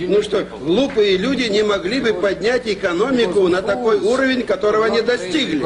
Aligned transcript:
Ну 0.00 0.22
что, 0.22 0.44
глупые 0.44 1.16
люди 1.16 1.44
не 1.44 1.62
могли 1.62 2.00
бы 2.00 2.14
поднять 2.14 2.66
экономику 2.66 3.48
на 3.48 3.62
такой 3.62 3.98
уровень, 3.98 4.42
которого 4.44 4.86
не 4.86 5.02
достигли. 5.02 5.64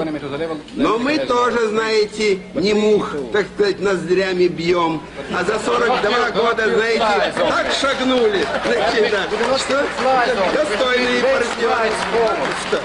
Но 0.74 0.98
мы 0.98 1.18
тоже, 1.18 1.68
знаете, 1.68 2.38
не 2.54 2.72
мух, 2.74 3.14
так 3.32 3.46
сказать, 3.54 3.80
ноздрями 3.80 4.48
бьем. 4.48 5.02
А 5.34 5.44
за 5.44 5.58
42 5.58 6.30
года, 6.30 6.74
знаете, 6.74 7.34
так 7.36 7.66
шагнули. 7.78 8.46
Значит, 8.64 9.10
да. 9.10 9.58
Что? 9.58 9.84
Достойные 10.54 11.22
партнеры. 11.22 11.90
Что? 12.68 12.80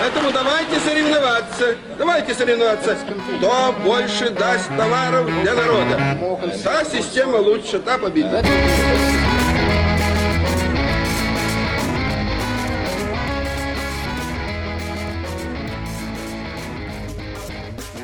Поэтому 0.00 0.30
давайте 0.32 0.80
соревноваться. 0.80 1.74
Давайте 1.98 2.34
соревноваться. 2.34 2.96
Кто 3.38 3.74
больше 3.84 4.30
даст 4.30 4.68
товаров 4.76 5.26
для 5.42 5.54
народа? 5.54 6.18
Та 6.64 6.84
система 6.84 7.36
лучше, 7.36 7.78
та 7.78 7.98
победит. 7.98 8.44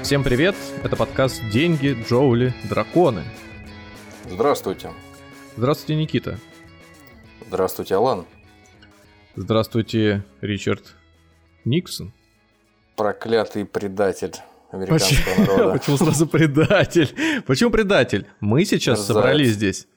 Всем 0.08 0.24
привет! 0.24 0.54
Это 0.82 0.96
подкаст 0.96 1.42
«Деньги, 1.52 1.94
Джоули, 2.08 2.54
Драконы». 2.70 3.24
Здравствуйте. 4.30 4.90
Здравствуйте, 5.54 5.96
Никита. 5.96 6.38
Здравствуйте, 7.46 7.94
Алан. 7.94 8.24
Здравствуйте, 9.36 10.24
Ричард 10.40 10.94
Никсон. 11.66 12.14
Проклятый 12.96 13.66
предатель 13.66 14.32
американского 14.70 15.18
Почему? 15.18 15.46
народа. 15.46 15.72
Почему 15.78 15.96
сразу 15.98 16.26
предатель? 16.26 17.42
Почему 17.46 17.70
предатель? 17.70 18.26
Мы 18.40 18.64
сейчас 18.64 19.00
Мерзавец. 19.00 19.14
собрались 19.14 19.50
здесь, 19.50 19.88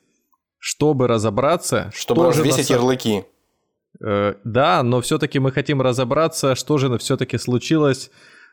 чтобы 0.57 1.07
разобраться, 1.07 1.89
чтобы 1.95 2.27
развесить 2.27 2.69
на... 2.69 2.73
ярлыки. 2.73 3.23
Э, 4.05 4.33
да, 4.43 4.83
но 4.83 4.99
все-таки 4.99 5.39
мы 5.39 5.53
хотим 5.53 5.81
разобраться, 5.81 6.55
что 6.55 6.77
же 6.77 6.97
все-таки 6.97 7.37
случилось 7.37 8.11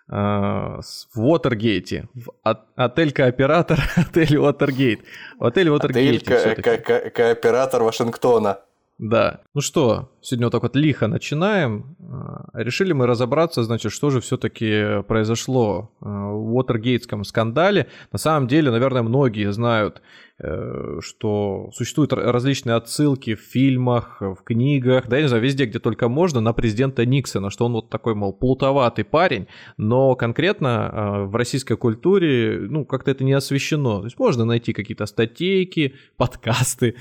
в 0.09 0.83
Уотергейте. 1.17 2.09
В 2.15 2.31
отель 2.77 3.13
кооператор, 3.13 3.79
отель 3.97 4.37
Уотергейт. 4.37 5.01
В 5.39 5.45
отеле 5.45 5.71
Уотергейте. 5.71 6.35
Отель 6.35 6.63
ко- 6.63 6.79
ко- 6.79 7.11
кооператор 7.11 7.83
Вашингтона. 7.83 8.61
Да. 8.99 9.41
Ну 9.55 9.61
что, 9.61 10.11
сегодня 10.21 10.47
вот 10.47 10.51
так 10.51 10.63
вот 10.63 10.75
лихо 10.75 11.07
начинаем. 11.07 11.97
А, 12.01 12.47
решили 12.55 12.93
мы 12.93 13.07
разобраться, 13.07 13.63
значит, 13.63 13.93
что 13.93 14.11
же 14.11 14.21
все-таки 14.21 15.03
произошло 15.07 15.93
в 16.01 16.55
Уотергейтском 16.57 17.23
скандале. 17.25 17.87
На 18.11 18.19
самом 18.19 18.49
деле, 18.49 18.73
наверное, 18.73 19.03
многие 19.03 19.53
знают, 19.53 19.99
э, 19.99 20.01
что 20.41 21.71
существуют 21.73 22.13
различные 22.13 22.77
отсылки 22.77 23.35
в 23.35 23.41
фильмах, 23.41 24.19
в 24.21 24.37
книгах, 24.45 25.09
да, 25.09 25.17
я 25.17 25.23
не 25.23 25.29
знаю, 25.29 25.43
везде, 25.43 25.65
где 25.65 25.81
только 25.81 26.09
можно, 26.09 26.41
на 26.41 26.53
президента 26.53 27.05
Никсона, 27.05 27.51
что 27.51 27.67
он 27.67 27.73
вот 27.73 27.91
такой, 27.91 28.15
мол, 28.15 28.33
плутоватый 28.33 29.05
парень, 29.05 29.49
но 29.77 30.15
конкретно 30.15 30.91
а, 30.91 31.25
в 31.25 31.35
российской 31.35 31.77
культуре, 31.77 32.59
ну, 32.61 32.85
как-то 32.85 33.11
это 33.11 33.25
не 33.25 33.33
освещено. 33.33 33.99
То 33.99 34.05
есть 34.05 34.19
можно 34.19 34.45
найти 34.45 34.73
какие-то 34.73 35.07
статейки, 35.07 35.95
подкасты, 36.17 36.95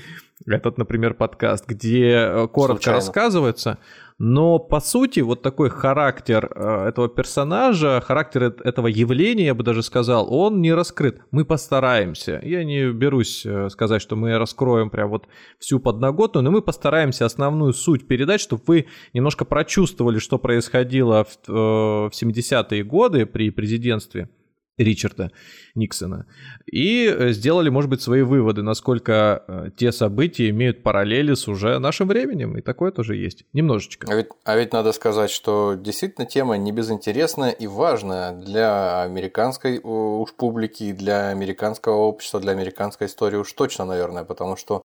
этот, 0.46 0.78
например, 0.78 1.14
подкаст, 1.14 1.66
где 1.66 2.10
э, 2.10 2.48
коротко 2.48 2.82
Случайно. 2.82 2.96
рассказывается, 2.96 3.78
но 4.18 4.58
по 4.58 4.80
сути 4.80 5.20
вот 5.20 5.42
такой 5.42 5.70
характер 5.70 6.50
э, 6.52 6.88
этого 6.88 7.08
персонажа, 7.08 8.02
характер 8.04 8.54
этого 8.64 8.88
явления, 8.88 9.46
я 9.46 9.54
бы 9.54 9.62
даже 9.62 9.84
сказал, 9.84 10.32
он 10.34 10.60
не 10.60 10.74
раскрыт. 10.74 11.20
Мы 11.30 11.44
постараемся. 11.44 12.40
Я 12.42 12.64
не 12.64 12.90
берусь 12.90 13.46
э, 13.46 13.68
сказать, 13.70 14.02
что 14.02 14.16
мы 14.16 14.36
раскроем 14.36 14.90
прям 14.90 15.10
вот 15.10 15.28
всю 15.60 15.78
подноготную, 15.78 16.42
но 16.42 16.50
мы 16.50 16.62
постараемся 16.62 17.26
основную 17.26 17.72
суть 17.72 18.08
передать, 18.08 18.40
чтобы 18.40 18.62
вы 18.66 18.86
немножко 19.14 19.44
прочувствовали, 19.44 20.18
что 20.18 20.38
происходило 20.38 21.24
в 21.24 22.10
70-е 22.12 22.82
годы 22.82 23.24
при 23.24 23.50
президентстве 23.50 24.28
Ричарда 24.78 25.32
Никсона. 25.74 26.26
И 26.66 27.06
э, 27.06 27.32
сделали, 27.32 27.68
может 27.68 27.90
быть, 27.90 28.00
свои 28.00 28.22
выводы, 28.22 28.62
насколько 28.62 29.44
э, 29.46 29.70
те 29.76 29.92
события 29.92 30.48
имеют 30.50 30.82
параллели 30.82 31.34
с 31.34 31.48
уже 31.48 31.78
нашим 31.78 32.08
временем. 32.08 32.56
И 32.56 32.62
такое 32.62 32.92
тоже 32.92 33.16
есть. 33.16 33.44
Немножечко. 33.52 34.06
А 34.10 34.14
ведь, 34.14 34.28
а 34.44 34.56
ведь 34.56 34.72
надо 34.72 34.92
сказать, 34.92 35.30
что 35.30 35.74
действительно 35.74 36.26
тема 36.26 36.56
не 36.56 36.72
безинтересная 36.72 37.50
и 37.50 37.66
важная 37.66 38.32
для 38.32 39.02
американской 39.02 39.80
уж 39.82 40.32
публики, 40.34 40.92
для 40.92 41.28
американского 41.28 41.96
общества, 41.96 42.40
для 42.40 42.52
американской 42.52 43.06
истории 43.08 43.36
уж 43.36 43.52
точно, 43.52 43.84
наверное, 43.84 44.24
потому 44.24 44.56
что 44.56 44.82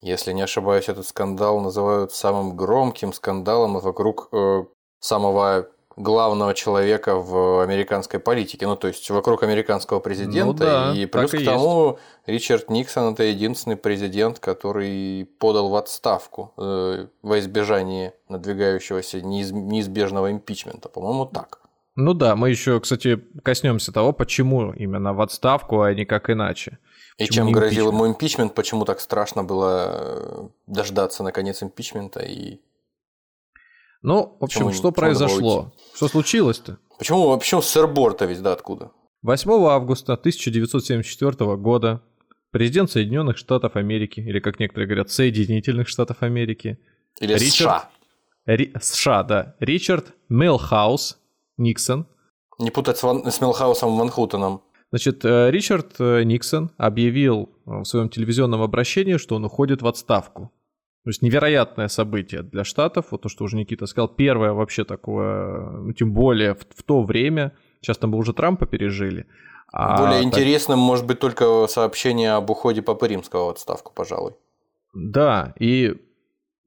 если 0.00 0.32
не 0.32 0.42
ошибаюсь, 0.42 0.88
этот 0.88 1.06
скандал 1.06 1.60
называют 1.60 2.12
самым 2.12 2.56
громким 2.56 3.12
скандалом 3.12 3.80
вокруг 3.80 4.28
э, 4.32 4.64
самого 5.00 5.68
главного 5.98 6.54
человека 6.54 7.16
в 7.16 7.62
американской 7.62 8.20
политике, 8.20 8.66
ну 8.66 8.76
то 8.76 8.88
есть 8.88 9.10
вокруг 9.10 9.42
американского 9.42 9.98
президента, 10.00 10.46
ну, 10.46 10.52
да, 10.52 10.94
и 10.94 11.06
плюс 11.06 11.32
к 11.32 11.44
тому 11.44 11.98
есть. 12.26 12.44
Ричард 12.44 12.70
Никсон 12.70 13.12
это 13.12 13.24
единственный 13.24 13.76
президент, 13.76 14.38
который 14.38 15.28
подал 15.38 15.68
в 15.70 15.74
отставку 15.74 16.52
э, 16.56 17.06
во 17.22 17.38
избежание 17.40 18.14
надвигающегося 18.28 19.20
неизбежного 19.20 20.30
импичмента, 20.30 20.88
по-моему, 20.88 21.26
так. 21.26 21.60
Ну 21.96 22.14
да, 22.14 22.36
мы 22.36 22.50
еще, 22.50 22.78
кстати, 22.80 23.20
коснемся 23.42 23.90
того, 23.90 24.12
почему 24.12 24.72
именно 24.72 25.14
в 25.14 25.20
отставку, 25.20 25.82
а 25.82 25.92
не 25.94 26.04
как 26.04 26.30
иначе. 26.30 26.78
И 27.16 27.26
чем 27.26 27.50
грозил 27.50 27.88
ему 27.88 28.06
импичмент, 28.06 28.54
почему 28.54 28.84
так 28.84 29.00
страшно 29.00 29.42
было 29.42 29.90
э, 29.90 30.48
дождаться 30.68 31.24
наконец 31.24 31.60
импичмента 31.60 32.20
и 32.20 32.60
ну, 34.02 34.36
в 34.40 34.44
общем, 34.44 34.60
почему, 34.60 34.72
что 34.72 34.92
произошло? 34.92 35.72
Что 35.94 36.08
случилось-то? 36.08 36.78
Почему 36.98 37.28
вообще 37.28 37.60
сыр-борта 37.60 38.26
ведь, 38.26 38.42
да, 38.42 38.52
откуда? 38.52 38.92
8 39.22 39.50
августа 39.66 40.14
1974 40.14 41.56
года 41.56 42.02
президент 42.50 42.90
Соединенных 42.90 43.36
Штатов 43.36 43.76
Америки, 43.76 44.20
или 44.20 44.38
как 44.40 44.60
некоторые 44.60 44.86
говорят, 44.86 45.10
Соединительных 45.10 45.88
Штатов 45.88 46.22
Америки, 46.22 46.78
или 47.20 47.34
Ричард, 47.34 47.52
США. 47.52 47.90
Ри, 48.46 48.72
США, 48.80 49.22
да, 49.24 49.56
Ричард 49.60 50.14
Мелхаус 50.28 51.18
Никсон. 51.56 52.06
Не 52.58 52.70
путать 52.70 52.98
с, 52.98 53.02
Ван, 53.02 53.30
с 53.30 53.40
Мелхаусом 53.40 53.96
Ванхутеном. 53.96 54.62
Значит, 54.90 55.24
э, 55.24 55.50
Ричард 55.50 55.96
э, 55.98 56.22
Никсон 56.22 56.70
объявил 56.76 57.50
в 57.66 57.84
своем 57.84 58.08
телевизионном 58.08 58.62
обращении, 58.62 59.18
что 59.18 59.36
он 59.36 59.44
уходит 59.44 59.82
в 59.82 59.86
отставку. 59.86 60.50
То 61.08 61.10
есть 61.10 61.22
невероятное 61.22 61.88
событие 61.88 62.42
для 62.42 62.64
Штатов, 62.64 63.06
вот 63.12 63.22
то, 63.22 63.30
что 63.30 63.44
уже 63.44 63.56
Никита 63.56 63.86
сказал, 63.86 64.08
первое 64.08 64.52
вообще 64.52 64.84
такое, 64.84 65.70
ну, 65.70 65.92
тем 65.94 66.12
более 66.12 66.52
в, 66.52 66.66
в 66.68 66.82
то 66.82 67.02
время, 67.02 67.54
сейчас 67.80 67.96
там 67.96 68.10
бы 68.10 68.18
уже 68.18 68.34
Трампа 68.34 68.66
пережили. 68.66 69.24
А 69.72 69.96
более 69.96 70.18
так... 70.18 70.26
интересным 70.26 70.78
может 70.78 71.06
быть 71.06 71.18
только 71.18 71.66
сообщение 71.66 72.32
об 72.32 72.50
уходе 72.50 72.82
Папы 72.82 73.08
Римского 73.08 73.46
в 73.46 73.48
отставку, 73.48 73.90
пожалуй. 73.94 74.34
Да, 74.92 75.54
и 75.58 75.96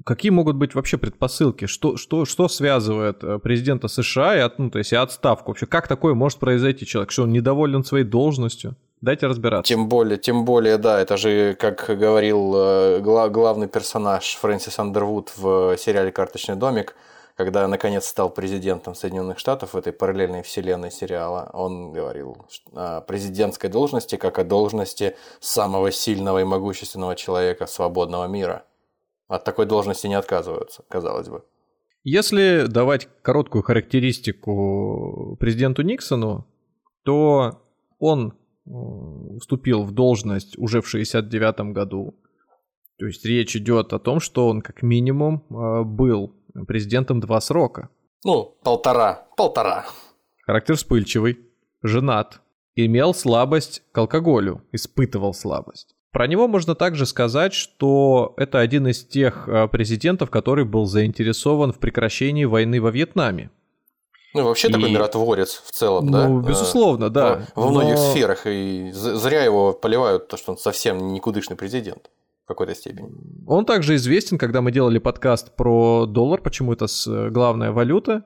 какие 0.03 0.31
могут 0.31 0.55
быть 0.55 0.73
вообще 0.73 0.97
предпосылки? 0.97 1.65
Что, 1.65 1.95
что, 1.95 2.25
что 2.25 2.47
связывает 2.47 3.23
э, 3.23 3.37
президента 3.37 3.89
США 3.89 4.43
и, 4.43 4.51
ну, 4.57 4.71
то 4.71 4.79
есть 4.79 4.91
и 4.91 4.95
отставку? 4.95 5.51
Вообще, 5.51 5.67
как 5.67 5.87
такое 5.87 6.15
может 6.15 6.39
произойти 6.39 6.87
человек? 6.87 7.11
Что 7.11 7.23
он 7.23 7.31
недоволен 7.31 7.83
своей 7.83 8.05
должностью? 8.05 8.75
Дайте 9.01 9.25
разбираться. 9.25 9.67
Тем 9.67 9.89
более, 9.89 10.19
тем 10.19 10.45
более, 10.45 10.77
да, 10.77 11.01
это 11.01 11.17
же, 11.17 11.55
как 11.55 11.85
говорил 11.87 12.53
э, 12.55 12.99
главный 13.01 13.67
персонаж 13.67 14.35
Фрэнсис 14.35 14.77
Андервуд 14.77 15.33
в 15.35 15.75
сериале 15.77 16.11
«Карточный 16.11 16.55
домик», 16.55 16.95
когда 17.35 17.67
наконец 17.67 18.05
стал 18.05 18.29
президентом 18.29 18.93
Соединенных 18.93 19.39
Штатов 19.39 19.73
в 19.73 19.77
этой 19.77 19.91
параллельной 19.91 20.43
вселенной 20.43 20.91
сериала, 20.91 21.49
он 21.53 21.91
говорил 21.91 22.45
о 22.73 23.01
президентской 23.01 23.69
должности 23.69 24.17
как 24.17 24.37
о 24.37 24.43
должности 24.43 25.15
самого 25.39 25.91
сильного 25.91 26.39
и 26.41 26.43
могущественного 26.43 27.15
человека 27.15 27.65
свободного 27.65 28.27
мира. 28.27 28.65
От 29.27 29.43
такой 29.43 29.65
должности 29.65 30.05
не 30.05 30.15
отказываются, 30.15 30.83
казалось 30.87 31.29
бы. 31.29 31.43
Если 32.03 32.65
давать 32.67 33.07
короткую 33.23 33.63
характеристику 33.63 35.37
президенту 35.39 35.81
Никсону, 35.81 36.45
то 37.03 37.61
он 37.97 38.33
вступил 39.39 39.83
в 39.83 39.91
должность 39.91 40.57
уже 40.57 40.81
в 40.81 40.87
69 40.87 41.73
году. 41.73 42.15
То 42.97 43.07
есть 43.07 43.25
речь 43.25 43.55
идет 43.55 43.93
о 43.93 43.99
том, 43.99 44.19
что 44.19 44.47
он 44.47 44.61
как 44.61 44.83
минимум 44.83 45.43
э, 45.49 45.83
был 45.83 46.35
президентом 46.67 47.19
два 47.19 47.41
срока. 47.41 47.89
Ну, 48.23 48.55
полтора, 48.63 49.27
полтора. 49.35 49.85
Характер 50.45 50.75
вспыльчивый, 50.75 51.39
женат, 51.81 52.41
имел 52.75 53.13
слабость 53.13 53.83
к 53.91 53.97
алкоголю, 53.97 54.61
испытывал 54.71 55.33
слабость. 55.33 55.95
Про 56.11 56.27
него 56.27 56.47
можно 56.47 56.75
также 56.75 57.05
сказать, 57.05 57.53
что 57.53 58.33
это 58.37 58.59
один 58.59 58.87
из 58.87 59.05
тех 59.05 59.47
э, 59.47 59.67
президентов, 59.69 60.29
который 60.29 60.65
был 60.65 60.85
заинтересован 60.85 61.71
в 61.71 61.79
прекращении 61.79 62.45
войны 62.45 62.81
во 62.81 62.91
Вьетнаме. 62.91 63.49
Ну, 64.33 64.45
вообще 64.45 64.69
и... 64.69 64.71
такой 64.71 64.91
миротворец 64.91 65.61
в 65.65 65.71
целом, 65.71 66.05
ну, 66.05 66.11
да? 66.11 66.27
Ну, 66.27 66.41
безусловно, 66.41 67.09
да. 67.09 67.47
Во, 67.55 67.63
во 67.63 67.69
многих 67.71 67.95
Но... 67.95 68.11
сферах. 68.11 68.41
И 68.45 68.91
зря 68.93 69.43
его 69.43 69.73
поливают, 69.73 70.27
то, 70.27 70.37
что 70.37 70.51
он 70.51 70.57
совсем 70.57 71.13
никудышный 71.13 71.55
президент. 71.55 72.09
в 72.45 72.47
какой-то 72.47 72.75
степени. 72.75 73.09
Он 73.47 73.65
также 73.65 73.95
известен, 73.95 74.37
когда 74.37 74.61
мы 74.61 74.71
делали 74.71 74.99
подкаст 74.99 75.55
про 75.55 76.05
доллар, 76.05 76.41
почему 76.41 76.73
это 76.73 76.87
главная 77.29 77.71
валюта. 77.71 78.23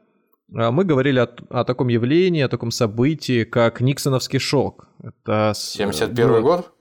А 0.54 0.72
мы 0.72 0.84
говорили 0.84 1.20
о, 1.20 1.30
о 1.50 1.64
таком 1.64 1.88
явлении, 1.88 2.42
о 2.42 2.50
таком 2.50 2.72
событии, 2.72 3.44
как 3.44 3.82
Никсоновский 3.82 4.40
шок. 4.40 4.88
Это 5.02 5.54
71 5.56 6.28
был, 6.28 6.42
год? 6.42 6.72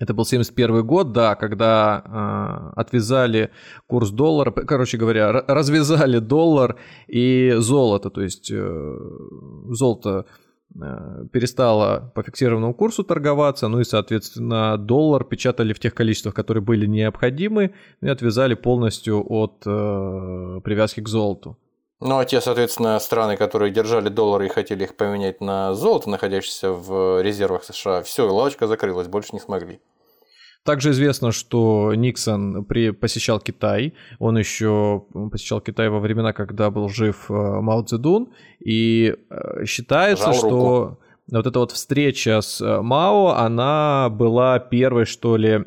Это 0.00 0.14
был 0.14 0.24
71 0.24 0.86
год, 0.86 1.12
да, 1.12 1.34
когда 1.34 2.72
э, 2.74 2.80
отвязали 2.80 3.50
курс 3.86 4.10
доллара, 4.10 4.52
короче 4.52 4.96
говоря, 4.96 5.32
развязали 5.32 6.18
доллар 6.18 6.76
и 7.08 7.54
золото, 7.58 8.10
то 8.10 8.22
есть 8.22 8.50
э, 8.52 8.98
золото 9.70 10.26
Э, 10.80 11.24
перестала 11.32 12.12
по 12.14 12.22
фиксированному 12.22 12.74
курсу 12.74 13.02
торговаться, 13.02 13.68
ну 13.68 13.80
и, 13.80 13.84
соответственно, 13.84 14.76
доллар 14.76 15.24
печатали 15.24 15.72
в 15.72 15.80
тех 15.80 15.94
количествах, 15.94 16.34
которые 16.34 16.62
были 16.62 16.86
необходимы, 16.86 17.72
и 18.02 18.08
отвязали 18.08 18.54
полностью 18.54 19.24
от 19.28 19.62
э, 19.66 20.60
привязки 20.62 21.00
к 21.00 21.08
золоту. 21.08 21.56
Ну, 22.00 22.18
а 22.18 22.24
те, 22.24 22.40
соответственно, 22.40 22.98
страны, 23.00 23.36
которые 23.36 23.72
держали 23.72 24.08
доллары 24.08 24.46
и 24.46 24.50
хотели 24.50 24.84
их 24.84 24.96
поменять 24.96 25.40
на 25.40 25.74
золото, 25.74 26.08
находящееся 26.08 26.70
в 26.70 27.22
резервах 27.22 27.64
США, 27.64 28.02
все, 28.02 28.30
лавочка 28.30 28.68
закрылась, 28.68 29.08
больше 29.08 29.30
не 29.32 29.40
смогли. 29.40 29.80
Также 30.64 30.90
известно, 30.90 31.32
что 31.32 31.94
Никсон 31.94 32.64
при, 32.64 32.90
посещал 32.90 33.40
Китай. 33.40 33.94
Он 34.18 34.36
еще 34.36 35.06
посещал 35.32 35.60
Китай 35.60 35.88
во 35.88 35.98
времена, 35.98 36.32
когда 36.32 36.70
был 36.70 36.88
жив 36.88 37.30
э, 37.30 37.32
Мао 37.32 37.82
Цзэдун. 37.82 38.32
И 38.64 39.14
э, 39.30 39.64
считается, 39.64 40.26
Жал 40.26 40.34
что 40.34 40.48
руку. 40.50 41.00
вот 41.32 41.46
эта 41.46 41.58
вот 41.58 41.72
встреча 41.72 42.40
с 42.42 42.60
э, 42.60 42.82
Мао, 42.82 43.28
она 43.28 44.10
была 44.10 44.58
первой, 44.58 45.06
что 45.06 45.36
ли, 45.36 45.64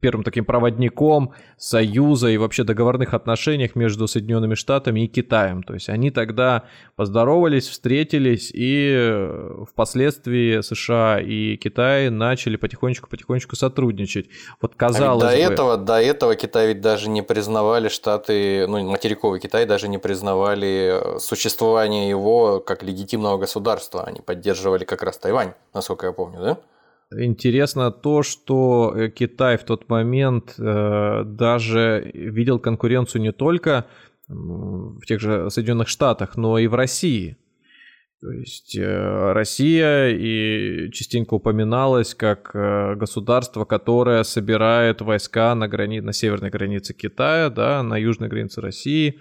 первым 0.00 0.24
таким 0.24 0.44
проводником 0.44 1.34
союза 1.56 2.28
и 2.28 2.36
вообще 2.36 2.64
договорных 2.64 3.14
отношениях 3.14 3.76
между 3.76 4.08
Соединенными 4.08 4.54
Штатами 4.54 5.04
и 5.04 5.06
Китаем. 5.08 5.62
То 5.62 5.74
есть 5.74 5.88
они 5.88 6.10
тогда 6.10 6.64
поздоровались, 6.96 7.68
встретились, 7.68 8.50
и 8.52 8.94
э, 8.96 9.64
впоследствии 9.70 10.60
США 10.62 11.20
и 11.20 11.56
Китай 11.56 12.10
начали 12.10 12.56
потихонечку-потихонечку 12.56 13.56
сотрудничать. 13.56 14.28
Вот 14.60 14.74
казалось 14.74 15.24
а 15.24 15.30
до 15.30 15.36
бы... 15.36 15.42
этого, 15.42 15.76
до 15.76 16.00
этого 16.00 16.34
Китай 16.34 16.68
ведь 16.68 16.80
даже 16.80 17.08
не 17.08 17.22
признавали 17.22 17.88
Штаты, 17.88 18.66
ну, 18.66 18.82
материковый 18.90 19.40
Китай 19.40 19.66
даже 19.66 19.88
не 19.88 19.98
признавали 19.98 21.18
существование 21.18 22.08
его 22.08 22.60
как 22.60 22.82
легитимного 22.82 23.38
государства. 23.38 24.04
Они 24.04 24.20
поддерживали 24.20 24.84
как 24.84 25.02
раз 25.02 25.18
Тайвань, 25.18 25.52
насколько 25.74 26.06
я 26.06 26.12
помню, 26.12 26.40
да? 26.40 26.58
Интересно 27.16 27.90
то, 27.90 28.22
что 28.22 28.94
э, 28.94 29.08
Китай 29.08 29.56
в 29.58 29.64
тот 29.64 29.88
момент 29.88 30.54
э, 30.58 31.24
даже 31.24 32.08
видел 32.14 32.60
конкуренцию 32.60 33.22
не 33.22 33.32
только 33.32 33.86
в 34.28 35.04
тех 35.06 35.20
же 35.20 35.50
Соединенных 35.50 35.88
Штатах, 35.88 36.36
но 36.36 36.56
и 36.56 36.68
в 36.68 36.74
России. 36.74 37.36
То 38.20 38.30
есть 38.30 38.76
э, 38.78 39.32
Россия 39.32 40.10
и 40.10 40.92
частенько 40.92 41.34
упоминалась 41.34 42.14
как 42.14 42.52
государство, 42.96 43.64
которое 43.64 44.22
собирает 44.22 45.00
войска 45.00 45.52
на, 45.56 45.66
грани... 45.66 45.98
на 45.98 46.12
северной 46.12 46.50
границе 46.50 46.94
Китая, 46.94 47.50
да, 47.50 47.82
на 47.82 47.96
южной 47.96 48.28
границе 48.28 48.60
России. 48.60 49.18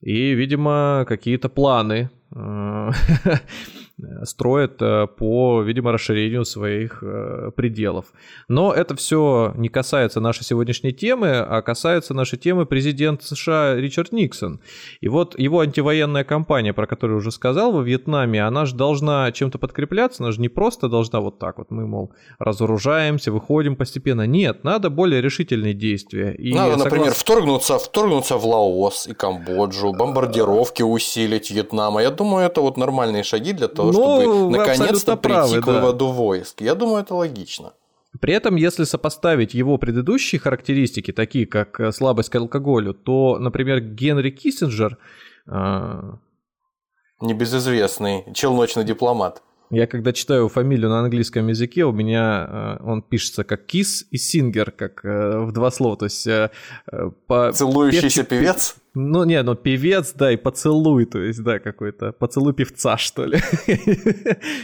И, 0.00 0.32
видимо, 0.32 1.04
какие-то 1.06 1.48
планы 1.48 2.10
строят 4.24 4.80
э, 4.80 5.06
по, 5.06 5.62
видимо, 5.62 5.92
расширению 5.92 6.44
своих 6.44 7.02
э, 7.02 7.50
пределов. 7.54 8.06
Но 8.48 8.72
это 8.72 8.94
все 8.96 9.52
не 9.56 9.68
касается 9.68 10.20
нашей 10.20 10.44
сегодняшней 10.44 10.92
темы, 10.92 11.38
а 11.38 11.62
касается 11.62 12.14
нашей 12.14 12.38
темы 12.38 12.66
президент 12.66 13.22
США 13.22 13.76
Ричард 13.76 14.12
Никсон. 14.12 14.60
И 15.00 15.08
вот 15.08 15.38
его 15.38 15.60
антивоенная 15.60 16.24
кампания, 16.24 16.72
про 16.72 16.86
которую 16.86 17.18
уже 17.18 17.30
сказал, 17.30 17.72
во 17.72 17.82
Вьетнаме, 17.82 18.44
она 18.44 18.66
же 18.66 18.74
должна 18.74 19.30
чем-то 19.32 19.58
подкрепляться, 19.58 20.22
она 20.22 20.32
же 20.32 20.40
не 20.40 20.48
просто 20.48 20.88
должна 20.88 21.20
вот 21.20 21.38
так 21.38 21.58
вот, 21.58 21.70
мы, 21.70 21.86
мол, 21.86 22.12
разоружаемся, 22.38 23.32
выходим 23.32 23.76
постепенно. 23.76 24.26
Нет, 24.26 24.64
надо 24.64 24.90
более 24.90 25.20
решительные 25.20 25.74
действия. 25.74 26.34
И 26.34 26.54
надо, 26.54 26.72
согласно... 26.72 26.84
например, 26.84 27.12
вторгнуться, 27.12 27.78
вторгнуться 27.78 28.36
в 28.36 28.46
Лаос 28.46 29.06
и 29.06 29.14
Камбоджу, 29.14 29.92
бомбардировки 29.92 30.82
усилить 30.82 31.50
Вьетнама. 31.50 32.02
Я 32.02 32.10
думаю, 32.10 32.46
это 32.46 32.60
вот 32.60 32.76
нормальные 32.76 33.22
шаги 33.22 33.52
для 33.52 33.68
того, 33.68 33.89
ну, 33.92 34.20
чтобы 34.20 34.56
наконец-то 34.56 35.16
прийти 35.16 35.34
правы, 35.34 35.60
к 35.60 35.66
выводу 35.66 36.06
да. 36.06 36.12
войск. 36.12 36.60
Я 36.60 36.74
думаю, 36.74 37.02
это 37.02 37.14
логично. 37.14 37.72
При 38.20 38.34
этом, 38.34 38.56
если 38.56 38.84
сопоставить 38.84 39.54
его 39.54 39.78
предыдущие 39.78 40.40
характеристики, 40.40 41.12
такие 41.12 41.46
как 41.46 41.78
э, 41.78 41.92
слабость 41.92 42.28
к 42.30 42.34
алкоголю, 42.34 42.92
то, 42.92 43.38
например, 43.38 43.80
Генри 43.80 44.30
Киссинджер... 44.30 44.98
Э... 45.46 46.12
Небезызвестный 47.20 48.24
челночный 48.34 48.84
дипломат. 48.84 49.42
Я 49.70 49.86
когда 49.86 50.12
читаю 50.12 50.48
фамилию 50.48 50.90
на 50.90 51.00
английском 51.00 51.46
языке, 51.46 51.84
у 51.84 51.92
меня 51.92 52.78
э, 52.80 52.82
он 52.82 53.02
пишется 53.02 53.44
как 53.44 53.66
Кис 53.66 54.04
и 54.10 54.16
Сингер, 54.16 54.72
как 54.72 55.04
э, 55.04 55.38
в 55.38 55.52
два 55.52 55.70
слова. 55.70 55.96
То 55.96 56.06
есть 56.06 56.26
э, 56.26 56.50
по... 57.28 57.52
Целующийся 57.52 58.24
пев... 58.24 58.40
певец? 58.40 58.76
Ну, 58.94 59.22
не, 59.22 59.40
ну 59.42 59.54
певец, 59.54 60.12
да, 60.14 60.32
и 60.32 60.36
поцелуй, 60.36 61.04
то 61.04 61.18
есть, 61.20 61.42
да, 61.44 61.60
какой-то 61.60 62.12
поцелуй 62.12 62.54
певца, 62.54 62.96
что 62.96 63.24
ли. 63.24 63.38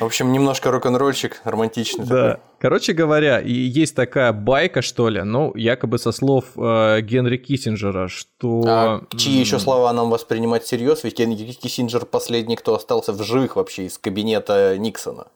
В 0.01 0.05
общем, 0.05 0.33
немножко 0.33 0.73
рок-н-ролльчик 0.73 1.41
романтичный 1.45 2.07
Да. 2.07 2.31
Такой. 2.31 2.45
Короче 2.59 2.93
говоря, 2.93 3.41
и 3.41 3.53
есть 3.53 3.95
такая 3.95 4.33
байка, 4.33 4.83
что 4.83 5.09
ли, 5.09 5.23
ну, 5.23 5.53
якобы 5.55 5.99
со 5.99 6.11
слов 6.11 6.47
э, 6.57 7.03
Генри 7.03 7.37
Киссинджера, 7.37 8.09
что... 8.09 8.65
А 8.67 9.03
чьи 9.17 9.39
еще 9.39 9.61
слова 9.61 9.93
нам 9.93 10.11
воспринимать 10.11 10.65
всерьез? 10.65 11.05
Ведь 11.05 11.19
Генри 11.19 11.53
Киссинджер 11.53 12.05
последний, 12.05 12.57
кто 12.57 12.75
остался 12.75 13.13
в 13.13 13.23
живых 13.23 13.55
вообще 13.55 13.87
из 13.87 13.97
кабинета 13.97 14.77
Никсона 14.79 15.29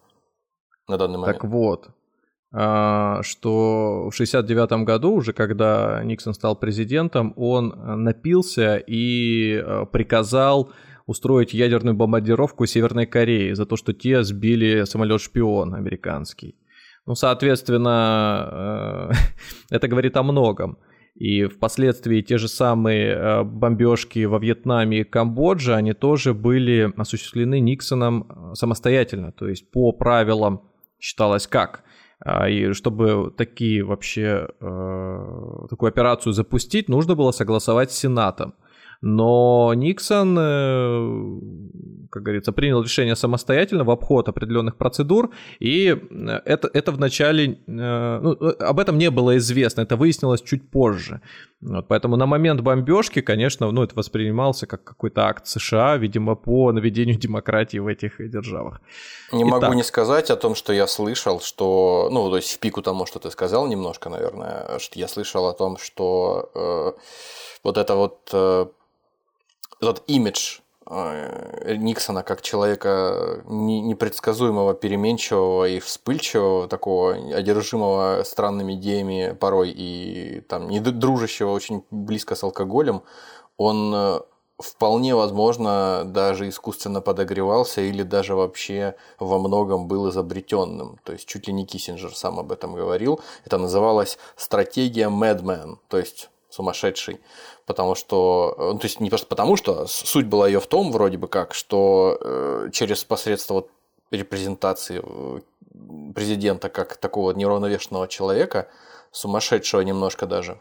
на 0.88 0.98
данный 0.98 1.18
момент. 1.18 1.38
Так 1.38 1.48
вот, 1.48 1.88
что 2.52 4.08
в 4.10 4.12
69 4.12 4.84
году, 4.84 5.12
уже 5.12 5.32
когда 5.32 6.02
Никсон 6.02 6.34
стал 6.34 6.56
президентом, 6.56 7.32
он 7.36 7.72
напился 8.02 8.76
и 8.76 9.54
а, 9.54 9.84
приказал 9.86 10.72
устроить 11.06 11.54
ядерную 11.54 11.94
бомбардировку 11.94 12.66
Северной 12.66 13.06
Кореи 13.06 13.52
за 13.52 13.66
то, 13.66 13.76
что 13.76 13.92
те 13.92 14.24
сбили 14.24 14.82
самолет-шпион 14.84 15.74
американский. 15.76 16.56
Ну, 17.06 17.14
соответственно, 17.14 19.12
это 19.70 19.86
говорит 19.86 20.16
о 20.16 20.24
многом. 20.24 20.78
И 21.14 21.44
впоследствии 21.44 22.20
те 22.20 22.38
же 22.38 22.48
самые 22.48 23.44
бомбежки 23.44 24.24
во 24.24 24.38
Вьетнаме 24.38 25.00
и 25.00 25.04
Камбодже, 25.04 25.74
они 25.74 25.92
тоже 25.92 26.34
были 26.34 26.92
осуществлены 26.96 27.60
Никсоном 27.60 28.54
самостоятельно. 28.54 29.30
То 29.30 29.46
есть 29.48 29.70
по 29.70 29.92
правилам 29.92 30.62
считалось 30.98 31.46
как– 31.46 31.84
а, 31.89 31.89
и 32.48 32.72
чтобы 32.72 33.32
такие 33.36 33.82
вообще, 33.82 34.48
э, 34.60 35.66
такую 35.70 35.88
операцию 35.88 36.32
запустить, 36.32 36.88
нужно 36.88 37.14
было 37.14 37.32
согласовать 37.32 37.92
с 37.92 37.98
Сенатом. 37.98 38.54
Но 39.00 39.72
Никсон, 39.74 40.36
э, 40.38 41.40
как 42.10 42.22
говорится, 42.22 42.52
принял 42.52 42.82
решение 42.82 43.16
самостоятельно 43.16 43.84
в 43.84 43.90
обход 43.90 44.28
определенных 44.28 44.76
процедур, 44.76 45.30
и 45.60 45.96
это, 46.44 46.68
это 46.72 46.92
вначале, 46.92 47.60
э, 47.66 48.20
ну, 48.22 48.36
об 48.58 48.80
этом 48.80 48.98
не 48.98 49.10
было 49.10 49.36
известно, 49.36 49.82
это 49.82 49.96
выяснилось 49.96 50.42
чуть 50.42 50.70
позже. 50.70 51.20
Вот, 51.60 51.88
поэтому 51.88 52.16
на 52.16 52.26
момент 52.26 52.62
бомбежки, 52.62 53.20
конечно, 53.20 53.70
ну, 53.70 53.82
это 53.82 53.94
воспринимался 53.94 54.66
как 54.66 54.82
какой-то 54.82 55.26
акт 55.26 55.46
США, 55.46 55.96
видимо, 55.98 56.34
по 56.34 56.72
наведению 56.72 57.18
демократии 57.20 57.78
в 57.78 57.86
этих 57.86 58.30
державах. 58.30 58.80
Не 59.32 59.42
Итак. 59.42 59.62
могу 59.62 59.74
не 59.74 59.84
сказать 59.84 60.30
о 60.30 60.36
том, 60.36 60.54
что 60.54 60.72
я 60.72 60.86
слышал, 60.86 61.40
что, 61.40 62.08
ну, 62.10 62.30
то 62.30 62.36
есть 62.36 62.54
в 62.54 62.58
пику 62.58 62.82
тому, 62.82 63.06
что 63.06 63.18
ты 63.18 63.30
сказал 63.30 63.68
немножко, 63.68 64.08
наверное, 64.08 64.78
что 64.78 64.98
я 64.98 65.08
слышал 65.08 65.46
о 65.46 65.52
том, 65.52 65.76
что 65.76 66.50
э, 66.54 66.92
вот 67.62 67.76
это 67.76 67.94
вот 67.94 68.30
э, 68.32 68.66
этот 69.80 70.02
имидж 70.08 70.58
э, 70.58 70.60
Никсона 70.90 72.22
как 72.24 72.42
человека 72.42 73.42
непредсказуемого, 73.46 74.74
переменчивого 74.74 75.68
и 75.68 75.78
вспыльчивого, 75.78 76.66
такого 76.66 77.14
одержимого 77.14 78.22
странными 78.24 78.74
идеями 78.74 79.36
порой 79.38 79.70
и 79.70 80.40
там 80.48 80.68
не 80.68 80.80
дружащего 80.80 81.50
очень 81.50 81.84
близко 81.90 82.34
с 82.34 82.42
алкоголем, 82.42 83.02
он 83.56 83.92
э, 83.94 84.20
вполне 84.58 85.14
возможно 85.14 86.02
даже 86.04 86.48
искусственно 86.48 87.00
подогревался 87.00 87.80
или 87.80 88.02
даже 88.02 88.34
вообще 88.34 88.96
во 89.18 89.38
многом 89.38 89.86
был 89.86 90.10
изобретенным. 90.10 90.98
То 91.04 91.12
есть 91.12 91.26
чуть 91.26 91.46
ли 91.46 91.52
не 91.52 91.66
Киссинджер 91.66 92.14
сам 92.14 92.38
об 92.38 92.52
этом 92.52 92.74
говорил. 92.74 93.20
Это 93.44 93.58
называлось 93.58 94.18
стратегия 94.36 95.08
Madman, 95.08 95.76
то 95.88 95.98
есть 95.98 96.30
сумасшедший 96.50 97.20
потому 97.70 97.94
что, 97.94 98.56
ну, 98.58 98.78
то 98.78 98.86
есть 98.86 98.98
не 98.98 99.10
просто 99.10 99.28
потому, 99.28 99.56
что 99.56 99.86
суть 99.86 100.26
была 100.26 100.48
ее 100.48 100.58
в 100.58 100.66
том, 100.66 100.90
вроде 100.90 101.18
бы 101.18 101.28
как, 101.28 101.54
что 101.54 102.18
э, 102.20 102.70
через 102.72 103.04
посредство 103.04 103.54
вот 103.54 103.70
репрезентации 104.10 105.00
э, 105.00 105.40
президента 106.12 106.68
как 106.68 106.96
такого 106.96 107.30
неуравновешенного 107.30 108.08
человека 108.08 108.66
сумасшедшего 109.12 109.82
немножко 109.82 110.26
даже. 110.26 110.58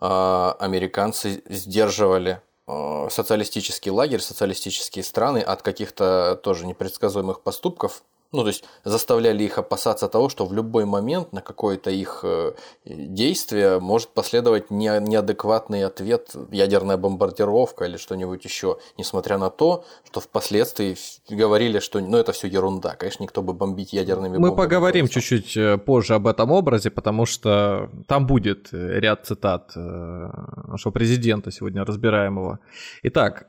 А, 0.00 0.56
американцы 0.58 1.44
сдерживали 1.48 2.40
а, 2.66 3.08
социалистический 3.08 3.92
лагерь, 3.92 4.20
социалистические 4.20 5.04
страны 5.04 5.38
от 5.38 5.62
каких-то 5.62 6.34
тоже 6.42 6.66
непредсказуемых 6.66 7.42
поступков, 7.42 8.02
ну, 8.34 8.42
то 8.42 8.48
есть 8.48 8.64
заставляли 8.84 9.44
их 9.44 9.58
опасаться 9.58 10.08
того, 10.08 10.28
что 10.28 10.44
в 10.44 10.52
любой 10.52 10.84
момент 10.84 11.32
на 11.32 11.40
какое-то 11.40 11.90
их 11.90 12.20
э, 12.24 12.52
действие 12.84 13.78
может 13.78 14.08
последовать 14.08 14.70
неадекватный 14.70 15.84
ответ, 15.84 16.34
ядерная 16.50 16.96
бомбардировка 16.96 17.84
или 17.84 17.96
что-нибудь 17.96 18.44
еще, 18.44 18.78
несмотря 18.98 19.38
на 19.38 19.50
то, 19.50 19.84
что 20.04 20.20
впоследствии 20.20 20.96
говорили, 21.30 21.78
что 21.78 22.00
ну, 22.00 22.16
это 22.16 22.32
все 22.32 22.48
ерунда. 22.48 22.96
Конечно, 22.96 23.22
никто 23.22 23.40
бы 23.40 23.52
бомбить 23.52 23.92
ядерными 23.92 24.36
Мы 24.36 24.54
поговорим 24.54 25.06
чуть-чуть 25.08 25.56
э, 25.56 25.78
позже 25.78 26.14
об 26.14 26.26
этом 26.26 26.50
образе, 26.50 26.90
потому 26.90 27.26
что 27.26 27.88
там 28.08 28.26
будет 28.26 28.68
э, 28.72 28.98
ряд 28.98 29.26
цитат 29.26 29.72
нашего 29.76 30.92
президента 30.92 31.50
сегодня 31.52 31.84
разбираемого. 31.84 32.58
Итак, 33.04 33.48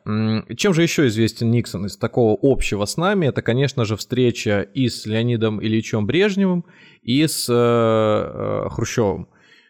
чем 0.56 0.74
же 0.74 0.84
еще 0.84 1.08
известен 1.08 1.50
Никсон 1.50 1.88
из 1.88 1.98
такого 1.98 2.38
общего 2.42 2.86
с 2.86 2.98
нами? 2.98 3.28
Это, 3.28 3.42
конечно 3.42 3.86
же, 3.86 3.96
встреча 3.96 4.68
и 4.76 4.90
с 4.90 5.06
Леонидом 5.06 5.62
Ильичем 5.64 6.06
Брежневым, 6.06 6.66
и 7.02 7.26
с 7.26 7.48
э, 7.50 7.54
э, 7.54 8.70
Хрущевым. 8.70 9.28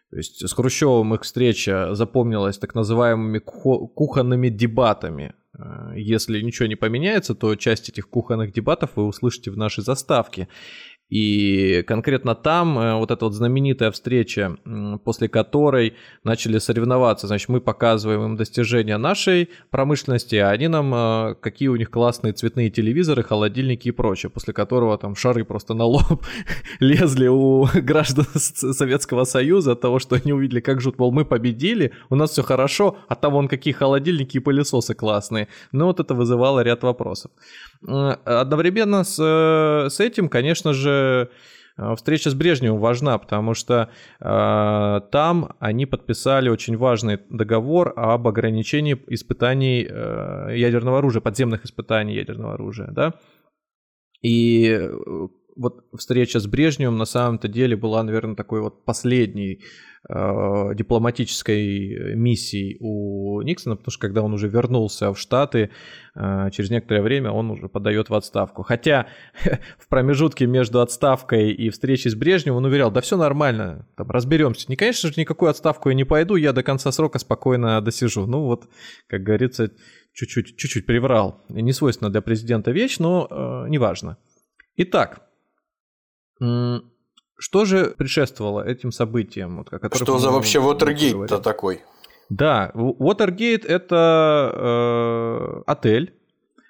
То 0.10 0.18
есть 0.18 0.48
с 0.48 0.54
Хрущевым 0.54 1.14
их 1.14 1.22
встреча 1.22 1.94
запомнилась 1.94 2.58
так 2.58 2.76
называемыми 2.76 3.40
кухонными 3.40 4.50
дебатами. 4.50 5.34
Э, 5.58 5.94
если 5.96 6.42
ничего 6.42 6.68
не 6.68 6.76
поменяется, 6.76 7.36
то 7.36 7.56
часть 7.56 7.90
этих 7.90 8.10
кухонных 8.10 8.52
дебатов 8.52 8.92
вы 8.96 9.06
услышите 9.06 9.52
в 9.52 9.58
нашей 9.58 9.84
заставке. 9.84 10.48
И 11.10 11.84
конкретно 11.84 12.34
там 12.34 12.80
э, 12.80 12.96
вот 12.96 13.12
эта 13.12 13.26
вот 13.26 13.34
знаменитая 13.34 13.92
встреча, 13.92 14.58
после 15.04 15.30
которой 15.30 15.94
начали 16.24 16.58
соревноваться, 16.58 17.28
значит, 17.28 17.48
мы 17.48 17.62
показываем 17.62 18.26
им 18.26 18.36
достижения 18.36 18.98
нашей 18.98 19.50
промышленности, 19.70 20.36
а 20.36 20.50
они 20.50 20.68
нам, 20.68 20.94
э, 20.96 21.36
какие 21.36 21.68
у 21.68 21.76
них 21.76 21.92
классные 21.92 22.34
цветные 22.34 22.72
телевизоры, 22.72 23.22
холодильники 23.22 23.90
и 23.90 23.92
прочее, 23.92 24.32
после 24.32 24.52
которого 24.54 24.98
там 24.98 25.16
шары 25.16 25.46
просто 25.46 25.76
на 25.76 25.86
лоб 25.86 26.26
лезли 26.80 27.28
у 27.28 27.68
граждан 27.76 28.26
Советского 28.34 29.26
Союза 29.26 29.74
от 29.74 29.82
того, 29.82 30.00
что 30.00 30.16
они 30.16 30.34
увидели, 30.34 30.60
как 30.60 30.82
жут, 30.82 30.98
мол, 30.98 31.12
мы 31.12 31.24
победили, 31.24 31.92
у 32.10 32.16
нас 32.16 32.32
все 32.32 32.42
хорошо, 32.42 32.98
а 33.08 33.16
там 33.16 33.34
вон 33.34 33.48
какие 33.48 33.76
холодильники 33.76 34.38
и 34.38 34.40
пылесосы 34.40 34.96
классные. 34.96 35.50
Но 35.72 35.86
вот 35.86 36.00
это 36.00 36.16
вызывало 36.16 36.62
ряд 36.62 36.82
вопросов. 36.82 37.32
Одновременно 37.86 39.04
с, 39.04 39.20
э, 39.20 39.90
с 39.92 40.00
этим, 40.00 40.30
конечно 40.30 40.74
же, 40.74 40.95
э, 41.78 41.96
встреча 41.96 42.30
с 42.30 42.34
Брежневым 42.34 42.80
важна, 42.80 43.18
потому 43.18 43.54
что 43.54 43.90
э, 44.20 45.02
там 45.12 45.56
они 45.60 45.86
подписали 45.86 46.50
очень 46.50 46.78
важный 46.78 47.20
договор 47.30 47.94
об 47.96 48.28
ограничении 48.28 48.98
испытаний 49.08 49.86
э, 49.90 50.58
ядерного 50.58 51.00
оружия, 51.00 51.22
подземных 51.22 51.66
испытаний 51.66 52.16
ядерного 52.16 52.54
оружия, 52.54 52.88
да. 52.92 53.14
И 54.22 54.70
э, 54.70 55.28
вот 55.56 55.86
встреча 55.98 56.40
с 56.40 56.48
Брежневым 56.48 56.98
на 56.98 57.06
самом-то 57.06 57.48
деле 57.48 57.76
была, 57.76 58.04
наверное, 58.04 58.36
такой 58.36 58.62
вот 58.62 58.84
последней 58.84 59.62
э, 60.08 60.76
дипломатической 60.76 62.16
миссией 62.16 62.78
у 62.80 63.42
Никсона, 63.42 63.76
потому 63.76 63.92
что 63.92 64.02
когда 64.02 64.22
он 64.22 64.34
уже 64.34 64.50
вернулся 64.50 65.14
в 65.14 65.20
Штаты, 65.20 65.72
э, 66.16 66.50
через 66.52 66.70
некоторое 66.70 67.02
время 67.02 67.32
он 67.32 67.52
уже 67.52 67.70
подает 67.70 68.10
в 68.10 68.16
отставку. 68.16 68.64
Хотя 68.64 69.08
в 69.80 69.88
промежутке 69.88 70.46
между 70.46 70.82
отставкой 70.82 71.52
и 71.52 71.70
встречей 71.70 72.12
с 72.12 72.16
Брежневым 72.16 72.58
он 72.58 72.66
уверял, 72.66 72.92
да 72.92 73.02
все 73.02 73.16
нормально, 73.16 73.88
там 73.96 74.12
разберемся. 74.12 74.66
Не, 74.68 74.76
конечно 74.76 75.10
же, 75.10 75.16
никакую 75.18 75.50
отставку 75.50 75.90
я 75.90 75.96
не 75.96 76.04
пойду, 76.04 76.36
я 76.36 76.52
до 76.52 76.64
конца 76.64 76.92
срока 76.92 77.18
спокойно 77.20 77.80
досижу. 77.82 78.26
Ну 78.26 78.42
вот, 78.42 78.66
как 79.08 79.24
говорится, 79.24 79.72
чуть-чуть, 80.14 80.58
чуть-чуть 80.58 80.86
приврал. 80.86 81.44
Не 81.48 81.72
свойственно 81.72 82.10
для 82.10 82.22
президента 82.22 82.72
вещь, 82.72 82.98
но 83.00 83.28
э, 83.30 83.70
неважно. 83.70 84.18
Итак, 84.78 85.25
что 86.40 87.66
же 87.66 87.94
предшествовало 87.98 88.62
этим 88.68 88.92
событиям? 88.92 89.58
Вот, 89.58 89.74
о 89.74 89.96
Что 89.96 90.20
за 90.20 90.32
вообще 90.32 90.60
Watergate-то 90.60 91.40
такой? 91.40 91.82
Да, 92.30 92.72
Watergate 92.74 93.66
это 93.68 94.52
э, 94.54 95.62
отель, 95.68 96.14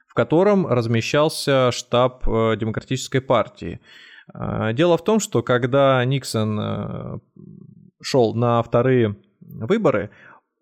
в 0.08 0.14
котором 0.14 0.68
размещался 0.68 1.72
штаб 1.72 2.28
э, 2.28 2.58
Демократической 2.58 3.20
партии. 3.20 3.80
Э, 4.34 4.74
дело 4.74 4.98
в 4.98 5.04
том, 5.04 5.20
что 5.20 5.44
когда 5.44 6.04
Никсон 6.04 6.60
э, 6.60 7.20
шел 8.02 8.34
на 8.34 8.62
вторые 8.64 9.16
выборы, 9.40 10.10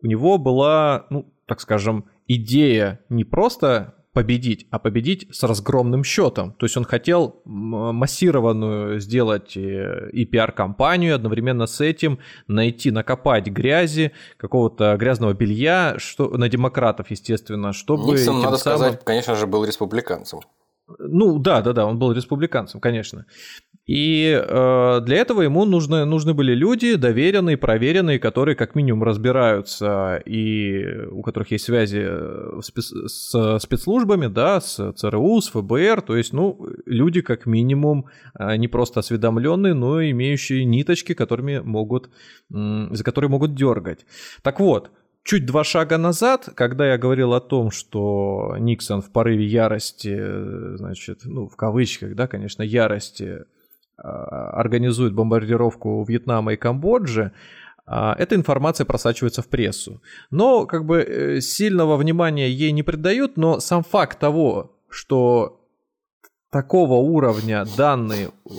у 0.02 0.08
него 0.08 0.38
была, 0.38 1.08
ну, 1.10 1.34
так 1.48 1.60
скажем, 1.60 2.06
идея 2.28 3.00
не 3.10 3.24
просто 3.24 3.96
победить, 4.14 4.68
а 4.70 4.80
победить 4.80 5.28
с 5.36 5.44
разгромным 5.44 6.04
счетом. 6.04 6.54
То 6.54 6.66
есть 6.66 6.78
он 6.78 6.86
хотел 6.86 7.42
массированную 7.46 9.00
сделать 9.00 9.58
э, 9.58 10.10
и 10.12 10.26
пиар-компанию, 10.26 11.16
одновременно 11.16 11.66
с 11.66 11.82
этим 11.82 12.20
найти, 12.48 12.92
накопать 12.92 13.48
грязи, 13.48 14.12
какого-то 14.38 14.96
грязного 14.98 15.34
белья 15.34 15.96
что, 15.98 16.30
на 16.30 16.48
демократов, 16.48 17.10
естественно, 17.10 17.74
чтобы... 17.74 18.14
Никсон, 18.14 18.42
надо 18.42 18.58
самым... 18.58 18.80
сказать, 18.80 19.04
конечно 19.04 19.36
же, 19.36 19.48
был 19.48 19.66
республиканцем. 19.66 20.42
Ну 21.00 21.40
да, 21.40 21.62
да, 21.62 21.74
да, 21.74 21.86
он 21.86 21.98
был 21.98 22.12
республиканцем, 22.12 22.80
конечно. 22.80 23.26
И 23.86 24.32
э, 24.34 25.02
для 25.02 25.18
этого 25.18 25.42
ему 25.42 25.66
нужны, 25.66 26.06
нужны 26.06 26.34
были 26.34 26.54
люди, 26.54 26.96
доверенные, 26.96 27.58
проверенные, 27.58 28.18
которые 28.18 28.56
как 28.56 28.76
минимум 28.76 29.04
разбираются 29.04 30.22
и 30.26 31.06
у 31.12 31.22
которых 31.22 31.52
есть 31.52 31.66
связи 31.66 32.02
э, 32.02 32.62
спец, 32.62 32.94
с 32.94 33.60
спецслужбами, 33.60 34.28
да, 34.28 34.62
с 34.62 34.94
ЦРУ, 34.94 35.42
с 35.42 35.50
ФБР, 35.50 36.02
то 36.02 36.16
есть, 36.16 36.32
ну, 36.32 36.66
люди 36.86 37.20
как 37.20 37.46
минимум 37.46 38.06
э, 38.40 38.56
не 38.56 38.70
просто 38.70 39.02
осведомленные, 39.02 39.74
но 39.74 40.00
и 40.00 40.12
имеющие 40.12 40.64
ниточки, 40.64 41.14
которыми 41.14 41.60
могут, 41.60 42.10
за 42.50 43.04
которые 43.04 43.30
могут 43.30 43.54
дергать. 43.54 44.06
Так 44.44 44.62
вот, 44.62 44.92
чуть 45.24 45.46
два 45.46 45.66
шага 45.66 45.98
назад, 45.98 46.50
когда 46.56 46.88
я 46.88 46.98
говорил 46.98 47.34
о 47.34 47.42
том, 47.42 47.70
что 47.72 48.56
Никсон 48.60 49.02
в 49.02 49.12
порыве 49.12 49.46
ярости, 49.46 50.16
э, 50.18 50.78
значит, 50.78 51.22
ну, 51.26 51.48
в 51.48 51.58
кавычках, 51.58 52.16
да, 52.16 52.28
конечно, 52.28 52.64
ярости, 52.64 53.40
организует 53.98 55.14
бомбардировку 55.14 56.04
Вьетнама 56.04 56.54
и 56.54 56.58
Камбоджи, 56.58 57.32
а, 57.86 58.16
эта 58.18 58.36
информация 58.36 58.86
просачивается 58.86 59.42
в 59.42 59.48
прессу. 59.50 60.02
Но 60.32 60.66
как 60.66 60.86
бы 60.86 61.02
э, 61.02 61.42
сильного 61.42 61.98
внимания 61.98 62.50
ей 62.50 62.72
не 62.72 62.84
придают, 62.84 63.38
но 63.38 63.60
сам 63.60 63.84
факт 63.84 64.20
того, 64.20 64.78
что 64.90 65.60
такого 66.50 66.94
уровня 66.94 67.66
данные 67.78 68.28
э, 68.28 68.52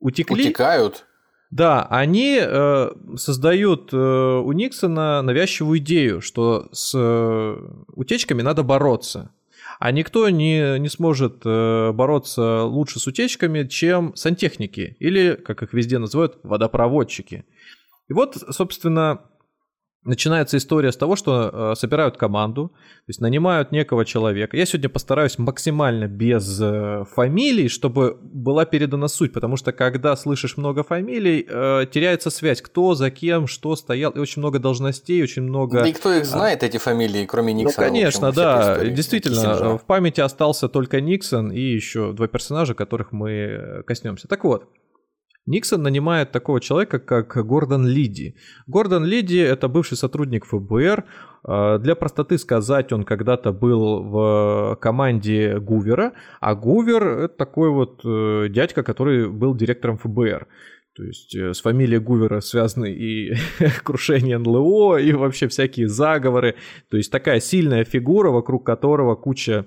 утекли... 0.00 0.48
Утекают? 0.48 1.06
Да, 1.50 1.86
они 1.88 2.38
э, 2.42 2.90
создают 3.16 3.90
э, 3.92 3.96
у 3.96 4.52
Никсона 4.52 5.22
навязчивую 5.22 5.78
идею, 5.78 6.20
что 6.20 6.68
с 6.72 6.92
э, 6.94 7.56
утечками 7.94 8.42
надо 8.42 8.64
бороться. 8.64 9.30
А 9.78 9.92
никто 9.92 10.28
не, 10.30 10.78
не 10.78 10.88
сможет 10.88 11.42
э, 11.44 11.92
бороться 11.92 12.62
лучше 12.62 12.98
с 12.98 13.06
утечками, 13.06 13.64
чем 13.64 14.14
сантехники, 14.16 14.96
или, 14.98 15.34
как 15.34 15.62
их 15.62 15.72
везде 15.72 15.98
называют, 15.98 16.38
водопроводчики. 16.42 17.44
И 18.08 18.12
вот, 18.12 18.36
собственно, 18.50 19.20
начинается 20.06 20.56
история 20.56 20.92
с 20.92 20.96
того, 20.96 21.16
что 21.16 21.72
э, 21.72 21.74
собирают 21.76 22.16
команду, 22.16 22.68
то 22.68 23.08
есть 23.08 23.20
нанимают 23.20 23.72
некого 23.72 24.04
человека. 24.04 24.56
Я 24.56 24.66
сегодня 24.66 24.88
постараюсь 24.88 25.38
максимально 25.38 26.06
без 26.06 26.58
э, 26.60 27.04
фамилий, 27.14 27.68
чтобы 27.68 28.16
была 28.22 28.64
передана 28.64 29.08
суть, 29.08 29.32
потому 29.32 29.56
что 29.56 29.72
когда 29.72 30.16
слышишь 30.16 30.56
много 30.56 30.82
фамилий, 30.82 31.46
э, 31.48 31.86
теряется 31.92 32.30
связь, 32.30 32.62
кто 32.62 32.94
за 32.94 33.10
кем, 33.10 33.46
что 33.46 33.76
стоял, 33.76 34.12
и 34.12 34.18
очень 34.18 34.40
много 34.40 34.58
должностей, 34.58 35.22
очень 35.22 35.42
много... 35.42 35.80
Да 35.80 35.88
и 35.88 35.92
кто 35.92 36.12
их 36.12 36.24
знает, 36.24 36.62
эти 36.62 36.78
фамилии, 36.78 37.26
кроме 37.26 37.52
ну, 37.52 37.60
Никсона? 37.60 37.86
Ну, 37.86 37.92
конечно, 37.92 38.28
общем, 38.28 38.42
да, 38.42 38.84
действительно, 38.84 39.78
в 39.78 39.84
памяти 39.84 40.20
остался 40.20 40.68
только 40.68 41.00
Никсон 41.00 41.50
и 41.50 41.60
еще 41.60 42.12
два 42.12 42.28
персонажа, 42.28 42.74
которых 42.74 43.12
мы 43.12 43.30
э, 43.30 43.82
коснемся. 43.82 44.28
Так 44.28 44.44
вот, 44.44 44.68
Никсон 45.46 45.82
нанимает 45.82 46.32
такого 46.32 46.60
человека, 46.60 46.98
как 46.98 47.46
Гордон 47.46 47.86
Лиди. 47.86 48.34
Гордон 48.66 49.04
Лиди– 49.04 49.38
это 49.38 49.68
бывший 49.68 49.96
сотрудник 49.96 50.44
ФБР. 50.44 51.04
А, 51.44 51.78
для 51.78 51.94
простоты 51.94 52.36
сказать, 52.38 52.92
он 52.92 53.04
когда-то 53.04 53.52
был 53.52 54.02
в 54.02 54.78
команде 54.80 55.58
Гувера, 55.60 56.12
а 56.40 56.54
Гувер– 56.54 57.06
это 57.24 57.36
такой 57.36 57.70
вот 57.70 58.00
э, 58.04 58.48
дядька, 58.50 58.82
который 58.82 59.28
был 59.30 59.54
директором 59.54 59.98
ФБР. 59.98 60.48
То 60.96 61.04
есть 61.04 61.34
э, 61.36 61.52
с 61.52 61.60
фамилией 61.60 62.00
Гувера 62.00 62.40
связаны 62.40 62.90
и 62.90 63.34
крушение 63.84 64.38
НЛО, 64.38 64.96
и 64.96 65.12
вообще 65.12 65.46
всякие 65.46 65.88
заговоры. 65.88 66.56
То 66.90 66.96
есть 66.96 67.12
такая 67.12 67.38
сильная 67.38 67.84
фигура, 67.84 68.30
вокруг 68.30 68.66
которого 68.66 69.14
куча 69.14 69.66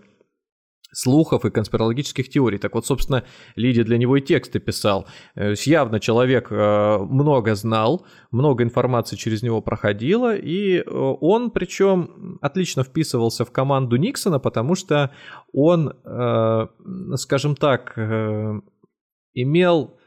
слухов 0.91 1.45
и 1.45 1.51
конспирологических 1.51 2.29
теорий. 2.29 2.57
Так 2.57 2.75
вот, 2.75 2.85
собственно, 2.85 3.23
Лидия 3.55 3.83
для 3.83 3.97
него 3.97 4.17
и 4.17 4.21
тексты 4.21 4.59
писал. 4.59 5.07
Э, 5.35 5.53
явно 5.65 5.99
человек 5.99 6.51
э, 6.51 6.97
много 6.97 7.55
знал, 7.55 8.05
много 8.31 8.63
информации 8.63 9.15
через 9.15 9.43
него 9.43 9.61
проходило, 9.61 10.35
и 10.35 10.77
э, 10.77 10.83
он, 10.89 11.51
причем, 11.51 12.39
отлично 12.41 12.83
вписывался 12.83 13.45
в 13.45 13.51
команду 13.51 13.97
Никсона, 13.97 14.39
потому 14.39 14.75
что 14.75 15.11
он, 15.51 15.93
скажем 17.15 17.55
так, 17.55 17.97
имел 19.33 19.98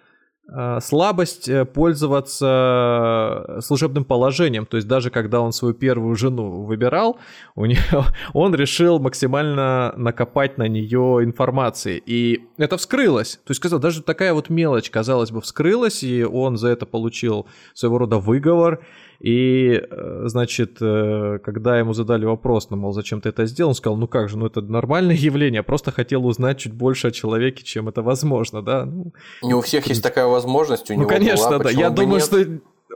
слабость 0.81 1.49
э, 1.49 1.65
пользоваться 1.65 3.45
э, 3.49 3.61
служебным 3.61 4.05
положением. 4.05 4.67
То 4.67 4.77
есть 4.77 4.89
даже 4.89 5.11
когда 5.11 5.41
он 5.41 5.53
свою 5.53 5.73
первую 5.73 6.15
жену 6.17 6.65
выбирал, 6.65 7.19
у 7.55 7.65
него, 7.65 8.05
он 8.35 8.55
решил 8.55 8.99
максимально 8.99 9.95
накопать 9.97 10.59
на 10.59 10.69
нее 10.69 11.21
информации. 11.23 12.03
И 12.05 12.49
это 12.59 12.77
вскрылось. 12.77 13.41
То 13.45 13.51
есть, 13.51 13.61
сказал, 13.61 13.79
даже 13.79 14.03
такая 14.03 14.35
вот 14.35 14.51
мелочь, 14.51 14.91
казалось 14.91 15.31
бы, 15.31 15.41
вскрылась, 15.41 16.03
и 16.03 16.25
он 16.25 16.57
за 16.57 16.69
это 16.69 16.87
получил 16.87 17.47
своего 17.73 17.99
рода 17.99 18.19
выговор. 18.19 18.85
И, 19.23 19.81
э, 19.89 20.23
значит, 20.27 20.79
э, 20.81 21.39
когда 21.45 21.79
ему 21.79 21.93
задали 21.93 22.25
вопрос, 22.25 22.71
ну, 22.71 22.77
мол, 22.77 22.93
зачем 22.93 23.21
ты 23.21 23.29
это 23.29 23.47
сделал, 23.47 23.69
он 23.69 23.75
сказал, 23.77 23.97
ну 23.97 24.09
как 24.09 24.29
же, 24.29 24.37
ну 24.37 24.47
это 24.47 24.61
нормальное 24.63 25.15
явление, 25.15 25.59
я 25.59 25.63
просто 25.63 25.93
хотел 25.93 26.27
узнать 26.27 26.59
чуть 26.59 26.73
больше 26.73 27.09
о 27.09 27.11
человеке, 27.13 27.63
чем 27.63 27.89
это 27.89 28.03
возможно, 28.03 28.63
да. 28.63 28.85
Ну, 28.85 29.13
Не 29.43 29.55
у 29.55 29.61
всех 29.61 29.87
есть 29.87 30.03
такая 30.03 30.27
возможность, 30.27 30.91
у 30.91 30.95
ну, 30.95 31.01
него 31.01 31.09
конечно, 31.09 31.51
была, 31.51 31.59
да. 31.61 31.71
Я 31.71 31.91
думаю, 31.91 32.17
нет? 32.17 32.25
что 32.25 32.45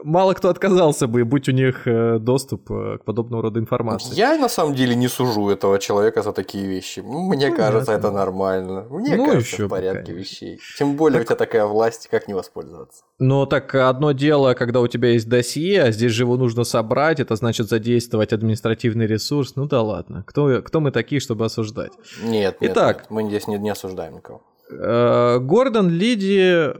мало 0.03 0.33
кто 0.33 0.49
отказался 0.49 1.07
бы, 1.07 1.25
будь 1.25 1.49
у 1.49 1.51
них 1.51 1.87
э, 1.87 2.19
доступ 2.19 2.67
к 2.67 2.99
подобного 3.05 3.43
рода 3.43 3.59
информации. 3.59 4.15
Я 4.15 4.37
на 4.37 4.49
самом 4.49 4.75
деле 4.75 4.95
не 4.95 5.07
сужу 5.07 5.49
этого 5.49 5.79
человека 5.79 6.21
за 6.21 6.31
такие 6.31 6.67
вещи. 6.67 6.99
Мне 6.99 7.47
Понятно. 7.47 7.57
кажется, 7.57 7.91
это 7.93 8.11
нормально. 8.11 8.85
Мне 8.89 9.15
ну, 9.15 9.25
кажется, 9.25 9.55
еще 9.55 9.65
в 9.65 9.69
порядке 9.69 10.11
конечно. 10.11 10.19
вещей. 10.19 10.59
Тем 10.77 10.95
более 10.95 11.19
так... 11.19 11.25
у 11.25 11.27
тебя 11.27 11.35
такая 11.35 11.65
власть, 11.65 12.07
как 12.09 12.27
не 12.27 12.33
воспользоваться. 12.33 13.03
Но 13.19 13.45
так 13.45 13.73
одно 13.75 14.11
дело, 14.11 14.53
когда 14.53 14.79
у 14.81 14.87
тебя 14.87 15.09
есть 15.09 15.27
досье, 15.27 15.83
а 15.83 15.91
здесь 15.91 16.11
же 16.11 16.23
его 16.23 16.37
нужно 16.37 16.63
собрать, 16.63 17.19
это 17.19 17.35
значит 17.35 17.67
задействовать 17.67 18.33
административный 18.33 19.07
ресурс. 19.07 19.55
Ну 19.55 19.65
да 19.65 19.81
ладно, 19.81 20.23
кто, 20.27 20.61
кто 20.61 20.79
мы 20.79 20.91
такие, 20.91 21.19
чтобы 21.19 21.45
осуждать? 21.45 21.91
Нет, 22.23 22.61
нет, 22.61 22.71
Итак, 22.71 22.97
нет. 22.97 23.07
мы 23.09 23.27
здесь 23.27 23.47
не, 23.47 23.57
не 23.57 23.69
осуждаем 23.69 24.15
никого. 24.15 24.41
Э, 24.69 25.39
Гордон 25.39 25.89
Лиди 25.89 26.39
э, 26.39 26.73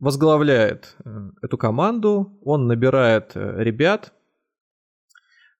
возглавляет 0.00 0.96
э, 1.04 1.30
эту 1.42 1.58
команду, 1.58 2.38
он 2.42 2.66
набирает 2.66 3.32
ребят, 3.34 4.12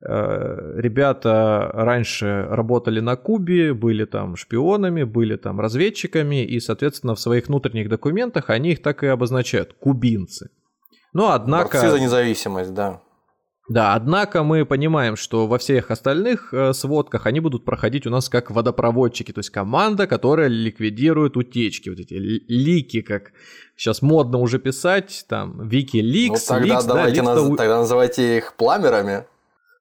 Э, 0.01 0.75
ребята 0.77 1.71
раньше 1.73 2.47
работали 2.49 3.01
на 3.01 3.17
Кубе, 3.17 3.75
были 3.75 4.05
там 4.05 4.37
шпионами, 4.37 5.03
были 5.03 5.37
там 5.37 5.61
разведчиками, 5.61 6.45
и, 6.45 6.61
соответственно, 6.61 7.15
в 7.15 7.21
своих 7.21 7.49
внутренних 7.49 7.89
документах 7.89 8.51
они 8.51 8.73
их 8.73 8.83
так 8.83 9.03
и 9.03 9.09
обозначают– 9.09 9.73
кубинцы. 9.81 10.51
Но 11.13 11.33
однако... 11.33 11.79
Борцы 11.79 11.91
за 11.91 12.01
независимость, 12.01 12.75
да. 12.75 13.01
Да, 13.69 13.95
однако 13.95 14.43
мы 14.43 14.65
понимаем, 14.65 15.17
что 15.17 15.47
во 15.47 15.59
всех 15.59 15.91
остальных 15.91 16.55
э, 16.55 16.73
сводках 16.73 17.27
они 17.27 17.41
будут 17.41 17.67
проходить 17.67 18.07
у 18.07 18.11
нас 18.11 18.31
как 18.31 18.51
водопроводчики, 18.51 19.31
то 19.33 19.41
есть 19.41 19.51
команда, 19.51 20.07
которая 20.07 20.49
ликвидирует 20.49 21.37
утечки, 21.37 21.91
вот 21.91 21.99
эти 21.99 22.15
лики, 22.15 23.03
как 23.03 23.33
сейчас 23.77 24.01
модно 24.01 24.39
уже 24.39 24.59
писать, 24.59 25.27
там, 25.29 25.69
Вики 25.69 25.99
Ликс, 25.99 26.49
ну, 26.49 26.55
тогда 26.55 26.75
Ликс, 26.75 26.85
давайте 26.85 27.23
да, 27.23 27.35
наз... 27.35 27.57
тогда 27.57 27.79
называйте 27.79 28.39
их 28.39 28.55
пламерами. 28.55 29.27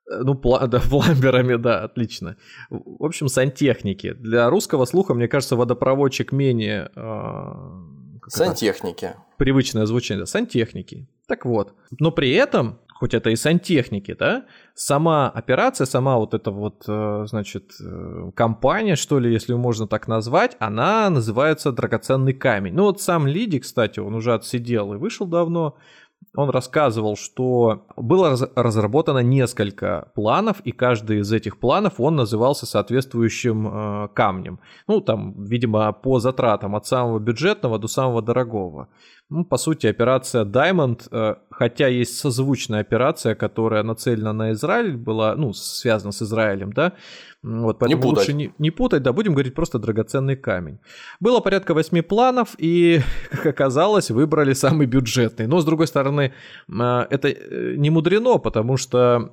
Э, 0.10 0.22
ну, 0.24 0.34
пла- 0.34 0.68
да, 0.68 0.80
пламберами, 0.90 1.56
да, 1.56 1.84
отлично. 1.84 2.36
В 2.70 3.06
общем, 3.06 3.30
сантехники. 3.30 4.14
Для 4.14 4.50
русского 4.50 4.84
слуха, 4.86 5.14
мне 5.14 5.28
кажется, 5.28 5.56
водопроводчик 5.56 6.34
менее... 6.34 6.92
Э, 6.96 7.54
сантехники. 8.28 9.16
Привычное 9.38 9.86
звучание. 9.86 10.26
Сантехники. 10.26 11.08
Так 11.28 11.46
вот. 11.46 11.74
Но 12.00 12.12
при 12.12 12.32
этом, 12.32 12.80
хоть 13.00 13.14
это 13.14 13.30
и 13.30 13.36
сантехники, 13.36 14.14
да, 14.14 14.46
сама 14.74 15.30
операция, 15.30 15.86
сама 15.86 16.18
вот 16.18 16.34
эта 16.34 16.52
вот, 16.52 16.84
э, 16.88 17.26
значит, 17.28 17.74
э, 17.80 18.32
компания, 18.36 18.96
что 18.96 19.20
ли, 19.20 19.32
если 19.32 19.54
можно 19.54 19.88
так 19.88 20.08
назвать, 20.08 20.58
она 20.60 21.10
называется 21.10 21.72
«Драгоценный 21.72 22.34
камень». 22.34 22.74
Ну 22.74 22.84
вот 22.84 23.02
сам 23.02 23.28
Лиди, 23.28 23.60
кстати, 23.60 24.00
он 24.00 24.16
уже 24.16 24.34
отсидел 24.34 24.94
и 24.94 24.98
вышел 24.98 25.28
давно, 25.28 25.78
он 26.36 26.50
рассказывал, 26.50 27.16
что 27.16 27.86
было 27.96 28.38
разработано 28.56 29.20
несколько 29.20 30.12
планов, 30.14 30.60
и 30.62 30.72
каждый 30.72 31.20
из 31.20 31.32
этих 31.32 31.60
планов 31.60 32.00
он 32.00 32.16
назывался 32.16 32.66
соответствующим 32.66 33.68
э, 33.68 34.08
камнем. 34.14 34.60
Ну, 34.88 35.02
там, 35.02 35.44
видимо, 35.44 35.92
по 35.94 36.20
затратам 36.20 36.76
от 36.76 36.86
самого 36.86 37.20
бюджетного 37.20 37.80
до 37.80 37.88
самого 37.88 38.22
дорогого. 38.22 38.88
Ну, 39.30 39.44
по 39.44 39.58
сути, 39.58 39.88
операция 39.88 40.46
Diamond, 40.46 41.08
э, 41.12 41.36
хотя 41.50 41.88
есть 41.88 42.18
созвучная 42.18 42.80
операция, 42.80 43.36
которая 43.36 43.84
нацелена 43.84 44.32
на 44.32 44.52
Израиль, 44.54 44.96
была, 44.96 45.36
ну, 45.36 45.52
связана 45.52 46.14
с 46.14 46.22
Израилем, 46.22 46.72
да, 46.72 46.94
вот, 47.44 47.80
поэтому 47.80 48.04
не 48.04 48.10
лучше 48.10 48.34
не, 48.34 48.54
не 48.58 48.72
путать, 48.72 49.04
да, 49.04 49.12
будем 49.12 49.34
говорить 49.34 49.54
просто 49.54 49.80
драгоценный 49.80 50.38
камень. 50.38 50.80
Было 51.20 51.42
порядка 51.42 51.74
восьми 51.74 52.02
планов, 52.02 52.56
и, 52.58 53.02
как 53.30 53.46
оказалось, 53.46 54.12
выбрали 54.12 54.54
самый 54.54 54.88
бюджетный. 54.88 55.48
Но, 55.48 55.60
с 55.60 55.66
другой 55.66 55.88
стороны, 55.88 56.34
а, 56.70 57.06
это 57.10 57.28
э, 57.28 57.76
не 57.76 57.90
мудрено, 57.90 58.38
потому 58.38 58.78
что 58.78 59.32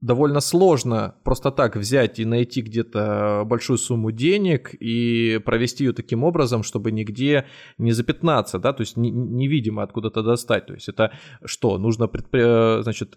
довольно 0.00 0.40
сложно 0.40 1.14
просто 1.24 1.50
так 1.50 1.76
взять 1.76 2.18
и 2.18 2.24
найти 2.24 2.62
где-то 2.62 3.42
большую 3.46 3.78
сумму 3.78 4.10
денег 4.12 4.74
и 4.74 5.40
провести 5.44 5.84
ее 5.84 5.92
таким 5.92 6.24
образом, 6.24 6.62
чтобы 6.62 6.90
нигде 6.90 7.46
не 7.78 7.92
запятнаться, 7.92 8.58
да, 8.58 8.72
то 8.72 8.80
есть 8.80 8.96
невидимо 8.96 9.82
откуда-то 9.82 10.22
достать. 10.22 10.66
То 10.66 10.74
есть 10.74 10.88
это 10.88 11.12
что, 11.44 11.78
нужно, 11.78 12.08
предпри... 12.08 12.82
значит, 12.82 13.16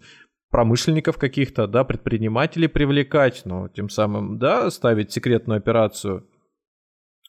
промышленников 0.50 1.18
каких-то, 1.18 1.66
да, 1.66 1.84
предпринимателей 1.84 2.68
привлекать, 2.68 3.42
но 3.44 3.68
тем 3.68 3.88
самым, 3.88 4.38
да, 4.38 4.70
ставить 4.70 5.10
секретную 5.10 5.58
операцию 5.58 6.28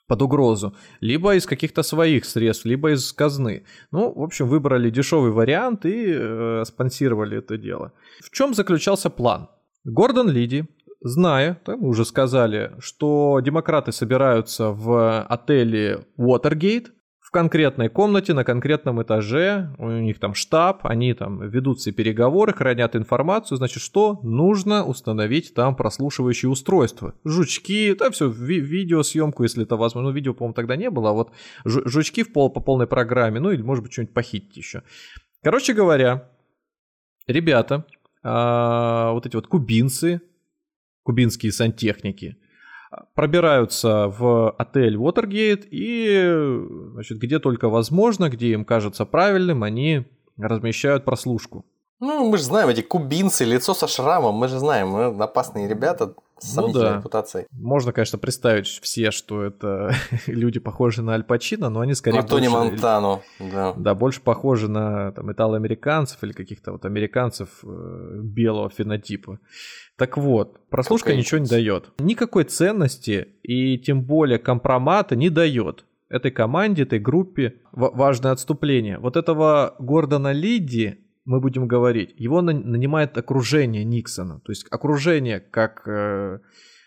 под 0.08 0.22
угрозу, 0.22 0.76
либо 1.02 1.36
из 1.36 1.46
каких-то 1.46 1.84
своих 1.84 2.26
средств, 2.26 2.65
либо 2.65 2.91
из 2.91 3.12
казны. 3.13 3.65
Ну, 3.91 4.13
в 4.13 4.22
общем, 4.22 4.48
выбрали 4.48 4.89
дешевый 4.89 5.32
вариант 5.32 5.86
и 5.86 6.06
э, 6.08 6.63
спонсировали 6.65 7.38
это 7.38 7.58
дело. 7.58 7.91
В 8.24 8.30
чем 8.30 8.54
заключался 8.54 9.10
план? 9.10 9.50
Гордон 9.84 10.30
Лиди, 10.30 10.65
зная, 11.02 11.60
да, 11.65 11.78
мы 11.78 11.89
уже 11.89 12.06
сказали, 12.06 12.72
что 12.80 13.39
демократы 13.39 13.91
собираются 13.91 14.72
в 14.72 15.24
отеле 15.24 16.06
Watergate, 16.20 16.88
конкретной 17.36 17.89
комнате, 17.89 18.34
на 18.34 18.45
конкретном 18.45 19.04
этаже, 19.04 19.69
у 19.78 19.89
них 19.89 20.19
там 20.19 20.34
штаб, 20.36 20.86
они 20.86 21.13
там 21.13 21.45
ведут 21.45 21.80
все 21.80 21.91
переговоры, 21.91 22.54
хранят 22.54 22.95
информацию, 22.95 23.58
значит, 23.58 23.84
что 23.84 24.21
нужно 24.24 24.86
установить 24.86 25.54
там 25.54 25.76
прослушивающие 25.76 26.50
устройства. 26.50 27.13
Жучки, 27.26 27.93
да, 27.93 28.10
все, 28.10 28.30
ви- 28.30 28.62
видеосъемку, 28.62 29.43
если 29.43 29.63
это 29.63 29.76
возможно. 29.76 30.12
Ну, 30.12 30.15
видео, 30.15 30.34
по-моему, 30.34 30.54
тогда 30.54 30.78
не 30.78 30.89
было, 30.89 31.10
а 31.10 31.12
вот 31.12 31.34
жучки 31.65 32.24
в 32.24 32.32
пол, 32.32 32.50
по 32.50 32.62
полной 32.62 32.88
программе, 32.88 33.41
ну, 33.41 33.52
или, 33.52 33.62
может 33.62 33.84
быть, 33.84 33.91
что-нибудь 33.91 34.13
похитить 34.13 34.56
еще. 34.56 34.84
Короче 35.43 35.74
говоря, 35.74 36.30
ребята, 37.28 37.86
а, 38.24 39.12
вот 39.12 39.26
эти 39.26 39.36
вот 39.36 39.48
кубинцы, 39.48 40.21
кубинские 41.04 41.52
сантехники, 41.52 42.38
пробираются 43.13 44.08
в 44.08 44.51
отель 44.51 44.95
Watergate 44.95 45.67
и, 45.69 46.91
значит, 46.93 47.19
где 47.19 47.39
только 47.39 47.69
возможно, 47.69 48.29
где 48.29 48.51
им 48.51 48.65
кажется 48.65 49.05
правильным, 49.05 49.63
они 49.63 50.05
размещают 50.38 51.05
прослушку. 51.05 51.65
Ну, 51.99 52.29
мы 52.29 52.38
же 52.38 52.43
знаем, 52.43 52.69
эти 52.69 52.81
кубинцы, 52.81 53.45
лицо 53.45 53.73
со 53.73 53.88
шрамом, 53.88 54.36
мы 54.36 54.47
же 54.47 54.60
знаем, 54.60 54.89
мы 54.89 55.05
опасные 55.23 55.67
ребята 55.67 56.13
с 56.39 56.55
ну, 56.55 56.71
да. 56.73 56.97
репутацией. 56.97 57.45
Можно, 57.51 57.93
конечно, 57.93 58.19
представить 58.19 58.67
все, 58.67 59.12
что 59.12 59.43
это 59.43 59.93
люди 60.27 60.60
похожи 60.60 61.01
на 61.01 61.13
Аль 61.13 61.23
Пачино, 61.23 61.69
но 61.69 61.79
они 61.79 61.93
скорее... 61.93 62.17
На 62.17 62.27
Тони 62.27 62.49
Монтану, 62.49 63.21
да. 63.39 63.73
Да, 63.77 63.95
больше 63.95 64.21
похожи 64.21 64.67
на 64.67 65.13
там, 65.13 65.31
итало-американцев 65.31 66.21
или 66.23 66.34
каких-то 66.34 66.73
вот 66.73 66.84
американцев 66.86 67.49
э, 67.63 68.19
белого 68.21 68.69
фенотипа. 68.69 69.39
Так 69.97 70.17
вот, 70.17 70.60
прослушка 70.69 71.08
Какая 71.08 71.19
ничего 71.19 71.39
не 71.39 71.47
дает. 71.47 71.93
Никакой 71.99 72.43
ценности 72.43 73.29
и 73.43 73.77
тем 73.77 74.03
более 74.03 74.38
компромата 74.38 75.15
не 75.15 75.29
дает 75.29 75.86
этой 76.10 76.31
команде, 76.31 76.84
этой 76.84 76.99
группе 76.99 77.62
важное 77.71 78.34
отступление. 78.34 78.99
Вот 78.99 79.15
этого 79.15 79.75
Гордона 79.79 80.34
Лидди, 80.34 81.05
мы 81.25 81.39
будем 81.39 81.67
говорить, 81.67 82.13
его 82.17 82.41
нанимает 82.41 83.17
окружение 83.17 83.83
Никсона. 83.83 84.39
То 84.41 84.51
есть 84.51 84.65
окружение 84.69 85.39
как 85.39 85.88
э, 85.88 86.39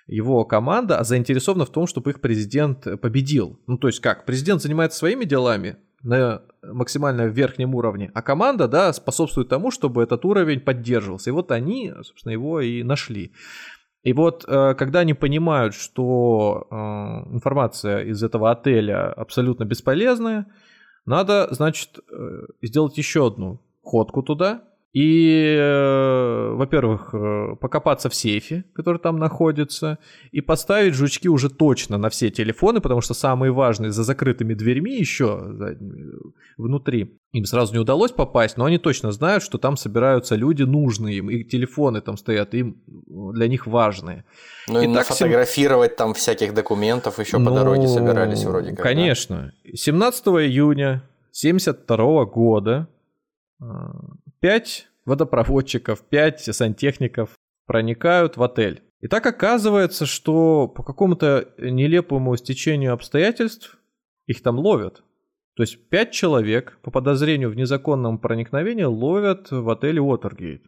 его 0.07 0.45
команда 0.45 1.03
заинтересована 1.03 1.67
в 1.67 1.73
том, 1.73 1.87
чтобы 1.87 2.13
их 2.13 2.21
президент 2.21 2.87
победил. 3.01 3.61
Ну 3.67 3.77
то 3.79 3.89
есть 3.89 4.01
как, 4.01 4.25
президент 4.25 4.63
занимается 4.63 4.99
своими 4.99 5.25
делами, 5.25 5.77
на 6.05 6.43
максимально 6.63 7.23
верхнем 7.27 7.75
уровне, 7.75 8.13
а 8.15 8.23
команда, 8.23 8.69
да, 8.69 8.93
способствует 8.93 9.49
тому, 9.49 9.73
чтобы 9.73 10.05
этот 10.05 10.25
уровень 10.25 10.61
поддерживался. 10.61 11.31
И 11.31 11.33
вот 11.33 11.51
они, 11.51 11.93
собственно, 12.03 12.33
его 12.33 12.61
и 12.61 12.85
нашли. 12.85 13.33
И 14.05 14.13
вот 14.13 14.45
э, 14.47 14.75
когда 14.75 15.01
они 15.01 15.15
понимают, 15.15 15.75
что 15.75 16.69
э, 16.71 16.75
информация 17.35 18.05
из 18.05 18.23
этого 18.23 18.53
отеля 18.53 19.13
абсолютно 19.13 19.65
бесполезная, 19.65 20.47
надо, 21.05 21.49
значит, 21.53 21.99
сделать 22.61 22.99
еще 22.99 23.29
одну 23.29 23.63
ходку 23.89 24.23
туда, 24.23 24.63
и, 24.95 25.55
э, 25.59 26.51
во-первых, 26.55 27.11
э, 27.13 27.57
покопаться 27.61 28.09
в 28.09 28.15
сейфе, 28.15 28.65
который 28.75 28.99
там 28.99 29.19
находится, 29.19 29.99
и 30.33 30.41
поставить 30.41 30.95
жучки 30.95 31.29
уже 31.29 31.51
точно 31.51 31.99
на 31.99 32.09
все 32.09 32.31
телефоны, 32.31 32.81
потому 32.81 33.03
что 33.03 33.13
самые 33.13 33.53
важные 33.53 33.91
за 33.91 34.03
закрытыми 34.03 34.55
дверьми 34.55 34.97
еще 34.97 35.77
внутри. 36.57 37.21
Им 37.33 37.45
сразу 37.45 37.75
не 37.75 37.79
удалось 37.79 38.13
попасть, 38.13 38.57
но 38.57 38.65
они 38.65 38.79
точно 38.79 39.13
знают, 39.13 39.43
что 39.43 39.59
там 39.59 39.77
собираются 39.77 40.37
люди 40.37 40.63
нужные 40.63 41.19
им, 41.19 41.29
и 41.31 41.45
телефоны 41.45 42.01
там 42.01 42.17
стоят, 42.17 42.55
им 42.55 42.83
для 42.87 43.47
них 43.47 43.67
важные. 43.67 44.25
Ну 44.69 44.81
и, 44.81 44.85
и 44.85 44.89
нафотографировать 44.89 45.91
сем... 45.91 45.97
там 45.99 46.15
всяких 46.15 46.55
документов 46.55 47.19
еще 47.19 47.37
ну, 47.37 47.51
по 47.51 47.57
дороге 47.57 47.89
собирались 47.89 48.43
вроде 48.45 48.71
как. 48.71 48.83
Конечно. 48.83 49.53
Да? 49.65 49.71
17 49.77 50.27
июня 50.29 51.03
1972 51.31 52.25
года 52.25 52.89
э, 53.61 53.65
Пять 54.41 54.89
водопроводчиков, 55.05 56.03
пять 56.03 56.43
сантехников 56.43 57.31
проникают 57.67 58.37
в 58.37 58.43
отель. 58.43 58.83
И 59.01 59.09
так 59.09 59.27
оказывается, 59.27 60.07
что 60.07 60.69
по 60.69 60.83
какому-то 60.83 61.49
нелепому 61.59 62.37
стечению 62.37 62.93
обстоятельств 62.93 63.79
их 64.27 64.43
там 64.43 64.59
ловят. 64.59 65.03
То 65.55 65.63
есть 65.63 65.89
пять 65.89 66.13
человек 66.13 66.79
по 66.83 66.91
подозрению 66.91 67.51
в 67.51 67.57
незаконном 67.57 68.19
проникновении 68.19 68.85
ловят 68.85 69.51
в 69.51 69.69
отеле 69.71 70.01
Уотергейт. 70.01 70.63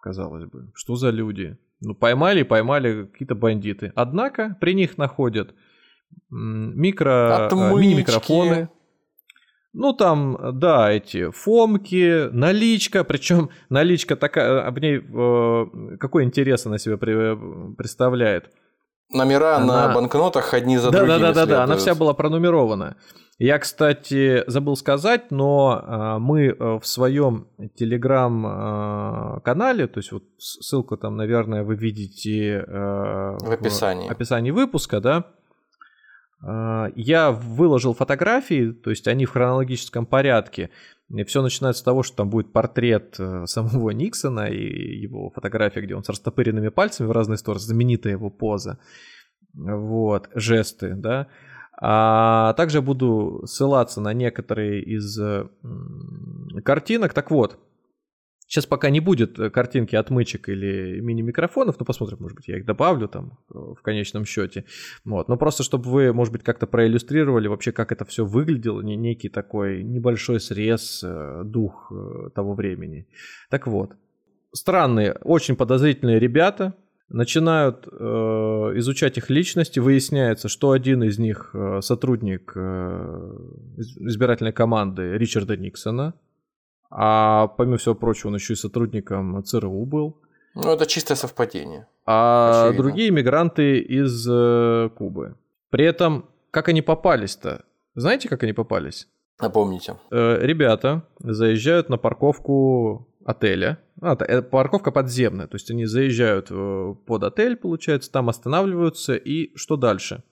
Казалось 0.00 0.46
бы, 0.46 0.70
что 0.74 0.96
за 0.96 1.10
люди? 1.10 1.56
Ну, 1.80 1.94
поймали, 1.94 2.42
поймали 2.42 3.06
какие-то 3.06 3.34
бандиты. 3.34 3.92
Однако 3.94 4.56
при 4.60 4.74
них 4.74 4.98
находят 4.98 5.54
микро, 6.30 7.48
а, 7.48 7.54
мини-микрофоны, 7.54 8.68
ну, 9.72 9.94
там, 9.94 10.38
да, 10.58 10.92
эти 10.92 11.30
фомки, 11.30 12.28
наличка, 12.30 13.04
причем 13.04 13.50
наличка 13.68 14.16
такая, 14.16 14.66
об 14.66 14.78
ней 14.78 14.98
э, 14.98 15.66
какой 15.98 16.24
интерес 16.24 16.66
она 16.66 16.78
себе 16.78 16.96
представляет. 16.98 18.50
Номера 19.14 19.56
она... 19.56 19.88
на 19.88 19.94
банкнотах 19.94 20.54
одни 20.54 20.78
за 20.78 20.90
да, 20.90 21.00
другими 21.00 21.18
Да, 21.18 21.32
да, 21.32 21.34
да, 21.34 21.46
да, 21.46 21.64
она 21.64 21.76
вся 21.76 21.94
была 21.94 22.14
пронумерована. 22.14 22.96
Я, 23.38 23.58
кстати, 23.58 24.44
забыл 24.46 24.76
сказать, 24.76 25.30
но 25.30 25.82
э, 25.82 26.18
мы 26.18 26.46
э, 26.46 26.78
в 26.78 26.86
своем 26.86 27.48
телеграм-канале, 27.74 29.86
то 29.88 29.98
есть 29.98 30.12
вот 30.12 30.22
ссылку 30.38 30.96
там, 30.96 31.16
наверное, 31.16 31.64
вы 31.64 31.76
видите 31.76 32.64
в 32.66 33.50
описании. 33.50 34.08
В 34.08 34.12
описании 34.12 34.50
выпуска, 34.50 35.00
да, 35.00 35.26
я 36.44 37.30
выложил 37.30 37.94
фотографии, 37.94 38.72
то 38.72 38.90
есть 38.90 39.06
они 39.06 39.26
в 39.26 39.30
хронологическом 39.30 40.06
порядке. 40.06 40.70
И 41.08 41.24
все 41.24 41.42
начинается 41.42 41.80
с 41.80 41.84
того, 41.84 42.02
что 42.02 42.16
там 42.16 42.30
будет 42.30 42.52
портрет 42.52 43.16
э, 43.18 43.44
самого 43.46 43.90
Никсона 43.90 44.46
и 44.46 44.98
его 44.98 45.30
фотография, 45.30 45.82
где 45.82 45.94
он 45.94 46.02
с 46.02 46.08
растопыренными 46.08 46.70
пальцами 46.70 47.06
в 47.06 47.12
разные 47.12 47.36
стороны, 47.36 47.60
знаменитая 47.60 48.14
его 48.14 48.30
поза. 48.30 48.78
Вот, 49.52 50.30
жесты, 50.34 50.94
да. 50.94 51.26
А 51.78 52.54
также 52.54 52.80
буду 52.80 53.42
ссылаться 53.44 54.00
на 54.00 54.14
некоторые 54.14 54.82
из 54.82 55.18
картинок. 56.64 57.12
Так 57.12 57.30
вот, 57.30 57.58
Сейчас 58.52 58.66
пока 58.66 58.90
не 58.90 59.00
будет 59.00 59.38
э, 59.38 59.48
картинки 59.48 59.96
отмычек 59.96 60.50
или 60.50 61.00
мини-микрофонов, 61.00 61.80
но 61.80 61.86
посмотрим, 61.86 62.18
может 62.20 62.36
быть, 62.36 62.48
я 62.48 62.58
их 62.58 62.66
добавлю 62.66 63.08
там 63.08 63.38
э, 63.48 63.54
в 63.54 63.80
конечном 63.80 64.26
счете. 64.26 64.66
Вот. 65.06 65.28
Но 65.28 65.38
просто, 65.38 65.62
чтобы 65.62 65.88
вы, 65.88 66.12
может 66.12 66.34
быть, 66.34 66.42
как-то 66.42 66.66
проиллюстрировали 66.66 67.48
вообще, 67.48 67.72
как 67.72 67.92
это 67.92 68.04
все 68.04 68.26
выглядело, 68.26 68.82
не 68.82 68.94
некий 68.94 69.30
такой 69.30 69.82
небольшой 69.82 70.38
срез, 70.38 71.02
э, 71.02 71.44
дух 71.46 71.90
того 72.34 72.52
времени. 72.52 73.06
Так 73.48 73.66
вот, 73.66 73.92
странные, 74.52 75.14
очень 75.22 75.56
подозрительные 75.56 76.18
ребята, 76.18 76.74
начинают 77.08 77.88
э, 77.90 77.92
изучать 78.76 79.16
их 79.16 79.30
личности, 79.30 79.78
выясняется, 79.78 80.50
что 80.50 80.72
один 80.72 81.02
из 81.04 81.18
них 81.18 81.52
э, 81.54 81.80
сотрудник 81.80 82.52
э, 82.54 83.30
избирательной 83.78 84.52
команды 84.52 85.16
Ричарда 85.16 85.56
Никсона, 85.56 86.12
а 86.94 87.48
помимо 87.48 87.78
всего 87.78 87.94
прочего, 87.94 88.28
он 88.28 88.34
еще 88.34 88.52
и 88.52 88.56
сотрудником 88.56 89.42
ЦРУ 89.42 89.86
был. 89.86 90.20
Ну, 90.54 90.70
это 90.70 90.84
чистое 90.84 91.16
совпадение. 91.16 91.86
А 92.04 92.64
Очевидно. 92.66 92.82
другие 92.82 93.10
мигранты 93.10 93.78
из 93.78 94.28
э, 94.28 94.90
Кубы. 94.94 95.36
При 95.70 95.86
этом, 95.86 96.26
как 96.50 96.68
они 96.68 96.82
попались-то? 96.82 97.64
Знаете, 97.94 98.28
как 98.28 98.42
они 98.42 98.52
попались? 98.52 99.08
Напомните. 99.40 99.96
Э, 100.10 100.38
ребята 100.44 101.08
заезжают 101.18 101.88
на 101.88 101.96
парковку 101.96 103.08
отеля. 103.24 103.78
А, 104.02 104.12
это 104.12 104.42
парковка 104.42 104.90
подземная, 104.90 105.46
то 105.46 105.54
есть 105.54 105.70
они 105.70 105.86
заезжают 105.86 106.48
э, 106.50 106.94
под 107.06 107.24
отель, 107.24 107.56
получается, 107.56 108.12
там 108.12 108.28
останавливаются, 108.28 109.14
и 109.14 109.56
что 109.56 109.76
дальше? 109.76 110.24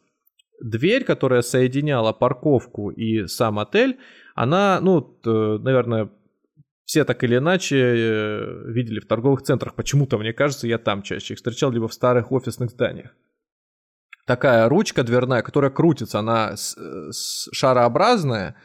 Дверь, 0.60 1.04
которая 1.04 1.40
соединяла 1.40 2.12
парковку 2.12 2.90
и 2.90 3.26
сам 3.28 3.58
отель, 3.58 3.98
она, 4.34 4.78
ну, 4.82 5.16
наверное, 5.24 6.10
все 6.90 7.04
так 7.04 7.22
или 7.22 7.36
иначе 7.36 7.76
э, 7.76 8.62
видели 8.66 8.98
в 8.98 9.06
торговых 9.06 9.42
центрах. 9.42 9.76
Почему-то, 9.76 10.18
мне 10.18 10.32
кажется, 10.32 10.66
я 10.66 10.76
там 10.76 11.02
чаще 11.02 11.34
их 11.34 11.38
встречал, 11.38 11.70
либо 11.70 11.86
в 11.86 11.94
старых 11.94 12.32
офисных 12.32 12.70
зданиях. 12.70 13.14
Такая 14.26 14.68
ручка 14.68 15.04
дверная, 15.04 15.42
которая 15.42 15.70
крутится, 15.70 16.18
она 16.18 16.56
шарообразная, 17.52 18.56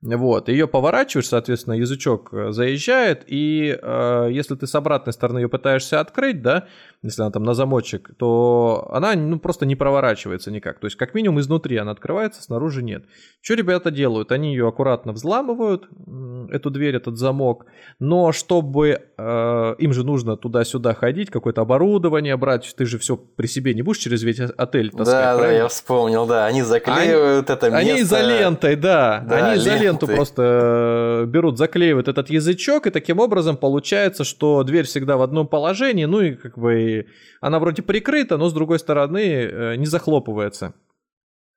вот, 0.00 0.48
ее 0.48 0.66
поворачиваешь, 0.66 1.28
соответственно, 1.28 1.74
язычок 1.74 2.34
э, 2.34 2.50
заезжает, 2.50 3.22
и 3.28 3.78
э, 3.80 4.28
если 4.32 4.56
ты 4.56 4.66
с 4.66 4.74
обратной 4.74 5.12
стороны 5.12 5.38
ее 5.38 5.48
пытаешься 5.48 6.00
открыть, 6.00 6.42
да, 6.42 6.66
если 7.02 7.22
она 7.22 7.30
там 7.30 7.44
на 7.44 7.54
замочек, 7.54 8.10
то 8.18 8.88
она 8.92 9.14
ну, 9.14 9.38
просто 9.38 9.66
не 9.66 9.76
проворачивается 9.76 10.50
никак. 10.50 10.80
То 10.80 10.86
есть, 10.86 10.96
как 10.96 11.14
минимум, 11.14 11.38
изнутри 11.38 11.76
она 11.76 11.92
открывается, 11.92 12.42
снаружи 12.42 12.82
нет. 12.82 13.04
Что 13.40 13.54
ребята 13.54 13.90
делают? 13.92 14.32
Они 14.32 14.50
ее 14.50 14.66
аккуратно 14.66 15.12
взламывают, 15.12 15.88
эту 16.50 16.70
дверь, 16.70 16.96
этот 16.96 17.16
замок, 17.16 17.66
но 18.00 18.32
чтобы 18.32 19.00
э, 19.16 19.74
им 19.78 19.92
же 19.92 20.04
нужно 20.04 20.36
туда-сюда 20.36 20.94
ходить, 20.94 21.30
какое-то 21.30 21.60
оборудование 21.60 22.36
брать, 22.36 22.74
ты 22.76 22.84
же 22.84 22.98
все 22.98 23.16
при 23.16 23.46
себе 23.46 23.74
не 23.74 23.82
будешь 23.82 23.98
через 23.98 24.22
весь 24.22 24.40
отель 24.40 24.90
таскать, 24.90 25.06
Да, 25.06 25.34
правильно? 25.34 25.46
да, 25.46 25.52
я 25.52 25.68
вспомнил, 25.68 26.26
да, 26.26 26.46
они 26.46 26.62
заклеивают 26.62 27.48
они, 27.48 27.58
это 27.58 27.70
место. 27.70 27.76
Они 27.76 28.00
изолентой, 28.00 28.76
да, 28.76 29.24
да 29.28 29.50
они 29.50 29.60
изоленту 29.60 30.06
просто 30.06 31.22
э, 31.22 31.26
берут, 31.26 31.58
заклеивают 31.58 32.08
этот 32.08 32.28
язычок, 32.30 32.86
и 32.86 32.90
таким 32.90 33.20
образом 33.20 33.56
получается, 33.56 34.24
что 34.24 34.64
дверь 34.64 34.86
всегда 34.86 35.16
в 35.16 35.22
одном 35.22 35.46
положении, 35.46 36.06
ну 36.06 36.20
и 36.20 36.34
как 36.34 36.58
бы 36.58 36.87
она 37.40 37.58
вроде 37.58 37.82
прикрыта, 37.82 38.36
но 38.36 38.48
с 38.48 38.52
другой 38.52 38.78
стороны 38.78 39.18
э, 39.18 39.76
не 39.76 39.86
захлопывается. 39.86 40.74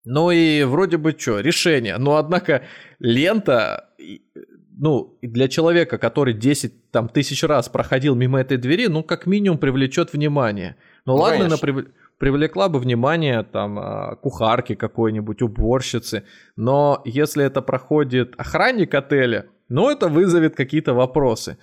Ну 0.03 0.31
и 0.31 0.63
вроде 0.63 0.97
бы 0.97 1.15
что, 1.17 1.39
решение. 1.39 1.97
Но 1.97 2.15
однако 2.15 2.63
лента, 2.99 3.89
ну, 4.77 5.17
для 5.21 5.47
человека, 5.47 5.97
который 5.97 6.33
10 6.33 6.91
там, 6.91 7.07
тысяч 7.07 7.43
раз 7.43 7.69
проходил 7.69 8.15
мимо 8.15 8.39
этой 8.39 8.57
двери, 8.57 8.87
ну, 8.87 9.03
как 9.03 9.27
минимум 9.27 9.59
привлечет 9.59 10.13
внимание. 10.13 10.75
Ну, 11.05 11.13
ну 11.13 11.21
ладно, 11.21 11.45
она 11.45 11.57
прив... 11.57 11.87
привлекла 12.17 12.67
бы 12.67 12.79
внимание 12.79 13.43
там 13.43 13.77
а, 13.77 14.15
кухарки 14.15 14.73
какой-нибудь, 14.73 15.43
уборщицы, 15.43 16.23
но 16.55 17.01
если 17.05 17.45
это 17.45 17.61
проходит 17.61 18.33
охранник 18.37 18.95
отеля, 18.95 19.45
ну, 19.69 19.89
это 19.89 20.07
вызовет 20.07 20.55
какие-то 20.55 20.93
вопросы. 20.93 21.57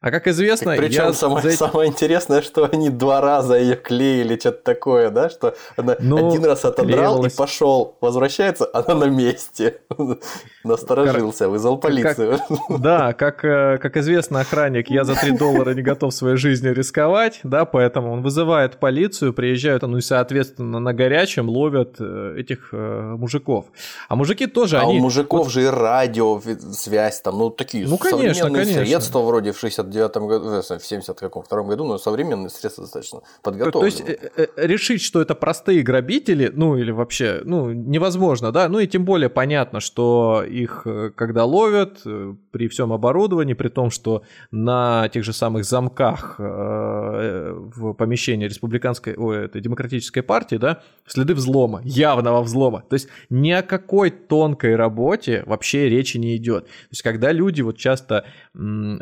А 0.00 0.12
как 0.12 0.28
известно, 0.28 0.76
причем 0.76 1.06
я 1.06 1.12
самое, 1.12 1.42
за... 1.42 1.56
самое 1.56 1.90
интересное, 1.90 2.40
что 2.40 2.68
они 2.70 2.88
два 2.88 3.20
раза 3.20 3.58
ее 3.58 3.74
клеили, 3.74 4.38
что-то 4.38 4.62
такое, 4.62 5.10
да, 5.10 5.28
что 5.28 5.56
она 5.76 5.96
ну, 5.98 6.28
один 6.28 6.44
раз 6.44 6.64
отодрал 6.64 7.14
клеилась. 7.14 7.34
и 7.34 7.36
пошел, 7.36 7.96
возвращается, 8.00 8.70
она 8.72 8.94
на 8.94 9.04
месте, 9.06 9.80
насторожился, 10.64 11.44
как... 11.44 11.50
вызвал 11.50 11.78
полицию. 11.78 12.38
Как... 12.38 12.80
Да, 12.80 13.12
как, 13.18 13.44
э, 13.44 13.78
как 13.78 13.96
известно, 13.96 14.38
охранник, 14.38 14.88
я 14.88 15.02
за 15.02 15.16
3 15.16 15.32
доллара 15.32 15.74
не 15.74 15.82
готов 15.82 16.14
своей 16.14 16.36
жизнью 16.36 16.74
рисковать, 16.74 17.40
да, 17.42 17.64
поэтому 17.64 18.12
он 18.12 18.22
вызывает 18.22 18.76
полицию, 18.76 19.32
приезжают, 19.32 19.82
ну 19.82 19.96
и 19.96 20.00
соответственно 20.00 20.78
на 20.78 20.94
горячем 20.94 21.48
ловят 21.48 21.96
э, 21.98 22.36
этих 22.38 22.68
э, 22.70 23.16
мужиков. 23.18 23.66
А 24.08 24.14
мужики 24.14 24.46
тоже, 24.46 24.78
а 24.78 24.82
они... 24.82 24.98
у 24.98 25.02
мужиков 25.02 25.46
вот... 25.46 25.52
же 25.52 25.64
и 25.64 25.66
радио, 25.66 26.40
связь 26.72 27.20
там, 27.20 27.36
ну 27.36 27.50
такие 27.50 27.84
ну, 27.88 27.98
конечно, 27.98 28.44
современные 28.44 28.62
конечно. 28.62 28.84
средства 28.84 29.18
вроде 29.22 29.50
в 29.50 29.58
60 29.58 29.87
79 29.92 30.28
году, 30.28 30.50
э, 30.50 30.78
в 30.78 30.84
72 30.84 31.62
году, 31.64 31.84
но 31.84 31.98
современные 31.98 32.50
средства 32.50 32.84
достаточно 32.84 33.20
подготовлены. 33.42 33.80
То, 33.80 33.86
есть 33.86 34.20
э, 34.36 34.46
э, 34.56 34.66
решить, 34.66 35.02
что 35.02 35.20
это 35.20 35.34
простые 35.34 35.82
грабители, 35.82 36.50
ну 36.54 36.76
или 36.76 36.90
вообще, 36.90 37.40
ну 37.44 37.72
невозможно, 37.72 38.52
да, 38.52 38.68
ну 38.68 38.78
и 38.78 38.86
тем 38.86 39.04
более 39.04 39.28
понятно, 39.28 39.80
что 39.80 40.44
их 40.48 40.86
когда 41.16 41.44
ловят 41.44 42.02
при 42.50 42.68
всем 42.68 42.92
оборудовании, 42.92 43.54
при 43.54 43.68
том, 43.68 43.90
что 43.90 44.22
на 44.50 45.08
тех 45.08 45.24
же 45.24 45.32
самых 45.32 45.64
замках 45.64 46.36
э, 46.38 47.52
в 47.54 47.92
помещении 47.94 48.46
республиканской, 48.46 49.14
ой, 49.16 49.44
этой 49.44 49.60
демократической 49.60 50.22
партии, 50.22 50.56
да, 50.56 50.82
следы 51.06 51.34
взлома, 51.34 51.80
явного 51.84 52.42
взлома. 52.42 52.82
То 52.88 52.94
есть 52.94 53.08
ни 53.30 53.50
о 53.50 53.62
какой 53.62 54.10
тонкой 54.10 54.76
работе 54.76 55.42
вообще 55.46 55.88
речи 55.88 56.16
не 56.16 56.36
идет. 56.36 56.66
То 56.66 56.72
есть 56.90 57.02
когда 57.02 57.32
люди 57.32 57.62
вот 57.62 57.76
часто 57.76 58.24
м, 58.54 59.00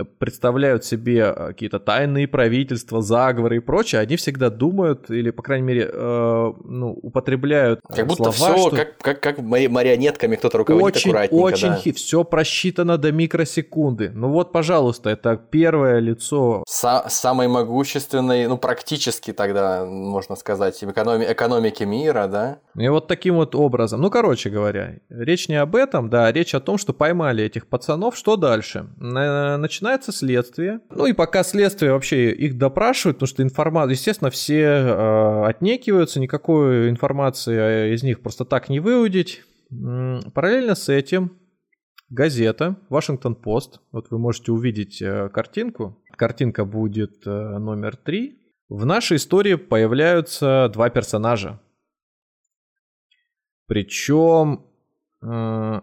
представляют 0.76 0.84
себе 0.84 1.34
э, 1.34 1.48
какие-то 1.48 1.78
тайные 1.78 2.28
правительства, 2.28 3.02
заговоры 3.02 3.56
и 3.56 3.60
прочее, 3.60 4.00
они 4.00 4.16
всегда 4.16 4.50
думают 4.50 5.10
или, 5.10 5.30
по 5.30 5.42
крайней 5.42 5.66
мере, 5.66 5.90
э, 5.92 6.52
ну, 6.64 6.98
употребляют 7.02 7.80
как 7.88 8.06
будто 8.06 8.32
слова, 8.32 8.54
все 8.54 8.68
что... 8.68 8.76
как, 8.76 8.98
как, 8.98 9.20
как 9.20 9.38
марионетками 9.38 10.36
кто-то 10.36 10.58
руководит 10.58 10.96
очень, 10.96 11.10
аккуратненько. 11.10 11.44
Очень 11.44 11.68
да. 11.68 11.92
все 11.92 12.24
просчитано 12.24 12.98
до 12.98 13.12
микросекунды. 13.12 14.10
Ну 14.14 14.30
вот, 14.30 14.52
пожалуйста, 14.52 15.10
это 15.10 15.36
первое 15.36 16.00
лицо. 16.00 16.64
Са- 16.68 17.08
самой 17.08 17.48
могущественной, 17.48 18.46
ну 18.46 18.58
практически 18.58 19.32
тогда, 19.32 19.84
можно 19.84 20.36
сказать, 20.36 20.82
экономи- 20.82 21.32
экономики 21.32 21.84
мира, 21.84 22.26
да? 22.26 22.58
И 22.76 22.88
вот 22.88 23.06
таким 23.06 23.36
вот 23.36 23.54
образом. 23.54 24.00
Ну, 24.00 24.10
короче 24.10 24.50
говоря, 24.50 24.96
речь 25.08 25.48
не 25.48 25.56
об 25.56 25.76
этом, 25.76 26.10
да, 26.10 26.30
речь 26.32 26.54
о 26.54 26.60
том, 26.60 26.78
что 26.78 26.92
поймали 26.92 27.44
этих 27.44 27.66
пацанов. 27.66 28.16
Что 28.16 28.36
дальше? 28.36 28.86
Начинается 28.98 30.12
следствие. 30.12 30.65
Ну 30.90 31.06
и 31.06 31.12
пока 31.12 31.42
следствие 31.42 31.92
вообще 31.92 32.32
их 32.32 32.58
допрашивают, 32.58 33.16
потому 33.16 33.28
что 33.28 33.42
информация, 33.42 33.92
естественно, 33.92 34.30
все 34.30 34.60
э, 34.62 35.44
отнекиваются, 35.46 36.20
никакой 36.20 36.88
информации 36.88 37.94
из 37.94 38.02
них 38.02 38.20
просто 38.20 38.44
так 38.44 38.68
не 38.68 38.80
выудить. 38.80 39.42
Параллельно 39.68 40.74
с 40.74 40.88
этим 40.88 41.38
газета 42.08 42.76
Вашингтон-Пост, 42.88 43.80
вот 43.92 44.10
вы 44.10 44.18
можете 44.18 44.52
увидеть 44.52 45.02
э, 45.02 45.28
картинку, 45.28 46.02
картинка 46.16 46.64
будет 46.64 47.26
э, 47.26 47.58
номер 47.58 47.96
три. 47.96 48.38
В 48.68 48.84
нашей 48.84 49.16
истории 49.16 49.54
появляются 49.54 50.70
два 50.72 50.90
персонажа. 50.90 51.60
Причем 53.66 54.66
э, 55.22 55.80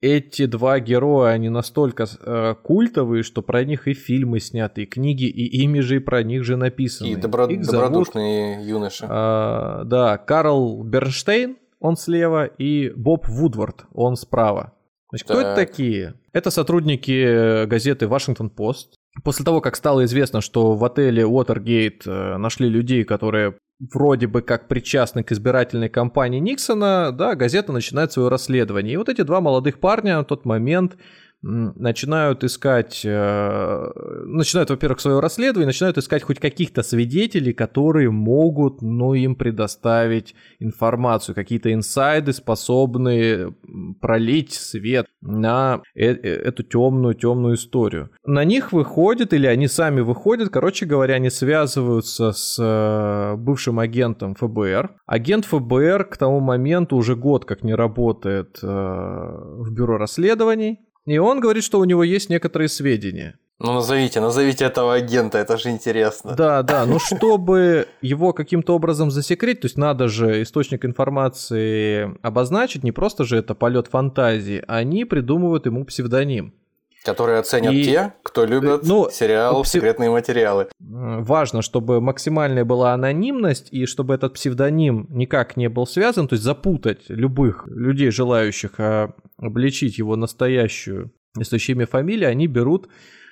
эти 0.00 0.46
два 0.46 0.80
героя, 0.80 1.32
они 1.32 1.48
настолько 1.48 2.06
э, 2.06 2.54
культовые, 2.62 3.22
что 3.22 3.42
про 3.42 3.64
них 3.64 3.86
и 3.86 3.94
фильмы 3.94 4.40
сняты, 4.40 4.82
и 4.82 4.86
книги, 4.86 5.24
и 5.24 5.62
имиджи 5.62 6.00
про 6.00 6.22
них 6.22 6.44
же 6.44 6.56
написаны. 6.56 7.08
И 7.08 7.16
добро... 7.16 7.46
Их 7.46 7.66
добродушные 7.66 8.54
зовут, 8.54 8.68
юноши. 8.68 9.04
Э, 9.04 9.82
да, 9.84 10.18
Карл 10.18 10.82
Бернштейн, 10.82 11.56
он 11.78 11.96
слева, 11.96 12.46
и 12.46 12.90
Боб 12.90 13.28
Вудвард, 13.28 13.84
он 13.92 14.16
справа. 14.16 14.72
Значит, 15.10 15.26
так. 15.26 15.36
кто 15.36 15.46
это 15.46 15.54
такие? 15.56 16.14
Это 16.32 16.50
сотрудники 16.50 17.66
газеты 17.66 18.06
Вашингтон-Пост. 18.08 18.94
После 19.24 19.44
того, 19.44 19.60
как 19.60 19.76
стало 19.76 20.04
известно, 20.04 20.40
что 20.40 20.74
в 20.74 20.84
отеле 20.84 21.26
Уотергейт 21.26 22.06
э, 22.06 22.36
нашли 22.36 22.68
людей, 22.68 23.04
которые 23.04 23.56
вроде 23.80 24.26
бы 24.26 24.42
как 24.42 24.68
причастны 24.68 25.24
к 25.24 25.32
избирательной 25.32 25.88
кампании 25.88 26.38
Никсона, 26.38 27.12
да, 27.12 27.34
газета 27.34 27.72
начинает 27.72 28.12
свое 28.12 28.28
расследование. 28.28 28.94
И 28.94 28.96
вот 28.96 29.08
эти 29.08 29.22
два 29.22 29.40
молодых 29.40 29.80
парня 29.80 30.18
на 30.18 30.24
тот 30.24 30.44
момент 30.44 30.96
начинают 31.42 32.44
искать, 32.44 33.02
э, 33.04 33.90
начинают, 34.26 34.70
во-первых, 34.70 35.00
свое 35.00 35.20
расследование, 35.20 35.66
начинают 35.66 35.96
искать 35.96 36.22
хоть 36.22 36.38
каких-то 36.38 36.82
свидетелей, 36.82 37.54
которые 37.54 38.10
могут, 38.10 38.82
ну, 38.82 39.14
им 39.14 39.34
предоставить 39.34 40.34
информацию, 40.58 41.34
какие-то 41.34 41.72
инсайды, 41.72 42.32
способные 42.32 43.54
пролить 44.00 44.52
свет 44.52 45.06
на 45.22 45.80
э- 45.94 46.12
э- 46.12 46.42
эту 46.48 46.62
темную, 46.62 47.14
темную 47.14 47.54
историю. 47.54 48.10
На 48.26 48.44
них 48.44 48.72
выходит, 48.72 49.32
или 49.32 49.46
они 49.46 49.66
сами 49.66 50.02
выходят, 50.02 50.50
короче 50.50 50.84
говоря, 50.84 51.14
они 51.14 51.30
связываются 51.30 52.32
с 52.32 53.36
бывшим 53.38 53.78
агентом 53.78 54.34
ФБР. 54.34 54.90
Агент 55.06 55.46
ФБР 55.46 56.04
к 56.04 56.16
тому 56.16 56.40
моменту 56.40 56.96
уже 56.96 57.16
год 57.16 57.44
как 57.44 57.64
не 57.64 57.74
работает 57.74 58.58
в 58.62 59.70
бюро 59.70 59.96
расследований, 59.96 60.80
и 61.10 61.18
он 61.18 61.40
говорит, 61.40 61.64
что 61.64 61.80
у 61.80 61.84
него 61.84 62.04
есть 62.04 62.30
некоторые 62.30 62.68
сведения. 62.68 63.36
Ну 63.58 63.72
назовите, 63.72 64.20
назовите 64.20 64.64
этого 64.64 64.94
агента, 64.94 65.38
это 65.38 65.58
же 65.58 65.70
интересно. 65.70 66.36
Да, 66.36 66.62
да, 66.62 66.86
ну 66.86 67.00
чтобы 67.00 67.88
его 68.00 68.32
каким-то 68.32 68.76
образом 68.76 69.10
засекретить, 69.10 69.62
то 69.62 69.66
есть 69.66 69.76
надо 69.76 70.06
же 70.06 70.40
источник 70.40 70.84
информации 70.84 72.16
обозначить, 72.22 72.84
не 72.84 72.92
просто 72.92 73.24
же 73.24 73.36
это 73.38 73.56
полет 73.56 73.88
фантазии, 73.88 74.62
они 74.68 75.04
придумывают 75.04 75.66
ему 75.66 75.84
псевдоним. 75.84 76.54
Которые 77.04 77.38
оценят 77.38 77.72
и, 77.72 77.84
те, 77.84 78.12
кто 78.22 78.44
любит 78.44 78.82
ну, 78.82 79.08
сериал 79.10 79.62
пси... 79.62 79.78
«Секретные 79.78 80.10
материалы». 80.10 80.68
Важно, 80.78 81.62
чтобы 81.62 82.00
максимальная 82.00 82.64
была 82.64 82.92
анонимность, 82.92 83.72
и 83.72 83.86
чтобы 83.86 84.14
этот 84.14 84.34
псевдоним 84.34 85.06
никак 85.08 85.56
не 85.56 85.68
был 85.68 85.86
связан, 85.86 86.28
то 86.28 86.34
есть 86.34 86.44
запутать 86.44 87.08
любых 87.08 87.66
людей, 87.68 88.10
желающих 88.10 88.72
а, 88.78 89.14
обличить 89.38 89.96
его 89.96 90.16
настоящую, 90.16 91.12
настоящее 91.34 91.76
имя, 91.76 91.86
фамилию, 91.86 92.28
они 92.28 92.46
берут 92.46 92.88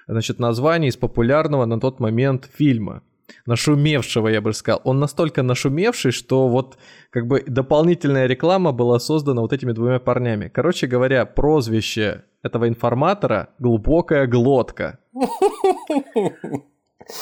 значит, 0.07 0.39
название 0.39 0.89
из 0.89 0.97
популярного 0.97 1.67
на 1.67 1.79
тот 1.79 2.01
момент 2.01 2.49
фильма 2.55 3.03
нашумевшего, 3.47 4.29
я 4.29 4.41
бы 4.41 4.53
сказал. 4.53 4.81
Он 4.85 4.99
настолько 4.99 5.43
нашумевший, 5.43 6.13
что 6.13 6.49
вот 6.49 6.79
как 7.11 7.27
бы 7.27 7.43
дополнительная 7.47 8.27
реклама 8.27 8.73
была 8.73 8.99
создана 8.99 9.43
вот 9.43 9.53
этими 9.53 9.73
двумя 9.73 9.99
парнями. 9.99 10.49
Короче 10.49 10.87
говоря, 10.87 11.27
прозвище 11.27 12.25
этого 12.43 12.69
информатора 12.69 13.51
«Глубокая 13.59 14.27
глотка». 14.27 14.99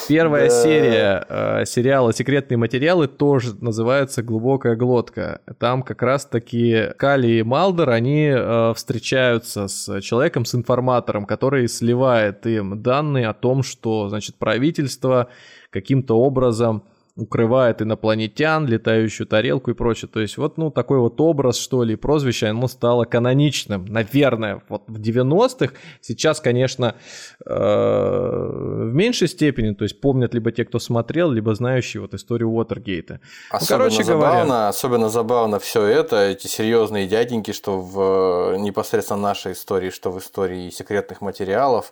Первая 0.09 0.49
да. 0.49 0.63
серия 0.63 1.25
э, 1.29 1.65
сериала 1.65 2.11
«Секретные 2.11 2.57
материалы» 2.57 3.07
тоже 3.07 3.55
называется 3.61 4.21
«Глубокая 4.21 4.75
глотка». 4.75 5.41
Там 5.59 5.81
как 5.81 6.01
раз-таки 6.01 6.89
Кали 6.97 7.39
и 7.39 7.43
Малдер, 7.43 7.91
они 7.91 8.27
э, 8.27 8.73
встречаются 8.75 9.69
с 9.69 10.01
человеком, 10.01 10.43
с 10.43 10.55
информатором, 10.55 11.25
который 11.25 11.69
сливает 11.69 12.45
им 12.45 12.81
данные 12.81 13.29
о 13.29 13.33
том, 13.33 13.63
что, 13.63 14.09
значит, 14.09 14.35
правительство 14.35 15.29
каким-то 15.69 16.17
образом 16.17 16.83
укрывает 17.17 17.81
инопланетян, 17.81 18.67
летающую 18.67 19.25
тарелку 19.25 19.71
и 19.71 19.73
прочее. 19.73 20.07
То 20.07 20.19
есть 20.19 20.37
вот 20.37 20.57
ну 20.57 20.69
такой 20.69 20.99
вот 20.99 21.19
образ, 21.19 21.57
что 21.57 21.83
ли, 21.83 21.95
прозвище, 21.95 22.47
оно 22.47 22.67
стало 22.67 23.05
каноничным, 23.05 23.85
наверное, 23.85 24.61
вот 24.69 24.83
в 24.87 25.01
90-х. 25.01 25.73
Сейчас, 25.99 26.39
конечно, 26.39 26.95
э, 27.43 27.49
в 27.49 28.93
меньшей 28.93 29.27
степени, 29.27 29.73
то 29.73 29.83
есть 29.83 29.99
помнят 29.99 30.35
либо 30.35 30.51
те, 30.51 30.63
кто 30.63 30.77
смотрел, 30.77 31.31
либо 31.31 31.55
знающие 31.55 32.01
вот 32.01 32.13
историю 32.13 32.49
Уотергейта. 32.51 33.19
Ну, 33.51 33.57
особенно 33.57 33.83
ну, 33.83 33.89
короче 33.89 34.03
забавно, 34.03 34.45
говоря... 34.45 34.67
особенно 34.67 35.09
забавно 35.09 35.59
все 35.59 35.85
это, 35.85 36.17
эти 36.17 36.45
серьезные 36.45 37.07
дяденьки, 37.07 37.51
что 37.51 37.79
в 37.79 38.57
непосредственно 38.57 39.21
нашей 39.21 39.53
истории, 39.53 39.89
что 39.89 40.11
в 40.11 40.19
истории 40.19 40.69
секретных 40.69 41.21
материалов, 41.21 41.91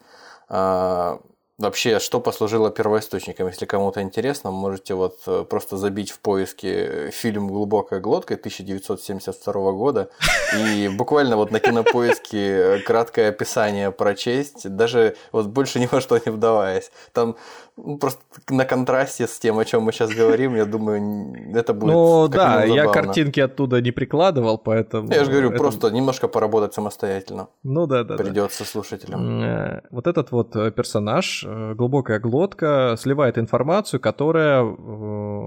а, 0.49 1.19
Вообще, 1.57 1.99
что 1.99 2.19
послужило 2.19 2.69
первоисточником? 2.69 3.47
Если 3.47 3.65
кому-то 3.65 4.01
интересно, 4.01 4.51
можете 4.51 4.93
вот 4.93 5.19
э, 5.25 5.45
просто 5.49 5.77
забить 5.77 6.11
в 6.11 6.19
поиске 6.19 7.11
фильм 7.11 7.47
«Глубокая 7.47 8.01
глотка» 8.01 8.33
1972 8.33 9.71
года 9.71 10.09
и 10.57 10.89
буквально 10.89 11.37
вот 11.37 11.51
на 11.51 11.61
кинопоиске 11.61 12.79
краткое 12.79 13.29
описание 13.29 13.91
прочесть, 13.91 14.69
даже 14.69 15.15
вот 15.31 15.47
больше 15.47 15.79
ни 15.79 15.85
во 15.85 16.01
что 16.01 16.17
не 16.17 16.29
вдаваясь. 16.29 16.91
Там 17.13 17.37
ну, 17.77 17.97
просто 17.97 18.21
на 18.49 18.63
контрасте 18.63 19.27
с 19.27 19.37
тем, 19.37 19.59
о 19.59 19.65
чем 19.65 19.83
мы 19.83 19.91
сейчас 19.91 20.09
говорим, 20.09 20.55
я 20.55 20.65
думаю, 20.65 21.35
это 21.53 21.73
будет 21.73 21.93
Ну 21.93 22.27
да, 22.29 22.63
я 22.63 22.87
картинки 22.87 23.41
оттуда 23.41 23.81
не 23.81 23.91
прикладывал, 23.91 24.57
поэтому... 24.57 25.11
Я 25.11 25.25
же 25.25 25.31
говорю, 25.31 25.49
это... 25.49 25.57
просто 25.57 25.89
немножко 25.89 26.29
поработать 26.29 26.73
самостоятельно. 26.73 27.47
Ну 27.63 27.85
да, 27.85 28.03
да. 28.03 28.15
Придется 28.15 28.63
да. 28.63 28.69
слушателям. 28.69 29.43
Э, 29.43 29.81
вот 29.91 30.07
этот 30.07 30.31
вот 30.31 30.55
э, 30.55 30.71
персонаж, 30.71 31.43
э, 31.43 31.44
глубокая 31.75 32.19
глотка, 32.19 32.95
сливает 32.97 33.37
информацию, 33.37 33.99
которая 33.99 34.63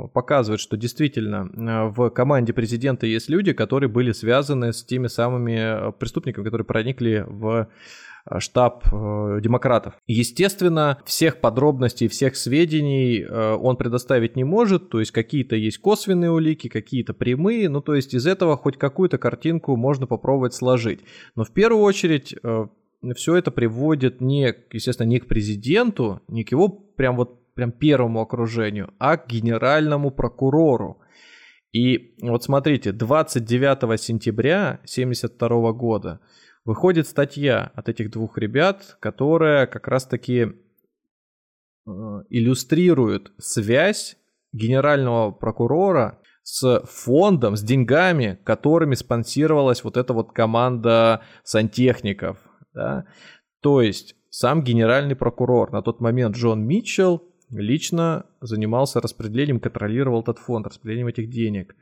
показывает, 0.08 0.60
что 0.60 0.76
действительно 0.76 1.48
в 1.90 2.10
команде 2.10 2.52
президента 2.52 3.06
есть 3.06 3.28
люди, 3.28 3.52
которые 3.52 3.90
были 3.90 4.12
связаны 4.12 4.72
с 4.72 4.84
теми 4.84 5.06
самыми 5.06 5.92
преступниками, 5.98 6.44
которые 6.44 6.64
проникли 6.64 7.24
в 7.26 7.68
Э, 8.30 8.40
штаб 8.40 8.84
э, 8.92 9.40
демократов. 9.42 9.94
Естественно, 10.06 10.98
всех 11.04 11.40
подробностей, 11.40 12.08
всех 12.08 12.36
сведений 12.36 13.22
э, 13.22 13.54
он 13.54 13.76
предоставить 13.76 14.36
не 14.36 14.44
может, 14.44 14.90
то 14.90 15.00
есть 15.00 15.12
какие-то 15.12 15.56
есть 15.56 15.78
косвенные 15.78 16.30
улики, 16.30 16.68
какие-то 16.68 17.14
прямые, 17.14 17.68
ну 17.68 17.80
то 17.80 17.94
есть 17.94 18.14
из 18.14 18.26
этого 18.26 18.56
хоть 18.56 18.76
какую-то 18.76 19.18
картинку 19.18 19.76
можно 19.76 20.06
попробовать 20.06 20.54
сложить. 20.54 21.00
Но 21.36 21.44
в 21.44 21.52
первую 21.52 21.82
очередь 21.82 22.34
все 23.14 23.36
это 23.36 23.50
приводит 23.50 24.20
не, 24.20 24.54
естественно, 24.72 25.06
не 25.06 25.20
к 25.20 25.28
президенту, 25.28 26.20
не 26.28 26.44
к 26.44 26.52
его 26.52 26.68
прям 26.68 27.16
вот 27.16 27.38
прям 27.54 27.72
первому 27.72 28.20
окружению, 28.20 28.94
а 29.00 29.16
к 29.16 29.28
генеральному 29.28 30.12
прокурору. 30.12 31.00
И 31.72 32.14
вот 32.22 32.44
смотрите, 32.44 32.92
29 32.92 34.00
сентября 34.00 34.78
1972 34.84 35.72
года 35.72 36.20
выходит 36.64 37.08
статья 37.08 37.72
от 37.74 37.88
этих 37.88 38.12
двух 38.12 38.38
ребят, 38.38 38.96
которая 39.00 39.66
как 39.66 39.88
раз-таки 39.88 40.52
иллюстрирует 41.84 43.32
связь 43.38 44.16
генерального 44.52 45.32
прокурора 45.32 46.20
с 46.42 46.80
фондом, 46.86 47.56
с 47.56 47.62
деньгами, 47.62 48.38
которыми 48.44 48.94
спонсировалась 48.94 49.82
вот 49.84 49.96
эта 49.96 50.14
вот 50.14 50.32
команда 50.32 51.22
сантехников. 51.42 52.38
Да? 52.78 53.04
То 53.60 53.82
есть 53.82 54.14
сам 54.30 54.62
генеральный 54.62 55.16
прокурор, 55.16 55.72
на 55.72 55.82
тот 55.82 56.00
момент 56.00 56.36
Джон 56.36 56.64
Митчелл, 56.64 57.24
лично 57.50 58.26
занимался 58.40 59.00
распределением, 59.00 59.58
контролировал 59.58 60.20
этот 60.20 60.38
фонд, 60.38 60.68
распределением 60.68 61.08
этих 61.08 61.28
денег. 61.28 61.74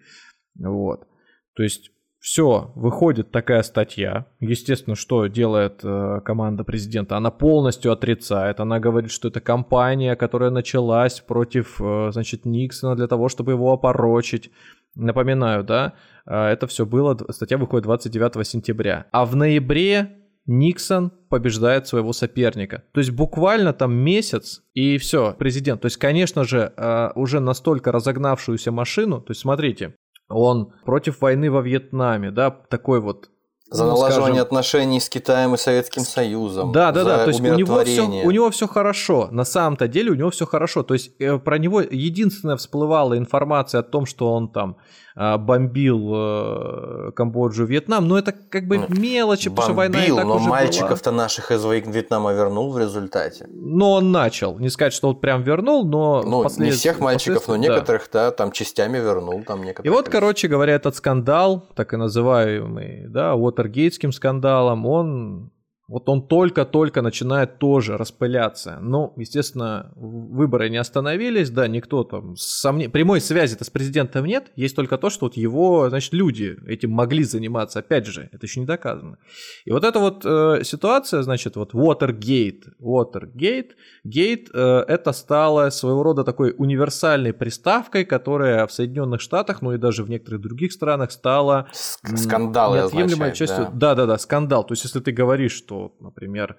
Вот. 0.58 1.06
То 1.54 1.62
есть 1.62 1.90
все, 2.18 2.72
выходит 2.74 3.30
такая 3.30 3.62
статья. 3.62 4.26
Естественно, 4.40 4.96
что 4.96 5.26
делает 5.26 5.80
э, 5.82 6.20
команда 6.24 6.64
президента? 6.64 7.16
Она 7.16 7.30
полностью 7.30 7.92
отрицает. 7.92 8.58
Она 8.58 8.80
говорит, 8.80 9.10
что 9.10 9.28
это 9.28 9.40
кампания, 9.40 10.16
которая 10.16 10.50
началась 10.50 11.20
против, 11.20 11.78
э, 11.78 12.08
значит, 12.12 12.46
Никсона 12.46 12.96
для 12.96 13.06
того, 13.06 13.28
чтобы 13.28 13.52
его 13.52 13.72
опорочить. 13.72 14.50
Напоминаю, 14.94 15.62
да, 15.62 15.92
э, 16.26 16.34
это 16.34 16.66
все 16.66 16.86
было, 16.86 17.16
статья 17.30 17.58
выходит 17.58 17.84
29 17.84 18.46
сентября. 18.46 19.06
А 19.12 19.26
в 19.26 19.36
ноябре 19.36 20.25
Никсон 20.46 21.10
побеждает 21.28 21.86
своего 21.86 22.12
соперника. 22.12 22.84
То 22.92 23.00
есть 23.00 23.10
буквально 23.10 23.72
там 23.72 23.94
месяц 23.94 24.62
и 24.74 24.98
все, 24.98 25.34
президент. 25.38 25.80
То 25.82 25.86
есть, 25.86 25.96
конечно 25.96 26.44
же, 26.44 26.72
э, 26.76 27.10
уже 27.14 27.40
настолько 27.40 27.92
разогнавшуюся 27.92 28.70
машину, 28.70 29.20
то 29.20 29.32
есть 29.32 29.40
смотрите, 29.40 29.94
он 30.28 30.72
против 30.84 31.20
войны 31.20 31.50
во 31.50 31.62
Вьетнаме, 31.62 32.30
да, 32.30 32.50
такой 32.50 33.00
вот 33.00 33.30
за 33.70 33.84
ну, 33.84 33.90
налаживание 33.90 34.42
скажем, 34.42 34.46
отношений 34.46 35.00
с 35.00 35.08
Китаем 35.08 35.54
и 35.54 35.58
Советским 35.58 36.02
Союзом. 36.02 36.72
Да, 36.72 36.92
да, 36.92 37.04
да. 37.04 37.24
То 37.24 37.28
есть 37.30 37.40
у 37.40 37.54
него, 37.54 37.84
все, 37.84 38.02
у 38.02 38.30
него 38.30 38.50
все 38.50 38.68
хорошо. 38.68 39.28
На 39.30 39.44
самом-то 39.44 39.88
деле 39.88 40.12
у 40.12 40.14
него 40.14 40.30
все 40.30 40.46
хорошо. 40.46 40.82
То 40.82 40.94
есть 40.94 41.10
э, 41.18 41.38
про 41.38 41.58
него 41.58 41.80
единственная 41.80 42.56
всплывала 42.56 43.18
информация 43.18 43.80
о 43.80 43.82
том, 43.82 44.06
что 44.06 44.32
он 44.32 44.48
там 44.48 44.76
а, 45.18 45.38
бомбил 45.38 46.12
э, 46.14 47.10
Камбоджу, 47.16 47.64
Вьетнам, 47.64 48.06
но 48.06 48.18
это 48.18 48.32
как 48.32 48.66
бы 48.66 48.84
мелочи, 48.88 49.48
потому 49.48 49.68
что 49.68 49.72
война 49.72 50.04
и 50.04 50.14
так 50.14 50.26
но 50.26 50.36
уже 50.36 50.46
мальчиков-то 50.46 51.10
наших 51.10 51.50
из 51.50 51.64
Вьетнама 51.64 52.34
вернул 52.34 52.70
в 52.70 52.78
результате. 52.78 53.46
Но 53.50 53.92
он 53.92 54.12
начал. 54.12 54.58
Не 54.58 54.68
сказать, 54.68 54.92
что 54.92 55.08
он 55.08 55.16
прям 55.16 55.42
вернул, 55.42 55.86
но... 55.86 56.22
Ну, 56.22 56.42
послед... 56.42 56.66
не 56.66 56.70
всех 56.70 57.00
мальчиков, 57.00 57.48
но 57.48 57.56
некоторых, 57.56 58.10
да. 58.12 58.26
да, 58.26 58.30
там 58.30 58.52
частями 58.52 58.98
вернул. 58.98 59.42
Там 59.42 59.62
некоторых 59.62 59.86
и 59.86 59.88
вот, 59.88 60.10
короче 60.10 60.48
говоря, 60.48 60.74
этот 60.74 60.96
скандал, 60.96 61.66
так 61.74 61.94
и 61.94 61.96
называемый, 61.96 63.06
да, 63.08 63.36
Уотергейтским 63.56 64.12
скандалом, 64.12 64.84
он 64.84 65.50
вот 65.88 66.08
он 66.08 66.26
только-только 66.26 67.00
начинает 67.00 67.58
тоже 67.58 67.96
распыляться. 67.96 68.78
Ну, 68.80 69.12
естественно, 69.16 69.92
выборы 69.94 70.68
не 70.68 70.78
остановились, 70.78 71.50
да, 71.50 71.68
никто 71.68 72.02
там... 72.02 72.34
Сомне... 72.36 72.88
Прямой 72.88 73.20
связи-то 73.20 73.64
с 73.64 73.70
президентом 73.70 74.26
нет, 74.26 74.50
есть 74.56 74.74
только 74.74 74.98
то, 74.98 75.10
что 75.10 75.26
вот 75.26 75.36
его, 75.36 75.88
значит, 75.88 76.12
люди 76.12 76.56
этим 76.66 76.90
могли 76.90 77.22
заниматься. 77.22 77.78
Опять 77.78 78.06
же, 78.06 78.28
это 78.32 78.46
еще 78.46 78.60
не 78.60 78.66
доказано. 78.66 79.18
И 79.64 79.70
вот 79.70 79.84
эта 79.84 80.00
вот 80.00 80.22
э, 80.24 80.64
ситуация, 80.64 81.22
значит, 81.22 81.54
вот 81.54 81.72
Watergate, 81.72 82.64
Watergate, 82.80 83.70
Gate, 84.04 84.48
э, 84.52 84.84
это 84.88 85.12
стало 85.12 85.70
своего 85.70 86.02
рода 86.02 86.24
такой 86.24 86.52
универсальной 86.58 87.32
приставкой, 87.32 88.04
которая 88.04 88.66
в 88.66 88.72
Соединенных 88.72 89.20
Штатах, 89.20 89.62
ну 89.62 89.72
и 89.72 89.78
даже 89.78 90.02
в 90.02 90.10
некоторых 90.10 90.40
других 90.40 90.72
странах 90.72 91.12
стала... 91.12 91.68
Скандал, 91.72 92.74
неотъемлемой 92.74 93.34
частью. 93.34 93.68
Да-да-да, 93.72 94.18
скандал. 94.18 94.64
То 94.64 94.72
есть, 94.72 94.82
если 94.82 94.98
ты 94.98 95.12
говоришь, 95.12 95.52
что 95.52 95.75
что, 95.76 95.92
например, 96.00 96.56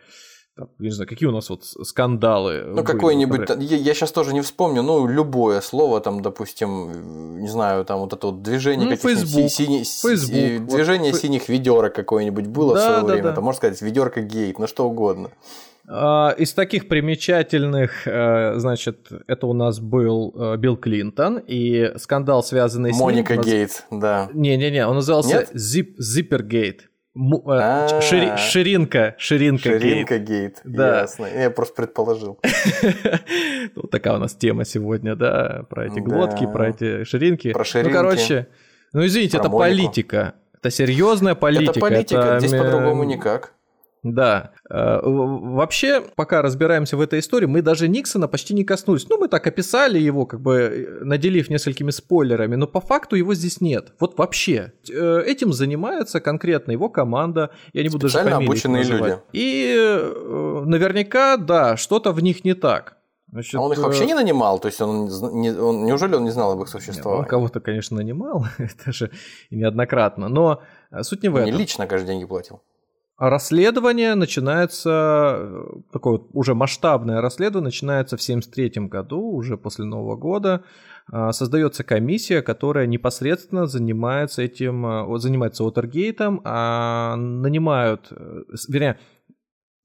там, 0.55 0.69
не 0.79 0.89
знаю, 0.89 1.07
какие 1.07 1.29
у 1.29 1.31
нас 1.31 1.49
вот 1.49 1.63
скандалы. 1.65 2.63
Ну, 2.65 2.83
какой-нибудь, 2.83 3.49
я, 3.59 3.77
я 3.77 3.93
сейчас 3.93 4.11
тоже 4.11 4.33
не 4.33 4.41
вспомню, 4.41 4.81
ну, 4.81 5.07
любое 5.07 5.61
слово, 5.61 6.01
там, 6.01 6.21
допустим, 6.21 7.39
не 7.39 7.47
знаю, 7.47 7.85
там 7.85 7.99
вот 7.99 8.13
это 8.13 8.27
вот 8.27 8.41
движение 8.41 8.89
ну, 8.89 8.95
Facebook, 8.95 9.51
синий, 9.51 9.83
Facebook, 9.83 10.67
движение 10.67 11.11
вот, 11.11 11.21
синих 11.21 11.47
ведерок 11.49 11.93
какое-нибудь 11.93 12.47
было 12.47 12.73
да, 12.73 12.79
в 12.79 12.83
свое 12.83 13.01
да, 13.01 13.05
время, 13.05 13.23
да. 13.23 13.35
там, 13.35 13.43
можно 13.43 13.57
сказать, 13.57 13.81
ведерко 13.81 14.21
гейт, 14.21 14.57
ну, 14.57 14.65
что 14.65 14.89
угодно. 14.89 15.29
А, 15.89 16.31
из 16.37 16.53
таких 16.53 16.87
примечательных, 16.89 18.07
э, 18.07 18.55
значит, 18.57 19.09
это 19.27 19.47
у 19.47 19.53
нас 19.53 19.79
был 19.79 20.33
э, 20.35 20.57
Билл 20.57 20.75
Клинтон 20.75 21.37
и 21.37 21.93
скандал, 21.97 22.43
связанный 22.43 22.93
с 22.93 22.99
Моника 22.99 23.33
ним. 23.35 23.41
Моника 23.41 23.57
Гейт, 23.57 23.85
да. 23.91 24.29
Не-не-не, 24.33 24.85
он 24.85 24.95
назывался 24.95 25.47
Zip, 25.53 25.93
Зиппергейт. 25.97 26.89
Э, 27.17 28.01
шири, 28.01 28.37
ширинка, 28.37 29.15
ширинка, 29.17 29.69
ширинка 29.69 30.19
гейт. 30.19 30.27
гейт. 30.27 30.61
Да. 30.63 31.01
Ясно. 31.01 31.25
Я 31.25 31.49
просто 31.49 31.75
предположил. 31.75 32.39
Вот 33.75 33.91
такая 33.91 34.15
у 34.15 34.17
нас 34.17 34.33
тема 34.35 34.65
сегодня, 34.65 35.15
да, 35.15 35.65
про 35.69 35.87
эти 35.87 35.99
глотки, 35.99 36.45
про 36.45 36.69
эти 36.69 37.03
ширинки. 37.03 37.53
Про 37.53 37.63
ширинки. 37.63 37.89
Ну, 37.89 37.95
короче, 37.95 38.47
ну 38.93 39.05
извините, 39.05 39.37
это 39.37 39.49
политика. 39.49 40.35
Это 40.53 40.71
серьезная 40.71 41.35
политика. 41.35 41.71
Это 41.71 41.79
политика, 41.79 42.39
здесь 42.39 42.51
по-другому 42.51 43.03
никак. 43.03 43.53
Да. 44.13 44.51
Э, 44.69 44.99
вообще, 45.03 46.01
пока 46.15 46.41
разбираемся 46.41 46.97
в 46.97 47.01
этой 47.01 47.19
истории, 47.19 47.45
мы 47.45 47.61
даже 47.61 47.87
Никсона 47.87 48.27
почти 48.27 48.53
не 48.53 48.63
коснулись. 48.63 49.07
Ну, 49.09 49.17
мы 49.17 49.27
так 49.27 49.45
описали 49.47 49.99
его, 49.99 50.25
как 50.25 50.41
бы 50.41 50.55
э, 50.55 51.03
наделив 51.03 51.49
несколькими 51.49 51.91
спойлерами, 51.91 52.55
но 52.55 52.67
по 52.67 52.81
факту 52.81 53.15
его 53.15 53.33
здесь 53.33 53.61
нет. 53.61 53.93
Вот 53.99 54.17
вообще. 54.17 54.73
Э, 54.89 55.21
этим 55.25 55.53
занимается 55.53 56.19
конкретно 56.19 56.71
его 56.71 56.89
команда. 56.89 57.51
Я 57.73 57.83
не 57.83 57.89
буду 57.89 58.09
Специально 58.09 58.31
даже 58.31 58.43
обученные 58.43 58.83
называть. 58.83 59.11
люди. 59.11 59.21
И 59.33 59.75
наверняка, 60.65 61.37
да, 61.37 61.77
что-то 61.77 62.11
в 62.11 62.21
них 62.21 62.43
не 62.43 62.53
так. 62.53 62.97
Значит, 63.29 63.55
а 63.55 63.61
он 63.61 63.73
их 63.73 63.79
вообще 63.79 64.05
не 64.05 64.13
нанимал? 64.13 64.57
То 64.59 64.67
есть 64.67 64.79
он, 64.79 65.09
не, 65.41 65.51
он 65.51 65.85
неужели 65.85 66.15
он 66.15 66.23
не 66.23 66.29
знал 66.31 66.53
об 66.53 66.61
их 66.61 66.69
существовании? 66.69 67.23
он 67.23 67.25
кого-то, 67.25 67.59
конечно, 67.59 67.97
нанимал, 67.97 68.45
это 68.57 68.93
же 68.93 69.11
неоднократно, 69.51 70.29
но 70.29 70.61
суть 71.01 71.23
не 71.23 71.29
в 71.29 71.35
этом. 71.35 71.51
Не 71.51 71.57
лично, 71.57 71.87
конечно, 71.87 72.07
деньги 72.07 72.25
платил. 72.25 72.61
Расследование 73.17 74.13
начинается, 74.13 75.39
э, 75.39 75.65
такое 75.91 76.21
уже 76.33 76.53
масштабное 76.53 77.19
расследование 77.19 77.65
начинается 77.65 78.15
в 78.15 78.21
1973 78.21 78.87
году, 78.89 79.19
уже 79.19 79.57
после 79.57 79.85
Нового 79.85 80.15
года. 80.15 80.63
А, 81.09 81.31
создается 81.31 81.83
комиссия, 81.83 82.43
которая 82.43 82.85
непосредственно 82.85 83.65
занимается 83.65 84.43
этим, 84.43 84.85
э, 84.85 85.17
занимается 85.19 85.63
Уотергейтом, 85.63 86.41
а 86.43 87.15
нанимают, 87.15 88.07
э, 88.11 88.43
вернее, 88.67 88.99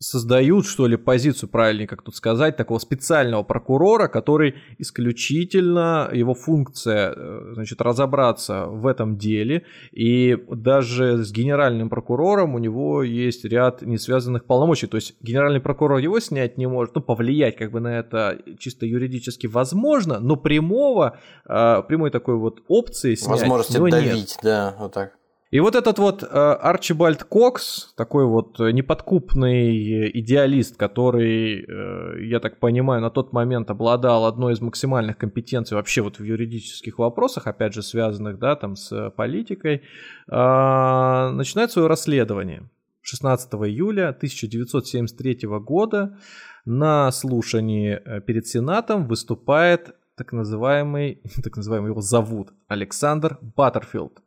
создают, 0.03 0.67
что 0.67 0.87
ли, 0.87 0.97
позицию, 0.97 1.49
правильнее 1.49 1.87
как 1.87 2.03
тут 2.03 2.17
сказать, 2.17 2.57
такого 2.57 2.79
специального 2.79 3.43
прокурора, 3.43 4.09
который 4.09 4.57
исключительно, 4.79 6.11
его 6.13 6.35
функция, 6.35 7.15
э, 7.17 7.53
значит, 7.55 7.81
разобраться 7.81 8.67
в 8.67 8.87
этом 8.87 9.17
деле, 9.17 9.65
и 9.93 10.37
даже 10.51 11.25
с 11.25 11.33
генеральным 11.33 11.89
прокурором 11.89 12.55
у 12.55 12.59
него 12.59 13.03
есть 13.03 13.45
ряд 13.45 13.83
несвязанных 13.83 14.45
полномочий, 14.45 14.89
то 14.89 14.97
есть 14.97 15.15
генеральный 15.23 15.61
прокурор 15.61 15.99
его 15.99 16.19
снять 16.21 16.59
не 16.59 16.67
может, 16.67 16.95
ну, 16.97 17.01
повлиять 17.01 17.57
как 17.57 17.71
бы 17.71 17.81
на 17.81 17.99
это 17.99 18.39
чисто 18.59 18.87
юридически 18.87 19.47
возможно, 19.47 20.19
но 20.19 20.37
прямого, 20.37 21.19
э, 21.49 21.83
прямой 21.87 22.11
такой 22.11 22.37
вот 22.37 22.63
опции 22.67 23.15
снять 23.15 23.41
Возможности 23.41 23.79
давить, 23.79 24.15
нет. 24.15 24.39
да, 24.43 24.77
вот 24.79 24.93
так. 24.93 25.22
И 25.53 25.61
вот 25.61 25.75
этот 25.75 25.99
вот 25.99 26.23
э, 26.23 26.27
Арчибальд 26.27 27.25
Кокс, 27.25 27.93
такой 27.95 28.25
вот 28.25 28.59
неподкупный 28.59 30.11
идеалист, 30.19 30.79
который, 30.79 31.67
э, 31.69 32.25
я 32.25 32.41
так 32.41 32.59
понимаю, 32.59 33.03
на 33.03 33.11
тот 33.11 33.35
момент 33.35 33.71
обладал 33.71 34.25
одной 34.25 34.55
из 34.55 34.63
максимальных 34.63 35.19
компетенций 35.19 35.77
вообще 35.77 36.01
вот 36.01 36.19
в 36.19 36.25
юридических 36.25 36.99
вопросах, 36.99 37.47
опять 37.47 37.75
же 37.75 37.83
связанных, 37.83 38.39
да, 38.39 38.57
там 38.57 38.77
с 38.77 39.11
политикой, 39.11 39.83
э, 40.27 41.31
начинает 41.35 41.71
свое 41.71 41.87
расследование. 41.87 42.71
16 43.03 43.53
июля 43.67 44.09
1973 44.09 45.59
года 45.59 46.17
на 46.65 47.13
слушании 47.13 48.01
перед 48.21 48.47
Сенатом 48.47 49.07
выступает 49.07 49.95
так 50.17 50.33
называемый, 50.33 51.21
так 51.45 51.57
называемый 51.57 51.91
его 51.91 52.01
зовут, 52.01 52.55
Александр 52.69 53.39
Баттерфилд. 53.55 54.23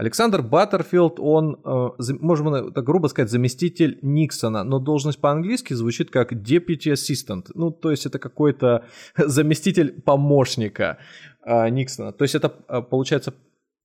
Александр 0.00 0.40
Баттерфилд, 0.40 1.20
он, 1.20 1.60
э, 1.62 1.88
можно 2.20 2.70
так 2.72 2.84
грубо 2.84 3.08
сказать, 3.08 3.30
заместитель 3.30 3.98
Никсона, 4.00 4.64
но 4.64 4.78
должность 4.78 5.20
по-английски 5.20 5.74
звучит 5.74 6.10
как 6.10 6.32
deputy 6.32 6.94
assistant. 6.94 7.50
Ну, 7.52 7.70
то 7.70 7.90
есть 7.90 8.06
это 8.06 8.18
какой-то 8.18 8.84
заместитель 9.18 10.00
помощника 10.00 10.96
э, 11.44 11.68
Никсона. 11.68 12.12
То 12.12 12.24
есть 12.24 12.34
это 12.34 12.50
э, 12.68 12.80
получается 12.80 13.34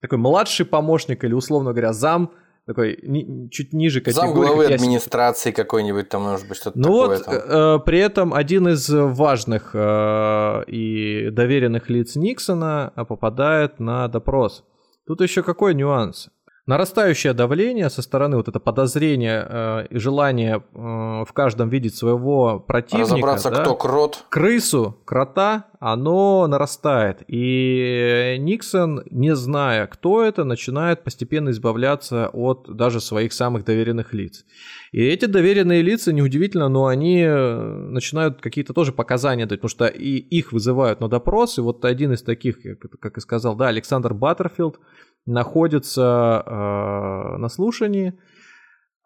такой 0.01 0.17
младший 0.17 0.65
помощник 0.65 1.25
или, 1.25 1.33
условно 1.33 1.71
говоря, 1.71 1.91
зам 1.91 2.31
такой 2.65 2.97
ни, 3.03 3.49
чуть 3.49 3.73
ниже 3.73 3.99
категории. 3.99 4.27
Зам 4.27 4.35
главы 4.35 4.65
администрации 4.73 5.51
какой-нибудь, 5.51 6.07
там 6.07 6.21
может 6.21 6.47
быть 6.47 6.55
что-то 6.55 6.79
ну 6.79 7.09
такое. 7.09 7.17
вот, 7.17 7.27
э, 7.27 7.79
при 7.85 7.99
этом 7.99 8.33
один 8.33 8.69
из 8.69 8.89
важных 8.89 9.71
э, 9.73 10.63
и 10.67 11.29
доверенных 11.29 11.89
лиц 11.89 12.15
Никсона 12.15 12.93
попадает 12.95 13.81
на 13.81 14.07
допрос. 14.07 14.63
Тут 15.05 15.21
еще 15.21 15.43
какой 15.43 15.75
нюанс? 15.75 16.29
Нарастающее 16.67 17.33
давление 17.33 17.89
со 17.89 18.01
стороны, 18.01 18.37
вот 18.37 18.47
это 18.47 18.59
подозрение 18.59 19.45
э, 19.47 19.87
и 19.91 19.97
желание 19.99 20.63
э, 20.73 20.77
в 20.77 21.29
каждом 21.31 21.69
видеть 21.69 21.95
своего 21.95 22.59
противника. 22.59 23.11
Разобраться, 23.11 23.51
да, 23.51 23.61
кто 23.61 23.75
крот. 23.75 24.25
Крысу, 24.29 24.99
крота, 25.05 25.67
оно 25.79 26.47
нарастает. 26.47 27.21
И 27.27 28.37
Никсон, 28.39 29.03
не 29.11 29.35
зная, 29.35 29.85
кто 29.85 30.23
это, 30.23 30.43
начинает 30.43 31.03
постепенно 31.03 31.51
избавляться 31.51 32.29
от 32.33 32.67
даже 32.67 32.99
своих 32.99 33.33
самых 33.33 33.63
доверенных 33.63 34.13
лиц. 34.13 34.43
И 34.91 35.03
эти 35.03 35.25
доверенные 35.25 35.83
лица, 35.83 36.13
неудивительно, 36.13 36.67
но 36.67 36.87
они 36.87 37.21
э, 37.21 37.61
начинают 37.89 38.41
какие-то 38.41 38.73
тоже 38.73 38.91
показания 38.91 39.45
дать, 39.45 39.59
потому 39.61 39.69
что 39.69 39.85
и 39.85 40.17
их 40.17 40.51
вызывают 40.51 40.99
на 40.99 41.09
допрос. 41.09 41.59
И 41.59 41.61
вот 41.61 41.85
один 41.85 42.13
из 42.13 42.23
таких, 42.23 42.57
как 42.99 43.17
и 43.17 43.21
сказал, 43.21 43.55
да, 43.55 43.67
Александр 43.67 44.15
Баттерфилд, 44.15 44.79
находится 45.25 46.43
э, 46.45 47.37
на 47.37 47.49
слушании. 47.49 48.17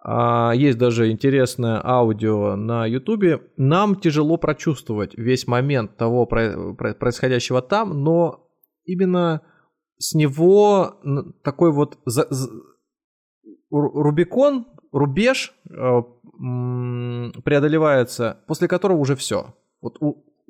А, 0.01 0.53
есть 0.53 0.78
даже 0.78 1.11
интересное 1.11 1.82
аудио 1.84 2.55
на 2.55 2.86
Ютубе. 2.86 3.41
Нам 3.57 3.95
тяжело 3.95 4.38
прочувствовать 4.38 5.17
весь 5.17 5.47
момент 5.47 5.97
того 5.97 6.26
происходящего 6.26 7.61
там, 7.61 8.03
но 8.03 8.47
именно 8.86 9.41
с 9.97 10.13
него 10.13 11.01
такой 11.43 11.72
вот 11.72 11.97
за, 12.05 12.28
за, 12.30 12.49
Рубикон, 13.72 14.65
рубеж 14.91 15.53
э, 15.70 16.01
преодолевается, 17.43 18.43
после 18.47 18.67
которого 18.67 18.97
уже 18.97 19.15
все. 19.15 19.53
Вот 19.82 19.99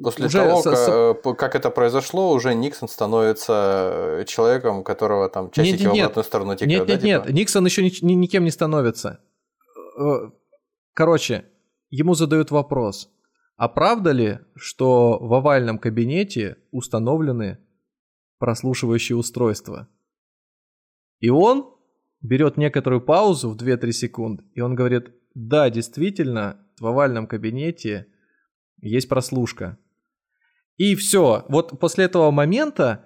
После 0.01 0.27
уже 0.27 0.37
того, 0.37 0.61
с, 0.61 1.21
как, 1.23 1.37
как 1.37 1.55
это 1.55 1.69
произошло, 1.69 2.31
уже 2.31 2.53
Никсон 2.53 2.87
становится 2.87 4.23
человеком, 4.27 4.83
которого 4.83 5.29
там 5.29 5.51
часики 5.51 5.81
нет, 5.81 5.81
нет, 5.81 5.89
в 5.91 5.99
обратную 5.99 6.23
сторону 6.23 6.55
тикают. 6.55 6.71
Нет, 6.71 6.87
нет, 6.87 7.01
да, 7.01 7.07
нет, 7.07 7.23
типа? 7.23 7.35
Никсон 7.35 7.65
еще 7.65 7.83
ни, 7.83 8.05
ни, 8.05 8.13
никем 8.13 8.43
не 8.43 8.51
становится. 8.51 9.19
Э, 9.99 10.29
короче, 10.93 11.45
ему 11.89 12.13
задают 12.13 12.51
вопрос. 12.51 13.09
А 13.57 13.67
правда 13.67 14.11
ли, 14.11 14.39
что 14.55 15.19
в 15.19 15.33
овальном 15.33 15.79
кабинете 15.79 16.57
установлены 16.71 17.59
прослушивающие 18.37 19.17
устройства? 19.17 19.89
И 21.19 21.29
он 21.29 21.69
берет 22.21 22.55
некоторую 22.55 23.01
паузу 23.01 23.49
в 23.49 23.57
2-3 23.57 23.91
секунды, 23.91 24.43
и 24.53 24.61
он 24.61 24.75
говорит, 24.75 25.13
да, 25.33 25.69
действительно, 25.69 26.65
в 26.79 26.87
овальном 26.87 27.27
кабинете 27.27 28.07
есть 28.81 29.09
прослушка. 29.09 29.77
И 30.79 30.95
все. 30.95 31.45
Вот 31.49 31.77
после 31.77 32.05
этого 32.05 32.31
момента, 32.31 33.05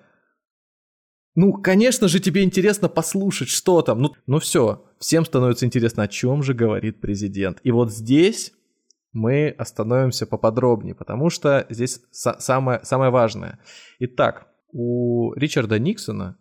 ну, 1.33 1.53
конечно 1.53 2.07
же, 2.07 2.19
тебе 2.19 2.43
интересно 2.43 2.87
послушать, 2.87 3.49
что 3.49 3.81
там. 3.81 3.99
Ну, 3.99 4.13
ну 4.27 4.39
все, 4.39 4.85
всем 4.99 5.25
становится 5.25 5.65
интересно, 5.65 6.03
о 6.03 6.07
чем 6.07 6.43
же 6.43 6.53
говорит 6.53 7.01
президент. 7.01 7.59
И 7.63 7.71
вот 7.71 7.91
здесь 7.91 8.53
мы 9.11 9.49
остановимся 9.49 10.27
поподробнее, 10.27 10.93
потому 10.93 11.31
что 11.31 11.65
здесь 11.71 11.99
самое, 12.11 12.79
самое 12.83 13.09
важное. 13.09 13.59
Итак, 13.97 14.47
у 14.71 15.33
Ричарда 15.33 15.79
Никсона, 15.79 16.37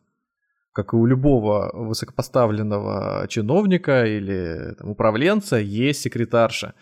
как 0.72 0.92
и 0.92 0.96
у 0.96 1.06
любого 1.06 1.70
высокопоставленного 1.72 3.26
чиновника 3.28 4.04
или 4.04 4.74
там, 4.78 4.90
управленца, 4.90 5.56
есть 5.56 6.02
секретарша. 6.02 6.74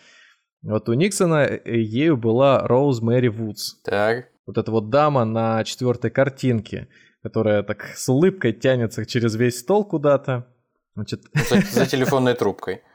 Вот 0.63 0.89
у 0.89 0.95
Никсона 0.95 1.45
э, 1.45 1.79
ею 1.79 2.17
была 2.17 2.67
Роуз 2.67 3.01
Мэри 3.01 3.29
Вудс. 3.29 3.81
Так 3.83 4.27
вот 4.51 4.59
эта 4.59 4.71
вот 4.73 4.91
дама 4.91 5.25
на 5.25 5.63
четвертой 5.65 6.11
картинке, 6.11 6.89
которая 7.23 7.63
так 7.63 7.85
с 7.95 8.09
улыбкой 8.09 8.53
тянется 8.53 9.07
через 9.07 9.37
весь 9.37 9.61
стол 9.61 9.85
куда-то. 9.85 10.47
Значит... 10.95 11.23
За, 11.49 11.61
за 11.61 11.87
телефонной 11.87 12.35
трубкой. 12.35 12.83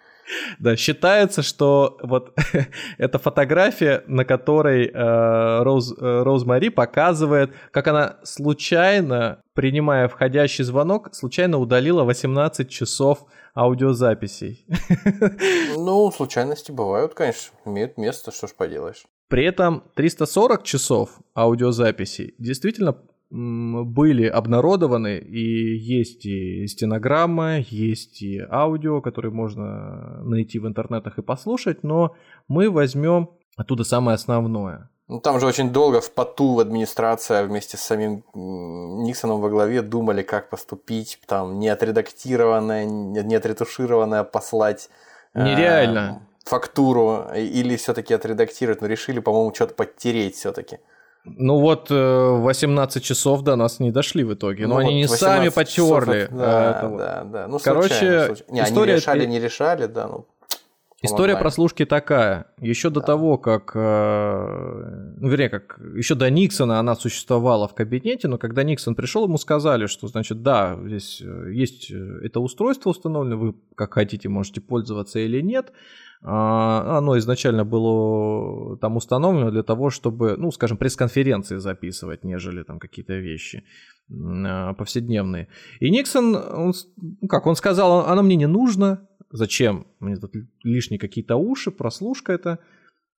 Да, 0.59 0.75
считается, 0.75 1.43
что 1.43 1.99
вот 2.01 2.33
эта 2.97 3.19
фотография, 3.19 4.03
на 4.07 4.25
которой 4.25 4.87
э, 4.87 5.63
Роуз, 5.63 5.93
э, 5.95 6.23
Роуз 6.23 6.45
Мари 6.45 6.69
показывает, 6.69 7.51
как 7.69 7.87
она 7.87 8.17
случайно, 8.23 9.39
принимая 9.53 10.07
входящий 10.07 10.63
звонок, 10.63 11.13
случайно 11.13 11.59
удалила 11.59 12.03
18 12.03 12.67
часов 12.67 13.25
аудиозаписей. 13.55 14.65
Ну, 15.77 16.11
случайности 16.11 16.71
бывают, 16.71 17.13
конечно, 17.13 17.55
имеют 17.65 17.97
место, 17.99 18.31
что 18.31 18.47
ж 18.47 18.55
поделаешь. 18.55 19.05
При 19.28 19.45
этом 19.45 19.84
340 19.95 20.63
часов 20.63 21.19
аудиозаписей 21.36 22.36
действительно 22.38 22.97
были 23.32 24.28
обнародованы, 24.28 25.17
и 25.17 25.78
есть 25.78 26.26
и 26.26 26.67
стенограмма, 26.67 27.59
есть 27.59 28.21
и 28.21 28.39
аудио, 28.39 29.01
которые 29.01 29.32
можно 29.32 30.23
найти 30.23 30.59
в 30.59 30.67
интернетах 30.67 31.17
и 31.17 31.23
послушать, 31.23 31.84
но 31.84 32.15
мы 32.47 32.69
возьмем 32.69 33.32
оттуда 33.57 33.84
самое 33.84 34.15
основное. 34.15 34.89
Ну, 35.07 35.19
там 35.19 35.39
же 35.39 35.45
очень 35.45 35.71
долго 35.71 36.01
в 36.01 36.11
поту 36.13 36.59
администрация 36.59 37.45
вместе 37.45 37.78
с 37.78 37.82
самим 37.82 38.23
Никсоном 38.34 39.39
во 39.39 39.49
главе 39.49 39.82
думали, 39.82 40.23
как 40.23 40.49
поступить, 40.49 41.19
там 41.28 41.59
не 41.59 41.69
отредактированное, 41.69 42.86
не 42.86 43.36
отретушированное 43.36 44.23
послать. 44.23 44.89
Нереально. 45.36 46.28
Фактуру 46.45 47.25
или 47.35 47.75
все-таки 47.75 48.13
отредактировать, 48.13 48.81
но 48.81 48.87
решили, 48.87 49.19
по-моему, 49.19 49.53
что-то 49.53 49.73
подтереть 49.73 50.35
все-таки. 50.35 50.79
Ну 51.25 51.59
вот 51.59 51.89
18 51.89 52.97
э, 52.97 52.99
часов 53.05 53.41
до 53.41 53.55
нас 53.55 53.79
не 53.79 53.91
дошли 53.91 54.23
в 54.23 54.33
итоге. 54.35 54.67
Но 54.67 54.75
ну, 54.75 54.81
они 54.81 54.93
не 54.95 55.07
сами 55.07 55.49
потерли. 55.49 56.27
Да, 56.31 56.77
этого. 56.77 56.97
да, 56.97 57.23
да. 57.23 57.47
Ну, 57.47 57.57
Короче, 57.57 57.89
случайно, 57.89 58.25
случайно. 58.27 58.51
Не, 58.53 58.61
история... 58.61 58.91
они 58.91 59.01
решали, 59.01 59.25
не 59.25 59.39
решали, 59.39 59.85
да, 59.87 60.07
ну. 60.07 60.27
История 61.01 61.35
прослушки 61.35 61.85
такая. 61.85 62.45
Еще 62.59 62.89
до 62.89 62.99
да. 62.99 63.07
того, 63.07 63.37
как, 63.37 63.71
э, 63.75 65.13
ну, 65.17 65.27
вернее, 65.29 65.49
как 65.49 65.79
еще 65.95 66.15
до 66.15 66.29
Никсона 66.29 66.79
она 66.79 66.95
существовала 66.95 67.67
в 67.67 67.75
кабинете, 67.75 68.27
но 68.27 68.37
когда 68.37 68.63
Никсон 68.63 68.95
пришел, 68.95 69.25
ему 69.25 69.37
сказали, 69.37 69.87
что, 69.87 70.07
значит, 70.07 70.41
да, 70.41 70.77
здесь 70.83 71.21
э, 71.21 71.51
есть 71.53 71.91
это 71.91 72.39
устройство 72.39 72.89
установлено, 72.89 73.37
вы 73.37 73.55
как 73.75 73.93
хотите 73.93 74.29
можете 74.29 74.61
пользоваться 74.61 75.19
или 75.19 75.41
нет. 75.41 75.71
А, 76.28 76.97
оно 76.97 77.17
изначально 77.19 77.65
было 77.65 78.78
там 78.78 78.97
установлено 78.97 79.51
для 79.51 79.61
того, 79.61 79.91
чтобы, 79.91 80.36
ну, 80.38 80.51
скажем, 80.51 80.78
пресс-конференции 80.78 81.57
записывать, 81.57 82.23
нежели 82.23 82.63
там 82.63 82.80
какие-то 82.80 83.13
вещи 83.13 83.63
а, 84.11 84.73
повседневные. 84.73 85.49
И 85.80 85.91
Никсон, 85.91 86.36
он, 86.36 86.73
ну, 86.97 87.28
как 87.28 87.45
он 87.45 87.55
сказал, 87.55 88.07
оно 88.07 88.23
мне 88.23 88.38
не 88.38 88.47
нужно, 88.47 89.07
зачем 89.30 89.86
мне 89.99 90.15
тут 90.15 90.32
лишние 90.63 90.99
какие-то 90.99 91.36
уши, 91.36 91.69
прослушка 91.69 92.34
это 92.34 92.57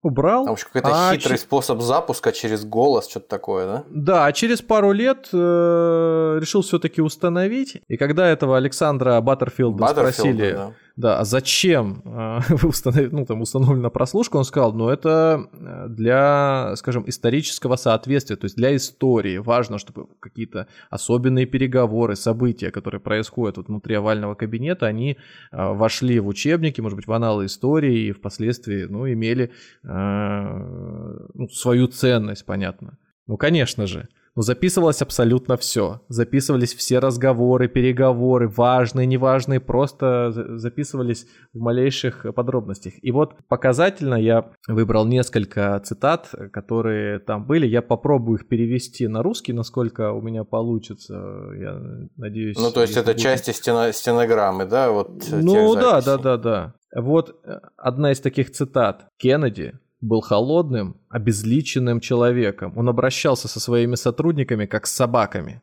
убрал. 0.03 0.45
Там 0.45 0.55
еще 0.55 0.67
какой-то 0.67 0.89
а 0.93 1.15
хитрый 1.15 1.39
ч... 1.39 1.43
способ 1.43 1.81
запуска 1.83 2.33
через 2.33 2.65
голос, 2.65 3.09
что-то 3.09 3.29
такое, 3.29 3.67
да? 3.67 3.85
Да, 3.89 4.27
а 4.27 4.33
через 4.33 4.63
пару 4.63 4.91
лет 4.91 5.29
э, 5.33 6.39
решил 6.41 6.63
все-таки 6.63 7.01
установить. 7.01 7.81
И 7.87 7.97
когда 7.97 8.29
этого 8.29 8.57
Александра 8.57 9.21
Баттерфилда, 9.21 9.79
Баттерфилда 9.79 10.13
спросили, 10.13 10.53
да. 10.53 10.73
Да, 10.97 11.19
а 11.19 11.25
зачем 11.25 12.03
э, 12.05 12.41
вы 12.49 12.69
установили, 12.69 13.11
ну, 13.13 13.25
там 13.27 13.41
установлена 13.43 13.91
прослушка, 13.91 14.37
он 14.37 14.45
сказал, 14.45 14.73
ну 14.73 14.89
это 14.89 15.49
э, 15.53 15.87
для, 15.89 16.75
скажем, 16.77 17.05
исторического 17.07 17.77
соответствия, 17.77 18.37
то 18.37 18.47
есть 18.47 18.57
для 18.57 18.75
истории. 18.75 19.39
Важно, 19.39 19.79
чтобы 19.79 20.07
какие-то 20.21 20.69
особенные 20.91 21.47
переговоры, 21.47 22.17
события, 22.17 22.71
которые 22.71 23.01
происходят 23.01 23.57
вот 23.57 23.69
внутри 23.69 23.95
овального 23.95 24.35
кабинета, 24.35 24.87
они 24.87 25.13
э, 25.13 25.17
вошли 25.53 26.19
в 26.21 26.29
учебники, 26.29 26.81
может 26.81 26.97
быть, 26.97 27.07
в 27.07 27.13
аналы 27.13 27.47
истории 27.47 28.09
и 28.09 28.13
впоследствии, 28.13 28.85
ну, 28.85 29.11
имели 29.11 29.53
Э, 29.85 31.17
ну, 31.35 31.49
свою 31.49 31.87
ценность, 31.87 32.45
понятно. 32.45 32.99
Ну, 33.27 33.37
конечно 33.37 33.87
же. 33.87 34.09
Но 34.37 34.43
записывалось 34.43 35.01
абсолютно 35.01 35.57
все. 35.57 36.03
Записывались 36.09 36.75
все 36.75 36.99
разговоры, 36.99 37.69
переговоры, 37.69 38.49
важные, 38.49 39.07
неважные, 39.07 39.61
просто 39.61 40.31
записывались 40.59 41.27
в 41.55 41.59
малейших 41.59 42.27
подробностях. 42.35 42.93
И 43.03 43.11
вот 43.13 43.35
показательно 43.49 44.15
я 44.15 44.51
выбрал 44.69 45.07
несколько 45.07 45.81
цитат, 45.81 46.29
которые 46.53 47.19
там 47.19 47.47
были. 47.47 47.67
Я 47.67 47.81
попробую 47.81 48.39
их 48.39 48.47
перевести 48.47 49.09
на 49.09 49.23
русский, 49.23 49.55
насколько 49.55 50.13
у 50.13 50.21
меня 50.21 50.45
получится. 50.45 51.15
Я 51.59 51.81
надеюсь. 52.17 52.59
Ну, 52.59 52.71
то 52.71 52.83
есть 52.83 52.97
это 52.97 53.13
будет... 53.13 53.23
части 53.23 53.53
стено... 53.53 53.91
стенограммы, 53.91 54.67
да? 54.67 54.91
Вот 54.91 55.25
ну, 55.31 55.75
да, 55.75 56.03
да, 56.03 56.19
да, 56.19 56.37
да. 56.37 56.75
Вот 56.95 57.41
э, 57.45 57.61
одна 57.79 58.13
из 58.13 58.21
таких 58.21 58.51
цитат. 58.51 59.07
Кеннеди 59.17 59.79
был 60.01 60.21
холодным, 60.21 61.01
обезличенным 61.09 62.01
человеком. 62.01 62.73
Он 62.77 62.89
обращался 62.89 63.49
со 63.49 63.61
своими 63.61 63.95
сотрудниками 63.95 64.67
как 64.67 64.87
с 64.87 64.95
собаками. 64.95 65.63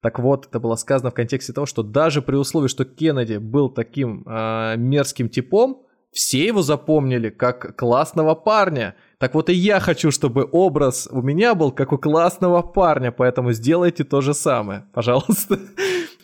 Так 0.00 0.18
вот, 0.18 0.46
это 0.46 0.58
было 0.58 0.74
сказано 0.74 1.10
в 1.10 1.14
контексте 1.14 1.52
того, 1.52 1.66
что 1.66 1.84
даже 1.84 2.22
при 2.22 2.34
условии, 2.34 2.68
что 2.68 2.84
Кеннеди 2.84 3.36
был 3.36 3.70
таким 3.70 4.24
э, 4.26 4.74
мерзким 4.76 5.28
типом, 5.28 5.86
все 6.10 6.46
его 6.46 6.60
запомнили 6.60 7.30
как 7.30 7.76
классного 7.76 8.34
парня. 8.34 8.96
Так 9.18 9.34
вот 9.34 9.48
и 9.48 9.54
я 9.54 9.80
хочу, 9.80 10.10
чтобы 10.10 10.46
образ 10.50 11.08
у 11.10 11.22
меня 11.22 11.54
был 11.54 11.72
как 11.72 11.92
у 11.92 11.98
классного 11.98 12.62
парня, 12.62 13.12
поэтому 13.12 13.52
сделайте 13.52 14.04
то 14.04 14.20
же 14.20 14.34
самое, 14.34 14.84
пожалуйста. 14.92 15.58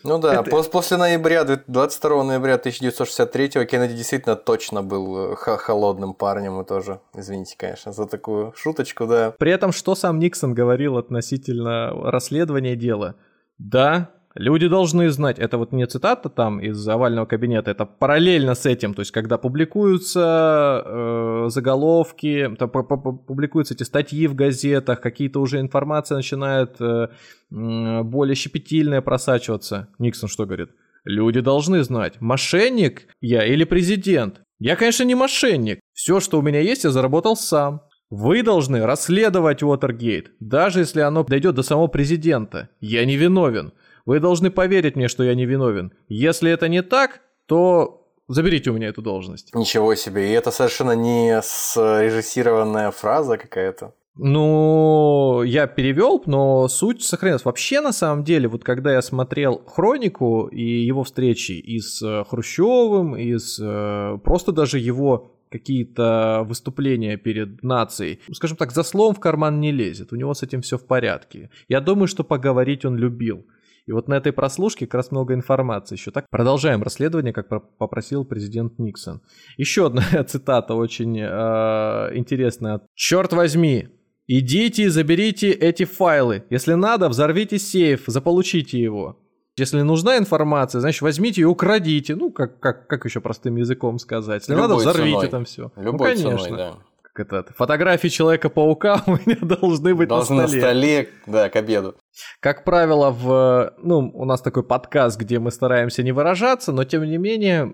Ну 0.05 0.19
да, 0.19 0.41
это... 0.41 0.71
после 0.71 0.97
ноября, 0.97 1.45
22 1.45 2.25
ноября 2.25 2.55
1963 2.55 3.67
Кеннеди 3.67 3.95
действительно 3.95 4.37
точно 4.37 4.83
был 4.83 5.33
э, 5.33 5.37
холодным 5.37 6.15
парнем 6.15 6.61
и 6.61 6.65
тоже, 6.65 7.01
извините, 7.15 7.57
конечно, 7.57 7.93
за 7.93 8.07
такую 8.07 8.53
шуточку, 8.57 9.07
да. 9.07 9.35
При 9.39 9.51
этом, 9.51 9.73
что 9.73 9.95
сам 9.95 10.19
Никсон 10.19 10.55
говорил 10.55 10.97
относительно 10.97 11.91
расследования 12.11 12.77
дела? 12.77 13.17
Да, 13.59 14.11
Люди 14.35 14.69
должны 14.69 15.11
знать, 15.11 15.39
это 15.39 15.59
вот 15.59 15.73
не 15.73 15.87
цитата 15.87 16.29
там 16.29 16.61
из 16.61 16.87
овального 16.87 17.27
кабинета, 17.27 17.71
это 17.71 17.87
параллельно 17.87 18.55
с 18.55 18.67
этим, 18.67 18.95
то 18.95 19.01
есть 19.01 19.11
когда 19.11 19.39
публикуются 19.39 20.83
э, 20.85 21.47
заголовки, 21.49 22.55
то, 22.59 22.69
публикуются 22.69 23.75
эти 23.75 23.85
статьи 23.85 24.27
в 24.27 24.35
газетах, 24.35 25.01
какие-то 25.01 25.41
уже 25.41 25.61
информация 25.61 26.17
начинает 26.17 26.77
э, 26.81 27.09
более 27.51 28.35
щепетильная 28.35 29.01
просачиваться. 29.01 29.89
Никсон 29.99 30.29
что 30.29 30.45
говорит? 30.45 30.71
Люди 31.05 31.41
должны 31.41 31.83
знать, 31.83 32.21
мошенник 32.21 33.09
я 33.21 33.47
или 33.47 33.65
президент. 33.65 34.43
Я, 34.59 34.77
конечно, 34.77 35.05
не 35.05 35.15
мошенник. 35.15 35.81
Все, 35.95 36.21
что 36.21 36.39
у 36.39 36.43
меня 36.43 36.61
есть, 36.61 36.85
я 36.85 36.91
заработал 36.91 37.37
сам. 37.37 37.83
Вы 38.11 38.43
должны 38.43 38.85
расследовать 38.85 39.63
Уотергейт, 39.63 40.33
даже 40.41 40.81
если 40.81 41.01
оно 41.01 41.25
дойдет 41.25 41.55
до 41.55 41.63
самого 41.63 41.89
президента. 41.89 42.71
Я 42.81 43.05
не 43.05 43.17
виновен. 43.17 43.73
Вы 44.09 44.21
должны 44.21 44.51
поверить 44.51 44.97
мне, 44.97 45.07
что 45.09 45.23
я 45.23 45.35
не 45.35 45.45
виновен. 45.45 45.93
Если 46.09 46.51
это 46.51 46.69
не 46.69 46.83
так, 46.83 47.21
то 47.45 48.09
заберите 48.27 48.71
у 48.71 48.73
меня 48.73 48.89
эту 48.89 49.03
должность. 49.03 49.55
Ничего 49.55 49.95
себе. 49.97 50.31
И 50.31 50.33
это 50.33 50.51
совершенно 50.51 50.93
не 50.93 51.43
срежиссированная 51.43 52.91
фраза 52.91 53.37
какая-то. 53.37 53.93
Ну, 54.17 55.43
я 55.43 55.67
перевел, 55.67 56.23
но 56.25 56.69
суть 56.69 57.03
сохранилась. 57.03 57.45
Вообще, 57.45 57.83
на 57.83 57.93
самом 57.93 58.25
деле, 58.25 58.49
вот 58.49 58.65
когда 58.65 58.95
я 58.95 59.03
смотрел 59.03 59.63
хронику 59.67 60.47
и 60.47 60.63
его 60.63 61.05
встречи 61.05 61.53
и 61.53 61.79
с 61.79 62.01
э, 62.03 62.25
Хрущевым, 62.25 63.15
и 63.15 63.37
с 63.37 63.61
э, 63.63 64.19
просто 64.25 64.53
даже 64.53 64.79
его 64.79 65.35
какие-то 65.51 66.45
выступления 66.47 67.19
перед 67.19 67.63
нацией, 67.63 68.21
скажем 68.33 68.57
так, 68.57 68.73
за 68.73 68.85
словом 68.85 69.15
в 69.15 69.21
карман 69.21 69.61
не 69.61 69.71
лезет. 69.71 70.13
У 70.15 70.17
него 70.17 70.33
с 70.33 70.43
этим 70.43 70.63
все 70.63 70.79
в 70.79 70.87
порядке. 70.87 71.51
Я 71.69 71.83
думаю, 71.83 72.09
что 72.09 72.25
поговорить 72.25 72.87
он 72.87 72.97
любил. 72.97 73.45
И 73.89 73.93
вот 73.93 74.07
на 74.07 74.15
этой 74.15 74.33
прослушке 74.33 74.87
как 74.87 74.97
раз 74.97 75.11
много 75.11 75.33
информации 75.33 75.95
еще. 75.95 76.11
Так, 76.11 76.27
продолжаем 76.29 76.83
расследование, 76.83 77.33
как 77.33 77.49
попросил 77.79 78.27
президент 78.27 78.79
Никсон. 78.79 79.23
Еще 79.57 79.87
одна 79.87 80.03
цитата 80.29 80.75
очень 80.75 81.19
э, 81.19 82.11
интересная. 82.15 82.83
«Черт 82.95 83.33
возьми, 83.33 83.89
идите 84.27 84.83
и 84.83 84.89
заберите 84.89 85.51
эти 85.53 85.87
файлы. 85.87 86.45
Если 86.51 86.75
надо, 86.75 87.09
взорвите 87.09 87.59
сейф, 87.59 88.03
заполучите 88.07 88.79
его. 88.79 89.19
Если 89.57 89.81
нужна 89.81 90.19
информация, 90.19 90.81
значит, 90.81 91.01
возьмите 91.01 91.41
и 91.41 91.45
украдите. 91.45 92.15
Ну, 92.15 92.31
как, 92.31 92.61
как, 92.61 92.89
как 92.89 93.07
еще 93.07 93.23
простым 93.23 93.57
языком 93.57 93.99
сказать. 93.99 94.43
Если 94.43 94.53
Любой 94.53 94.69
надо, 94.69 94.81
взорвите 94.81 95.17
ценой. 95.17 95.29
там 95.31 95.45
все. 95.47 95.73
Любой 95.77 95.93
ну, 95.93 95.99
конечно. 95.99 96.45
Ценой, 96.45 96.59
да 96.59 96.79
это, 97.21 97.53
фотографии 97.55 98.09
Человека-паука 98.09 99.03
у 99.07 99.13
меня 99.13 99.39
должны 99.41 99.95
быть 99.95 100.09
должны 100.09 100.37
на 100.37 100.49
столе. 100.49 100.63
на 100.63 100.69
столе, 100.69 101.09
да, 101.27 101.49
к 101.49 101.57
обеду. 101.57 101.97
Как 102.41 102.65
правило, 102.65 103.11
в, 103.11 103.75
ну, 103.79 104.11
у 104.13 104.25
нас 104.25 104.41
такой 104.41 104.63
подкаст, 104.63 105.19
где 105.19 105.39
мы 105.39 105.51
стараемся 105.51 106.03
не 106.03 106.13
выражаться, 106.13 106.73
но 106.73 106.85
тем 106.85 107.05
не 107.05 107.19
менее, 107.19 107.65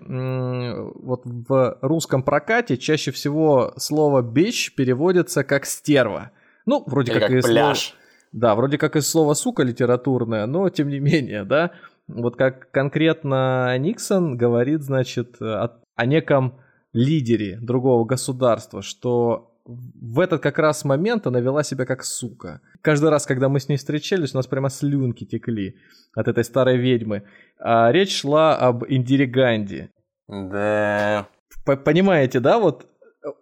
вот 0.95 1.21
в 1.25 1.77
русском 1.81 2.23
прокате 2.23 2.77
чаще 2.77 3.11
всего 3.11 3.73
слово 3.77 4.21
«бич» 4.21 4.73
переводится 4.75 5.43
как 5.43 5.65
«стерва». 5.65 6.31
Ну, 6.65 6.83
вроде 6.85 7.11
Или 7.11 7.19
как, 7.19 7.29
как 7.29 7.37
и 7.37 7.41
пляж. 7.41 7.79
Слово... 7.79 8.01
Да, 8.31 8.55
вроде 8.55 8.77
как 8.77 8.95
и 8.95 9.01
слово 9.01 9.33
«сука» 9.33 9.63
литературное, 9.63 10.45
но 10.45 10.69
тем 10.69 10.89
не 10.89 10.99
менее, 10.99 11.43
да. 11.43 11.71
Вот 12.07 12.35
как 12.35 12.69
конкретно 12.71 13.75
Никсон 13.79 14.37
говорит, 14.37 14.83
значит, 14.83 15.41
о, 15.41 15.79
о 15.95 16.05
неком 16.05 16.59
лидере 16.95 17.59
другого 17.61 18.05
государства, 18.05 18.81
что 18.81 19.51
в 19.65 20.19
этот 20.21 20.41
как 20.41 20.57
раз 20.59 20.85
момент 20.85 21.27
она 21.27 21.41
вела 21.41 21.61
себя 21.63 21.85
как 21.85 22.05
сука. 22.05 22.61
Каждый 22.81 23.09
раз, 23.09 23.25
когда 23.25 23.49
мы 23.49 23.59
с 23.59 23.67
ней 23.67 23.75
встречались, 23.75 24.33
у 24.33 24.37
нас 24.37 24.47
прямо 24.47 24.69
слюнки 24.69 25.25
текли 25.25 25.75
от 26.15 26.29
этой 26.29 26.45
старой 26.45 26.77
ведьмы. 26.77 27.23
А 27.59 27.91
речь 27.91 28.21
шла 28.21 28.55
об 28.55 28.85
Индире 28.87 29.25
Ганди. 29.25 29.89
Да. 30.27 31.27
Понимаете, 31.65 32.39
да, 32.39 32.59
вот 32.59 32.87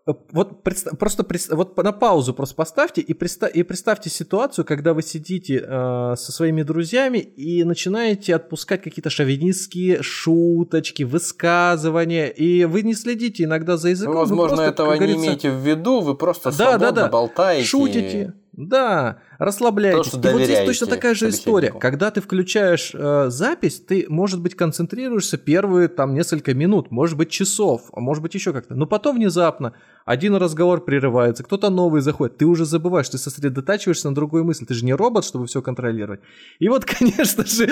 вот 0.06 0.64
представ, 0.64 0.98
просто 0.98 1.24
представ, 1.24 1.58
вот 1.58 1.78
на 1.78 1.92
паузу 1.92 2.34
просто 2.34 2.56
поставьте 2.56 3.02
и, 3.02 3.14
представ, 3.14 3.52
и 3.52 3.64
представьте 3.64 4.10
ситуацию, 4.10 4.66
когда 4.66 4.94
вы 4.94 5.02
сидите 5.02 5.64
э, 5.66 6.16
со 6.18 6.32
своими 6.32 6.64
друзьями 6.64 7.18
и 7.18 7.64
начинаете 7.64 8.36
отпускать 8.36 8.82
какие-то 8.82 9.10
шовинистские 9.10 10.02
шуточки, 10.02 11.04
высказывания, 11.04 12.30
и 12.30 12.66
вы 12.66 12.84
не 12.84 12.94
следите 12.94 13.44
иногда 13.44 13.78
за 13.78 13.90
языком. 13.90 14.16
Возможно, 14.16 14.58
просто, 14.58 14.72
этого 14.72 14.94
не 14.94 15.14
имеете 15.14 15.52
в 15.52 15.68
виду, 15.68 16.02
вы 16.02 16.16
просто 16.16 16.50
да, 16.50 16.56
свободно 16.56 16.92
да, 16.92 17.02
да. 17.04 17.10
болтаете. 17.10 17.68
Шутите. 17.68 18.34
Да, 18.54 19.18
расслабляйтесь. 19.40 20.12
То, 20.12 20.30
и 20.30 20.34
вот 20.34 20.44
здесь 20.44 20.66
точно 20.66 20.88
такая 20.88 21.16
же 21.16 21.30
история. 21.30 21.72
Когда 21.72 22.12
ты 22.12 22.22
включаешь 22.22 22.92
э, 22.94 23.26
запись, 23.30 23.80
ты, 23.80 24.06
может 24.08 24.42
быть, 24.42 24.56
концентрируешься 24.56 25.38
первые 25.38 25.88
там 25.88 26.14
несколько 26.14 26.54
минут, 26.54 26.92
может 26.92 27.18
быть, 27.18 27.32
часов, 27.32 27.90
а 27.92 28.00
может 28.00 28.22
быть, 28.22 28.36
еще 28.36 28.54
как-то. 28.54 28.76
Но 28.76 28.86
потом 28.86 29.16
внезапно 29.16 29.74
один 30.06 30.36
разговор 30.36 30.86
прерывается, 30.86 31.44
кто-то 31.44 31.72
новый 31.72 32.02
заходит, 32.02 32.38
ты 32.38 32.46
уже 32.46 32.66
забываешь, 32.66 33.10
ты 33.10 33.18
сосредотачиваешься 33.18 34.10
на 34.10 34.16
другой 34.16 34.44
мысли. 34.44 34.66
Ты 34.66 34.76
же 34.76 34.86
не 34.86 34.94
робот, 34.94 35.26
чтобы 35.26 35.48
все 35.48 35.64
контролировать. 35.64 36.22
И 36.60 36.70
вот, 36.70 36.86
конечно 37.00 37.46
же, 37.46 37.68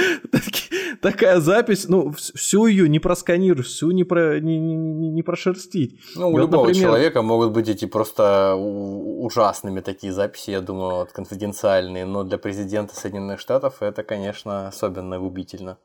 такая 1.02 1.40
запись, 1.40 1.88
ну, 1.88 2.12
всю 2.12 2.66
ее 2.66 2.90
не 2.90 3.00
просканируешь, 3.00 3.68
всю 3.68 3.92
не, 3.92 4.04
про, 4.04 4.40
не, 4.40 4.60
не, 4.60 5.10
не 5.10 5.24
прошерстить. 5.24 6.00
Ну, 6.16 6.30
у 6.30 6.32
вот, 6.32 6.38
любого 6.40 6.68
например... 6.68 6.90
человека 6.90 7.22
могут 7.22 7.52
быть 7.52 7.70
эти 7.70 7.86
просто 7.86 8.56
ужасными 8.56 9.82
такие 9.82 10.14
записи, 10.14 10.52
я 10.52 10.62
думаю, 10.62 10.96
вот, 10.96 11.12
конфиденциальные, 11.12 12.06
но 12.06 12.24
для 12.24 12.38
президента 12.38 12.96
Соединенных 12.96 13.40
Штатов 13.40 13.82
это, 13.82 14.04
конечно, 14.04 14.68
особенно 14.68 15.20
губительно. 15.20 15.78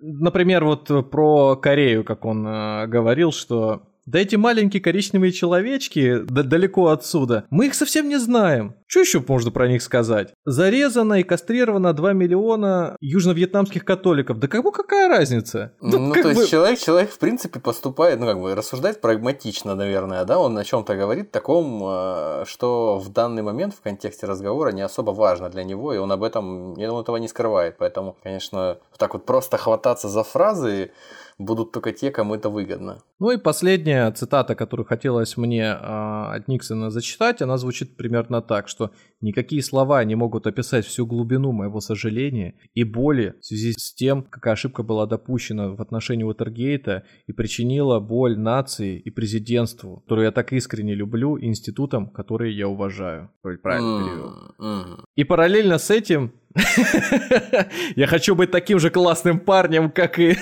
Например, 0.00 0.64
вот 0.64 1.10
про 1.10 1.56
Корею, 1.56 2.04
как 2.04 2.24
он 2.24 2.46
э, 2.46 2.86
говорил, 2.86 3.32
что 3.32 3.82
да 4.06 4.18
эти 4.18 4.36
маленькие 4.36 4.82
коричневые 4.82 5.32
человечки 5.32 6.18
далеко 6.18 6.88
отсюда, 6.88 7.44
мы 7.50 7.66
их 7.66 7.74
совсем 7.74 8.08
не 8.08 8.18
знаем. 8.18 8.74
Что 8.86 9.00
еще 9.00 9.24
можно 9.26 9.50
про 9.50 9.66
них 9.66 9.82
сказать? 9.82 10.34
Зарезано 10.44 11.14
и 11.14 11.22
кастрировано 11.22 11.92
2 11.92 12.12
миллиона 12.12 12.96
южно-вьетнамских 13.00 13.84
католиков. 13.84 14.38
Да 14.38 14.46
кому 14.46 14.70
какая 14.70 15.08
разница? 15.08 15.72
Ну, 15.80 15.98
ну 15.98 16.14
то 16.14 16.22
бы... 16.22 16.28
есть 16.28 16.50
человек, 16.50 16.78
человек, 16.78 17.10
в 17.10 17.18
принципе, 17.18 17.60
поступает, 17.60 18.20
ну, 18.20 18.26
как 18.26 18.40
бы, 18.40 18.54
рассуждает 18.54 19.00
прагматично, 19.00 19.74
наверное, 19.74 20.24
да? 20.24 20.38
Он 20.38 20.56
о 20.56 20.64
чем-то 20.64 20.94
говорит 20.94 21.32
таком, 21.32 21.82
э, 21.84 22.44
что 22.46 22.98
в 22.98 23.08
данный 23.08 23.42
момент 23.42 23.74
в 23.74 23.80
контексте 23.80 24.26
разговора 24.26 24.70
не 24.70 24.82
особо 24.82 25.10
важно 25.10 25.48
для 25.48 25.64
него, 25.64 25.92
и 25.92 25.98
он 25.98 26.12
об 26.12 26.22
этом, 26.22 26.74
я 26.76 26.86
думаю, 26.88 27.02
этого 27.02 27.16
не 27.16 27.28
скрывает. 27.28 27.76
Поэтому, 27.78 28.16
конечно, 28.22 28.78
так 28.98 29.14
вот 29.14 29.26
просто 29.26 29.56
хвататься 29.56 30.08
за 30.08 30.22
фразы 30.22 30.92
будут 31.38 31.72
только 31.72 31.92
те, 31.92 32.10
кому 32.10 32.34
это 32.34 32.48
выгодно. 32.48 33.02
Ну 33.18 33.30
и 33.30 33.36
последняя 33.36 34.10
цитата, 34.12 34.54
которую 34.54 34.86
хотелось 34.86 35.36
мне 35.36 35.62
э, 35.62 35.74
от 35.74 36.48
Никсона 36.48 36.90
зачитать, 36.90 37.42
она 37.42 37.56
звучит 37.56 37.96
примерно 37.96 38.42
так, 38.42 38.68
что 38.68 38.90
никакие 39.20 39.62
слова 39.62 40.04
не 40.04 40.14
могут 40.14 40.46
описать 40.46 40.84
всю 40.84 41.06
глубину 41.06 41.52
моего 41.52 41.80
сожаления 41.80 42.54
и 42.74 42.84
боли 42.84 43.34
в 43.40 43.46
связи 43.46 43.72
с 43.72 43.94
тем, 43.94 44.22
какая 44.22 44.54
ошибка 44.54 44.82
была 44.82 45.06
допущена 45.06 45.68
в 45.68 45.80
отношении 45.80 46.24
Уотергейта 46.24 47.04
и 47.26 47.32
причинила 47.32 48.00
боль 48.00 48.38
нации 48.38 48.98
и 48.98 49.10
президентству, 49.10 50.00
которую 50.00 50.26
я 50.26 50.32
так 50.32 50.52
искренне 50.52 50.94
люблю, 50.94 51.36
и 51.36 51.46
институтам, 51.46 52.10
которые 52.10 52.56
я 52.56 52.68
уважаю. 52.68 53.30
Правильно 53.62 54.04
перевел. 54.04 55.04
И 55.14 55.24
параллельно 55.24 55.78
с 55.78 55.90
этим 55.90 56.32
Я 57.96 58.06
хочу 58.06 58.34
быть 58.34 58.50
таким 58.50 58.78
же 58.78 58.90
классным 58.90 59.40
парнем, 59.40 59.90
как 59.90 60.18
и... 60.18 60.36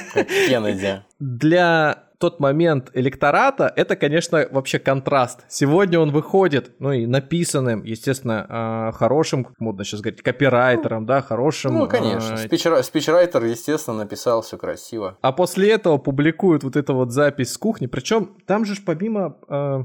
Кеннеди. 0.48 1.02
Для 1.18 2.04
тот 2.22 2.38
момент 2.38 2.90
электората, 2.94 3.72
это, 3.74 3.96
конечно, 3.96 4.46
вообще 4.52 4.78
контраст. 4.78 5.44
Сегодня 5.48 5.98
он 5.98 6.12
выходит, 6.12 6.70
ну 6.78 6.92
и 6.92 7.04
написанным, 7.04 7.82
естественно, 7.82 8.46
а, 8.48 8.92
хорошим, 8.92 9.42
как 9.42 9.58
модно 9.58 9.82
сейчас 9.82 10.02
говорить, 10.02 10.22
копирайтером, 10.22 11.04
да, 11.04 11.20
хорошим. 11.20 11.76
Ну, 11.76 11.88
конечно, 11.88 12.34
а, 12.34 12.82
спичрайтер, 12.84 13.42
естественно, 13.42 13.96
написал 13.96 14.42
все 14.42 14.56
красиво. 14.56 15.18
А 15.20 15.32
после 15.32 15.72
этого 15.72 15.98
публикуют 15.98 16.62
вот 16.62 16.76
эту 16.76 16.94
вот 16.94 17.10
запись 17.10 17.54
с 17.54 17.58
кухни, 17.58 17.86
причем 17.88 18.36
там 18.46 18.64
же 18.64 18.76
помимо 18.86 19.38
а, 19.48 19.82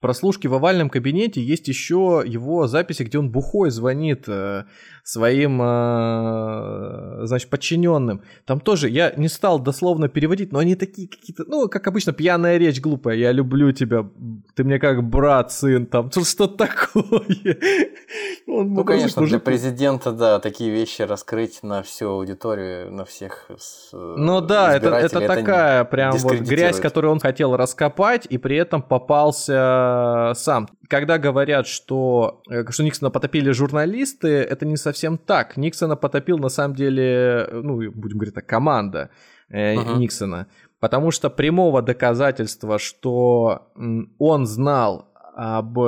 прослушки 0.00 0.46
в 0.46 0.54
овальном 0.54 0.90
кабинете 0.90 1.42
есть 1.42 1.68
еще 1.68 2.22
его 2.26 2.66
записи, 2.66 3.02
где 3.02 3.18
он 3.18 3.30
бухой 3.30 3.70
звонит 3.70 4.24
э, 4.28 4.64
своим, 5.02 5.60
э, 5.62 7.26
значит, 7.26 7.48
подчиненным. 7.48 8.22
Там 8.44 8.60
тоже, 8.60 8.88
я 8.88 9.12
не 9.16 9.28
стал 9.28 9.58
дословно 9.58 10.08
переводить, 10.08 10.52
но 10.52 10.58
они 10.58 10.74
такие 10.74 11.08
какие-то, 11.08 11.44
ну, 11.46 11.68
как 11.68 11.86
обычно, 11.86 12.12
пьяная 12.12 12.58
речь 12.58 12.80
глупая. 12.80 13.16
Я 13.16 13.32
люблю 13.32 13.72
тебя, 13.72 14.06
ты 14.54 14.64
мне 14.64 14.78
как 14.78 15.02
брат, 15.02 15.52
сын, 15.52 15.86
там, 15.86 16.10
что 16.10 16.46
такое. 16.46 17.04
Он, 18.46 18.74
ну, 18.74 18.84
конечно, 18.84 19.22
уже... 19.22 19.30
для 19.30 19.40
президента, 19.40 20.12
да, 20.12 20.38
такие 20.40 20.70
вещи 20.70 21.02
раскрыть 21.02 21.62
на 21.62 21.82
всю 21.82 22.10
аудиторию, 22.10 22.92
на 22.92 23.04
всех 23.04 23.50
Ну 23.92 24.40
да, 24.40 24.76
это, 24.76 24.90
это 24.90 25.20
такая 25.20 25.84
прям 25.84 26.16
вот 26.16 26.34
грязь, 26.40 26.80
которую 26.80 27.12
он 27.12 27.20
хотел 27.20 27.56
раскопать, 27.56 28.26
и 28.28 28.38
при 28.38 28.56
этом 28.56 28.82
попался 28.82 29.95
сам. 30.34 30.68
Когда 30.88 31.18
говорят, 31.18 31.66
что, 31.66 32.42
э, 32.50 32.64
что 32.70 32.82
Никсона 32.82 33.10
потопили 33.10 33.50
журналисты, 33.50 34.28
это 34.28 34.66
не 34.66 34.76
совсем 34.76 35.18
так. 35.18 35.56
Никсона 35.56 35.96
потопил 35.96 36.38
на 36.38 36.48
самом 36.48 36.74
деле, 36.74 37.48
ну, 37.52 37.76
будем 37.92 38.18
говорить 38.18 38.34
так, 38.34 38.46
команда 38.46 39.10
э, 39.48 39.74
uh-huh. 39.74 39.98
Никсона. 39.98 40.46
Потому 40.80 41.10
что 41.10 41.30
прямого 41.30 41.82
доказательства, 41.82 42.78
что 42.78 43.72
он 44.18 44.46
знал 44.46 45.08
об 45.34 45.78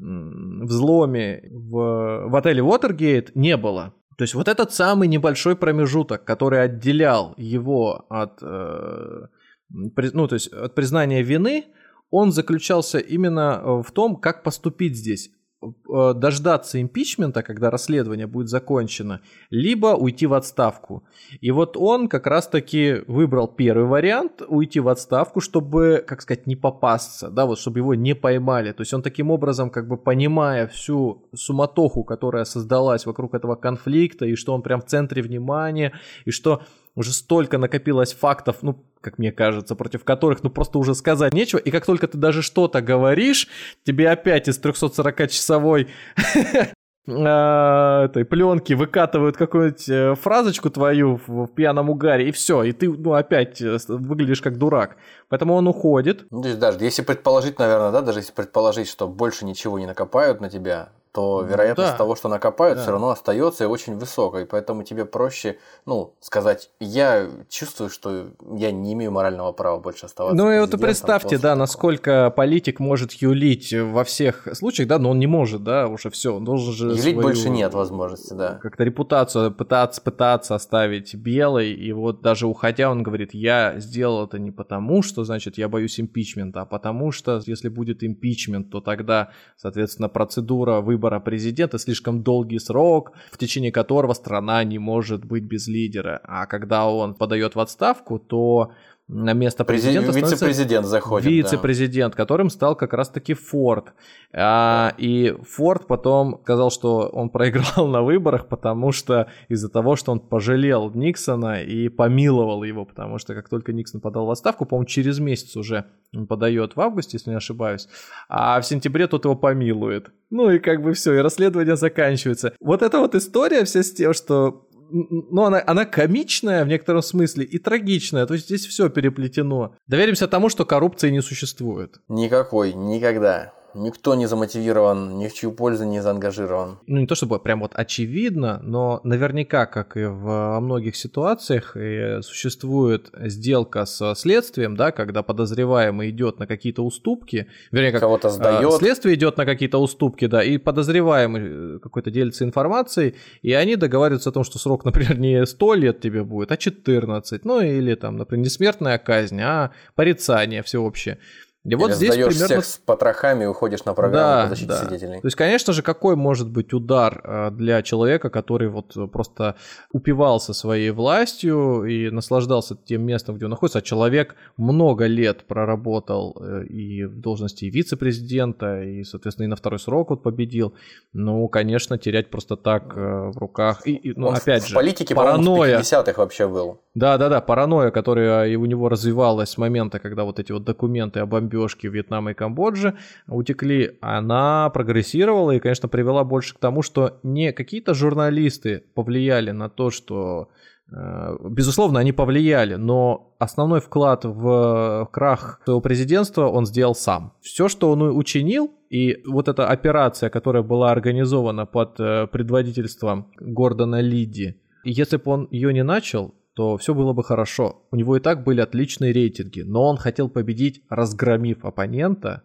взломе 0.00 1.48
в, 1.50 2.28
в 2.28 2.36
отеле 2.36 2.62
Watergate 2.62 3.32
не 3.34 3.56
было. 3.56 3.92
То 4.16 4.24
есть 4.24 4.34
вот 4.34 4.48
этот 4.48 4.72
самый 4.72 5.08
небольшой 5.08 5.56
промежуток, 5.56 6.24
который 6.24 6.62
отделял 6.62 7.34
его 7.38 8.04
от, 8.10 8.38
э, 8.42 9.26
ну, 9.70 10.28
то 10.28 10.34
есть 10.34 10.52
от 10.52 10.74
признания 10.74 11.22
вины, 11.22 11.64
он 12.10 12.32
заключался 12.32 12.98
именно 12.98 13.60
э, 13.62 13.82
в 13.82 13.90
том, 13.92 14.16
как 14.16 14.42
поступить 14.42 14.96
здесь. 14.96 15.30
Э, 15.62 16.14
дождаться 16.14 16.80
импичмента, 16.80 17.42
когда 17.42 17.70
расследование 17.70 18.26
будет 18.26 18.48
закончено, 18.48 19.20
либо 19.50 19.88
уйти 19.88 20.26
в 20.26 20.32
отставку. 20.32 21.04
И 21.42 21.50
вот 21.50 21.76
он 21.76 22.08
как 22.08 22.26
раз-таки 22.26 23.02
выбрал 23.06 23.46
первый 23.46 23.84
вариант, 23.84 24.42
уйти 24.48 24.80
в 24.80 24.88
отставку, 24.88 25.40
чтобы, 25.40 26.02
как 26.06 26.22
сказать, 26.22 26.46
не 26.46 26.56
попасться, 26.56 27.28
да, 27.28 27.44
вот 27.44 27.58
чтобы 27.58 27.80
его 27.80 27.94
не 27.94 28.14
поймали. 28.14 28.72
То 28.72 28.80
есть 28.80 28.94
он 28.94 29.02
таким 29.02 29.30
образом, 29.30 29.68
как 29.68 29.86
бы 29.86 29.98
понимая 29.98 30.66
всю 30.66 31.28
суматоху, 31.34 32.04
которая 32.04 32.44
создалась 32.44 33.04
вокруг 33.04 33.34
этого 33.34 33.54
конфликта, 33.54 34.24
и 34.24 34.36
что 34.36 34.54
он 34.54 34.62
прям 34.62 34.80
в 34.80 34.86
центре 34.86 35.20
внимания, 35.20 35.92
и 36.24 36.30
что 36.30 36.62
уже 36.94 37.12
столько 37.12 37.58
накопилось 37.58 38.12
фактов, 38.12 38.58
ну, 38.62 38.84
как 39.00 39.18
мне 39.18 39.32
кажется, 39.32 39.74
против 39.74 40.04
которых, 40.04 40.42
ну, 40.42 40.50
просто 40.50 40.78
уже 40.78 40.94
сказать 40.94 41.32
нечего. 41.32 41.58
И 41.58 41.70
как 41.70 41.86
только 41.86 42.08
ты 42.08 42.18
даже 42.18 42.42
что-то 42.42 42.80
говоришь, 42.80 43.48
тебе 43.84 44.10
опять 44.10 44.48
из 44.48 44.60
340-часовой 44.60 45.88
а, 47.08 48.04
этой 48.04 48.24
пленки 48.24 48.74
выкатывают 48.74 49.36
какую-нибудь 49.36 49.88
э, 49.88 50.14
фразочку 50.16 50.70
твою 50.70 51.20
в, 51.26 51.46
пьяном 51.48 51.90
угаре, 51.90 52.28
и 52.28 52.32
все, 52.32 52.62
и 52.62 52.72
ты, 52.72 52.90
ну, 52.90 53.14
опять 53.14 53.60
э, 53.62 53.78
выглядишь 53.88 54.42
как 54.42 54.58
дурак. 54.58 54.96
Поэтому 55.28 55.54
он 55.54 55.66
уходит. 55.68 56.26
Ну, 56.30 56.42
даже 56.42 56.78
если 56.84 57.02
предположить, 57.02 57.58
наверное, 57.58 57.92
да, 57.92 58.02
даже 58.02 58.18
если 58.18 58.32
предположить, 58.32 58.88
что 58.88 59.08
больше 59.08 59.44
ничего 59.44 59.78
не 59.78 59.86
накопают 59.86 60.40
на 60.40 60.50
тебя, 60.50 60.90
то 61.12 61.42
вероятность 61.42 61.92
да. 61.92 61.96
того, 61.96 62.14
что 62.14 62.28
накопают, 62.28 62.76
да. 62.76 62.82
все 62.82 62.92
равно 62.92 63.10
остается 63.10 63.68
очень 63.68 63.96
высокой. 63.96 64.46
Поэтому 64.46 64.84
тебе 64.84 65.04
проще, 65.04 65.58
ну, 65.84 66.14
сказать, 66.20 66.70
я 66.78 67.28
чувствую, 67.48 67.90
что 67.90 68.28
я 68.52 68.70
не 68.70 68.92
имею 68.92 69.10
морального 69.10 69.50
права 69.52 69.80
больше 69.80 70.06
оставаться. 70.06 70.36
Ну 70.40 70.52
и 70.52 70.60
вот 70.60 70.70
представьте, 70.80 71.36
да, 71.36 71.42
такого. 71.42 71.58
насколько 71.58 72.30
политик 72.30 72.78
может 72.78 73.12
юлить 73.12 73.72
во 73.72 74.04
всех 74.04 74.46
случаях, 74.52 74.88
да, 74.88 74.98
но 74.98 75.10
он 75.10 75.18
не 75.18 75.26
может, 75.26 75.64
да, 75.64 75.88
уже 75.88 76.10
все, 76.10 76.36
он 76.36 76.44
должен 76.44 76.72
же 76.72 76.86
Юлить 76.86 77.02
свою, 77.02 77.22
больше 77.22 77.50
нет 77.50 77.74
возможности, 77.74 78.34
да. 78.34 78.60
Как-то 78.62 78.84
репутацию 78.84 79.52
пытаться, 79.52 80.00
пытаться 80.00 80.54
оставить 80.54 81.14
белой, 81.16 81.72
и 81.72 81.92
вот 81.92 82.20
даже 82.20 82.46
уходя 82.46 82.88
он 82.88 83.02
говорит, 83.02 83.34
я 83.34 83.80
сделал 83.80 84.26
это 84.26 84.38
не 84.38 84.52
потому, 84.52 85.02
что, 85.02 85.24
значит, 85.24 85.58
я 85.58 85.68
боюсь 85.68 85.98
импичмента, 85.98 86.60
а 86.60 86.66
потому 86.66 87.10
что, 87.10 87.40
если 87.44 87.68
будет 87.68 88.04
импичмент, 88.04 88.70
то 88.70 88.80
тогда, 88.80 89.30
соответственно, 89.56 90.08
процедура 90.08 90.80
выбора 90.80 90.99
выбора 91.00 91.20
президента 91.20 91.78
слишком 91.78 92.22
долгий 92.22 92.58
срок, 92.58 93.12
в 93.32 93.38
течение 93.38 93.72
которого 93.72 94.14
страна 94.14 94.64
не 94.64 94.78
может 94.78 95.24
быть 95.24 95.44
без 95.44 95.66
лидера. 95.66 96.20
А 96.24 96.46
когда 96.46 96.86
он 96.86 97.14
подает 97.14 97.54
в 97.54 97.60
отставку, 97.60 98.18
то 98.18 98.72
на 99.12 99.32
место 99.32 99.64
президента 99.64 100.12
вице-президент 100.12 100.86
заходит. 100.86 101.28
Вице-президент, 101.28 102.12
да. 102.14 102.16
которым 102.16 102.48
стал 102.48 102.76
как 102.76 102.92
раз-таки 102.92 103.34
Форд. 103.34 103.92
А, 104.32 104.94
и 104.98 105.34
Форд 105.42 105.88
потом 105.88 106.38
сказал, 106.42 106.70
что 106.70 107.10
он 107.12 107.28
проиграл 107.28 107.86
на 107.88 108.02
выборах, 108.02 108.46
потому 108.46 108.92
что 108.92 109.26
из-за 109.48 109.68
того, 109.68 109.96
что 109.96 110.12
он 110.12 110.20
пожалел 110.20 110.92
Никсона 110.94 111.60
и 111.62 111.88
помиловал 111.88 112.62
его, 112.62 112.84
потому 112.84 113.18
что 113.18 113.34
как 113.34 113.48
только 113.48 113.72
Никсон 113.72 114.00
подал 114.00 114.26
в 114.26 114.30
отставку, 114.30 114.64
по-моему, 114.64 114.86
через 114.86 115.18
месяц 115.18 115.56
уже 115.56 115.86
он 116.14 116.28
подает 116.28 116.76
в 116.76 116.80
августе, 116.80 117.16
если 117.16 117.30
не 117.30 117.36
ошибаюсь, 117.36 117.88
а 118.28 118.60
в 118.60 118.66
сентябре 118.66 119.08
тот 119.08 119.24
его 119.24 119.34
помилует. 119.34 120.10
Ну 120.30 120.50
и 120.50 120.60
как 120.60 120.82
бы 120.82 120.92
все, 120.92 121.14
и 121.14 121.18
расследование 121.18 121.74
заканчивается. 121.74 122.52
Вот 122.60 122.82
эта 122.82 122.98
вот 122.98 123.16
история 123.16 123.64
вся 123.64 123.82
с 123.82 123.90
тем, 123.90 124.12
что 124.12 124.68
ну, 124.90 125.44
она, 125.44 125.62
она 125.66 125.84
комичная 125.84 126.64
в 126.64 126.68
некотором 126.68 127.02
смысле 127.02 127.44
и 127.44 127.58
трагичная. 127.58 128.26
То 128.26 128.34
есть 128.34 128.46
здесь 128.46 128.66
все 128.66 128.88
переплетено. 128.88 129.74
Доверимся 129.86 130.28
тому, 130.28 130.48
что 130.48 130.64
коррупции 130.64 131.10
не 131.10 131.22
существует. 131.22 132.00
Никакой, 132.08 132.72
никогда 132.72 133.52
никто 133.74 134.14
не 134.14 134.26
замотивирован, 134.26 135.18
ни 135.18 135.28
в 135.28 135.34
чью 135.34 135.52
пользу 135.52 135.84
не 135.84 136.00
заангажирован. 136.00 136.78
Ну, 136.86 136.98
не 136.98 137.06
то 137.06 137.14
чтобы 137.14 137.38
прям 137.38 137.60
вот 137.60 137.72
очевидно, 137.74 138.60
но 138.62 139.00
наверняка, 139.04 139.66
как 139.66 139.96
и 139.96 140.04
во 140.04 140.60
многих 140.60 140.96
ситуациях, 140.96 141.76
существует 142.22 143.10
сделка 143.14 143.84
с 143.84 144.14
следствием, 144.14 144.76
да, 144.76 144.92
когда 144.92 145.22
подозреваемый 145.22 146.10
идет 146.10 146.38
на 146.38 146.46
какие-то 146.46 146.84
уступки, 146.84 147.46
вернее, 147.70 147.92
как 147.92 148.00
кого-то 148.00 148.30
сдает. 148.30 148.72
Следствие 148.74 149.14
идет 149.14 149.36
на 149.36 149.44
какие-то 149.44 149.78
уступки, 149.78 150.26
да, 150.26 150.42
и 150.42 150.58
подозреваемый 150.58 151.42
э, 151.44 151.78
какой-то 151.82 152.10
делится 152.10 152.44
информацией, 152.44 153.14
и 153.42 153.52
они 153.52 153.76
договариваются 153.76 154.30
о 154.30 154.32
том, 154.32 154.44
что 154.44 154.58
срок, 154.58 154.84
например, 154.90 155.18
не 155.18 155.46
100 155.46 155.74
лет 155.74 156.00
тебе 156.00 156.24
будет, 156.24 156.52
а 156.52 156.56
14, 156.56 157.44
ну 157.44 157.60
или 157.60 157.94
там, 157.94 158.16
например, 158.16 158.44
не 158.44 158.50
смертная 158.50 158.98
казнь, 158.98 159.40
а 159.40 159.70
порицание 159.94 160.62
всеобщее. 160.62 161.18
И 161.64 161.74
вот 161.74 161.88
Или 161.88 161.94
здесь 161.94 162.14
примерно... 162.14 162.46
всех 162.46 162.64
с 162.64 162.78
потрохами 162.78 163.44
и 163.44 163.46
уходишь 163.46 163.84
на 163.84 163.92
программу 163.92 164.26
да, 164.26 164.42
по 164.44 164.48
защите 164.48 164.68
да. 164.68 164.76
свидетелей. 164.78 165.20
То 165.20 165.26
есть, 165.26 165.36
конечно 165.36 165.74
же, 165.74 165.82
какой 165.82 166.16
может 166.16 166.48
быть 166.48 166.72
удар 166.72 167.20
э, 167.22 167.50
для 167.50 167.82
человека, 167.82 168.30
который 168.30 168.68
вот 168.68 168.96
просто 169.12 169.56
упивался 169.92 170.54
своей 170.54 170.90
властью 170.90 171.84
и 171.84 172.08
наслаждался 172.08 172.76
тем 172.76 173.02
местом, 173.02 173.36
где 173.36 173.44
он 173.44 173.50
находится, 173.50 173.80
а 173.80 173.82
человек 173.82 174.36
много 174.56 175.04
лет 175.04 175.44
проработал 175.46 176.34
э, 176.40 176.64
и 176.64 177.04
в 177.04 177.20
должности 177.20 177.66
вице-президента, 177.66 178.82
и, 178.82 179.04
соответственно, 179.04 179.44
и 179.44 179.48
на 179.48 179.56
второй 179.56 179.78
срок 179.78 180.10
вот 180.10 180.22
победил. 180.22 180.74
Ну, 181.12 181.46
конечно, 181.48 181.98
терять 181.98 182.30
просто 182.30 182.56
так 182.56 182.96
э, 182.96 183.00
в 183.00 183.36
руках. 183.36 183.86
И, 183.86 183.92
и 183.96 184.14
ну, 184.16 184.28
он 184.28 184.36
опять 184.36 184.62
в 184.62 184.68
же, 184.68 184.74
политике, 184.74 185.14
паранойя. 185.14 185.78
в 185.78 185.82
50-х 185.82 186.14
вообще 186.16 186.48
был. 186.48 186.80
Да-да-да, 186.94 187.40
паранойя, 187.40 187.92
которая 187.92 188.58
у 188.58 188.64
него 188.64 188.88
развивалась 188.88 189.50
с 189.50 189.58
момента, 189.58 190.00
когда 190.00 190.24
вот 190.24 190.40
эти 190.40 190.50
вот 190.50 190.64
документы 190.64 191.20
об 191.20 191.30
бомбежки 191.30 191.86
Вьетнама 191.86 192.32
и 192.32 192.34
Камбоджи 192.34 192.96
утекли, 193.28 193.96
она 194.00 194.68
прогрессировала 194.70 195.52
и, 195.52 195.60
конечно, 195.60 195.88
привела 195.88 196.24
больше 196.24 196.54
к 196.54 196.58
тому, 196.58 196.82
что 196.82 197.20
не 197.22 197.52
какие-то 197.52 197.94
журналисты 197.94 198.82
повлияли 198.94 199.52
на 199.52 199.68
то, 199.68 199.90
что 199.90 200.48
э, 200.92 201.36
Безусловно, 201.48 202.00
они 202.00 202.10
повлияли, 202.10 202.74
но 202.74 203.36
основной 203.38 203.80
вклад 203.80 204.24
в 204.24 205.08
крах 205.12 205.60
своего 205.64 205.80
президентства 205.80 206.48
он 206.48 206.66
сделал 206.66 206.96
сам. 206.96 207.34
Все, 207.40 207.68
что 207.68 207.92
он 207.92 208.02
учинил, 208.02 208.72
и 208.88 209.22
вот 209.24 209.46
эта 209.46 209.68
операция, 209.68 210.28
которая 210.28 210.64
была 210.64 210.90
организована 210.90 211.66
под 211.66 212.00
э, 212.00 212.26
предводительством 212.26 213.30
Гордона 213.38 214.00
Лиди, 214.00 214.56
если 214.82 215.18
бы 215.18 215.30
он 215.30 215.48
ее 215.52 215.72
не 215.72 215.84
начал, 215.84 216.34
то 216.54 216.76
все 216.76 216.94
было 216.94 217.12
бы 217.12 217.22
хорошо. 217.22 217.82
У 217.90 217.96
него 217.96 218.16
и 218.16 218.20
так 218.20 218.44
были 218.44 218.60
отличные 218.60 219.12
рейтинги, 219.12 219.60
но 219.60 219.84
он 219.84 219.96
хотел 219.96 220.28
победить, 220.28 220.82
разгромив 220.88 221.64
оппонента. 221.64 222.44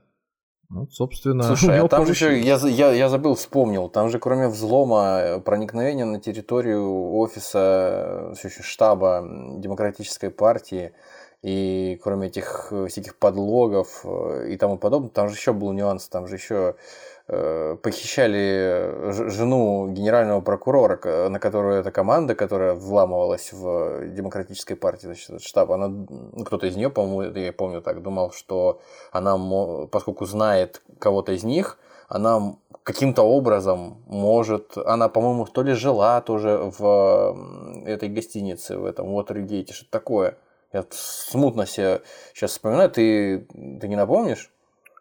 Ну, 0.69 0.87
собственно, 0.87 1.43
Слушай, 1.43 1.79
а 1.79 1.87
там 1.87 2.05
же 2.07 2.37
я, 2.37 2.57
я, 2.57 2.91
я 2.91 3.09
забыл, 3.09 3.35
вспомнил, 3.35 3.87
там 3.87 4.09
же 4.09 4.17
кроме 4.17 4.47
взлома, 4.47 5.19
э, 5.19 5.39
проникновения 5.39 6.05
на 6.05 6.19
территорию 6.19 7.13
офиса 7.13 8.33
э, 8.43 8.61
штаба 8.63 9.23
Демократической 9.59 10.31
партии, 10.31 10.93
и 11.43 11.99
кроме 12.03 12.27
этих 12.27 12.69
э, 12.71 12.87
всяких 12.87 13.19
подлогов 13.19 14.03
и 14.49 14.57
тому 14.57 14.79
подобное, 14.79 15.11
там 15.11 15.29
же 15.29 15.35
еще 15.35 15.53
был 15.53 15.71
нюанс, 15.71 16.09
там 16.09 16.27
же 16.27 16.35
еще 16.35 16.75
похищали 17.27 19.11
жену 19.31 19.87
генерального 19.89 20.41
прокурора, 20.41 21.29
на 21.29 21.39
которую 21.39 21.79
эта 21.79 21.91
команда, 21.91 22.35
которая 22.35 22.75
вламывалась 22.75 23.51
в 23.51 24.09
демократической 24.09 24.75
партии, 24.75 25.07
значит, 25.07 25.41
штаб, 25.41 25.71
она, 25.71 25.87
ну, 25.87 26.43
кто-то 26.45 26.67
из 26.67 26.75
нее, 26.75 26.91
по-моему, 26.91 27.35
я 27.37 27.51
помню 27.51 27.81
так, 27.81 28.03
думал, 28.03 28.31
что 28.31 28.79
она, 29.11 29.37
поскольку 29.87 30.25
знает 30.25 30.83
кого-то 30.99 31.31
из 31.31 31.43
них, 31.43 31.79
она 32.07 32.57
каким-то 32.83 33.23
образом 33.23 34.03
может, 34.05 34.77
она, 34.77 35.09
по-моему, 35.09 35.45
то 35.45 35.63
ли 35.63 35.73
жила 35.73 36.21
тоже 36.21 36.71
в 36.77 37.35
этой 37.85 38.09
гостинице, 38.09 38.77
в 38.77 38.85
этом 38.85 39.07
Watergate, 39.07 39.73
что-то 39.73 39.89
такое. 39.89 40.37
Я 40.71 40.85
смутно 40.91 41.65
себе 41.65 42.01
сейчас 42.33 42.51
вспоминаю, 42.51 42.91
ты, 42.91 43.47
ты 43.81 43.87
не 43.87 43.95
напомнишь? 43.95 44.51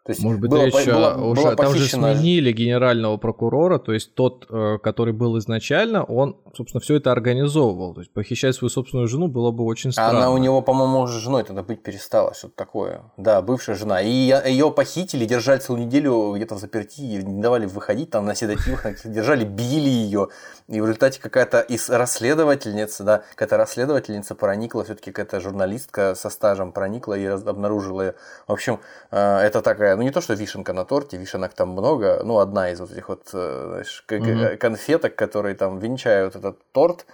То 0.04 0.12
есть 0.12 0.22
Может 0.22 0.38
быть, 0.38 0.50
было, 0.50 0.64
речь 0.64 0.84
было, 0.84 1.14
уже 1.14 1.40
было 1.40 1.56
там 1.56 1.74
же 1.74 1.88
сменили 1.88 2.52
генерального 2.52 3.16
прокурора, 3.16 3.78
то 3.78 3.90
есть 3.94 4.14
тот, 4.14 4.46
э, 4.50 4.76
который 4.82 5.14
был 5.14 5.38
изначально, 5.38 6.04
он, 6.04 6.36
собственно, 6.54 6.82
все 6.82 6.96
это 6.96 7.10
организовывал. 7.10 7.94
То 7.94 8.02
есть 8.02 8.12
похищать 8.12 8.54
свою 8.54 8.68
собственную 8.68 9.08
жену 9.08 9.28
было 9.28 9.50
бы 9.50 9.64
очень 9.64 9.92
странно. 9.92 10.18
Она 10.18 10.30
у 10.30 10.36
него, 10.36 10.60
по-моему, 10.60 11.00
уже 11.00 11.20
женой 11.20 11.42
тогда 11.44 11.62
быть 11.62 11.82
перестала, 11.82 12.34
что-то 12.34 12.54
такое. 12.54 13.00
Да, 13.16 13.40
бывшая 13.40 13.76
жена. 13.76 14.02
И 14.02 14.10
ее 14.10 14.70
похитили, 14.70 15.24
держали 15.24 15.60
целую 15.60 15.86
неделю 15.86 16.34
где-то 16.36 16.56
в 16.56 16.58
заперти, 16.58 17.00
не 17.00 17.40
давали 17.40 17.64
выходить, 17.64 18.10
там 18.10 18.26
на 18.26 18.34
седативах 18.34 18.84
держали, 19.06 19.46
били 19.46 19.88
ее. 19.88 20.28
И 20.68 20.80
в 20.82 20.84
результате 20.84 21.18
какая-то 21.18 21.60
из 21.60 21.88
расследовательница, 21.88 23.04
да, 23.04 23.22
какая-то 23.30 23.56
расследовательница 23.56 24.34
проникла, 24.34 24.84
все-таки 24.84 25.12
какая-то 25.12 25.40
журналистка 25.40 26.14
со 26.14 26.28
стажем 26.28 26.72
проникла 26.72 27.14
и 27.14 27.24
обнаружила 27.24 28.02
ее. 28.02 28.14
В 28.46 28.52
общем, 28.52 28.80
э, 29.10 29.38
это 29.38 29.62
такая 29.62 29.93
ну 29.96 30.02
не 30.02 30.10
то, 30.10 30.20
что 30.20 30.34
вишенка 30.34 30.72
на 30.72 30.84
торте, 30.84 31.16
вишенок 31.16 31.54
там 31.54 31.70
много, 31.70 32.22
ну 32.24 32.38
одна 32.38 32.70
из 32.70 32.80
вот 32.80 32.90
этих 32.90 33.08
вот 33.08 33.30
э, 33.32 33.64
знаешь, 33.68 34.04
mm-hmm. 34.08 34.56
конфеток, 34.56 35.16
которые 35.16 35.54
там 35.54 35.78
венчают 35.78 36.36
этот 36.36 36.58
торт, 36.72 37.06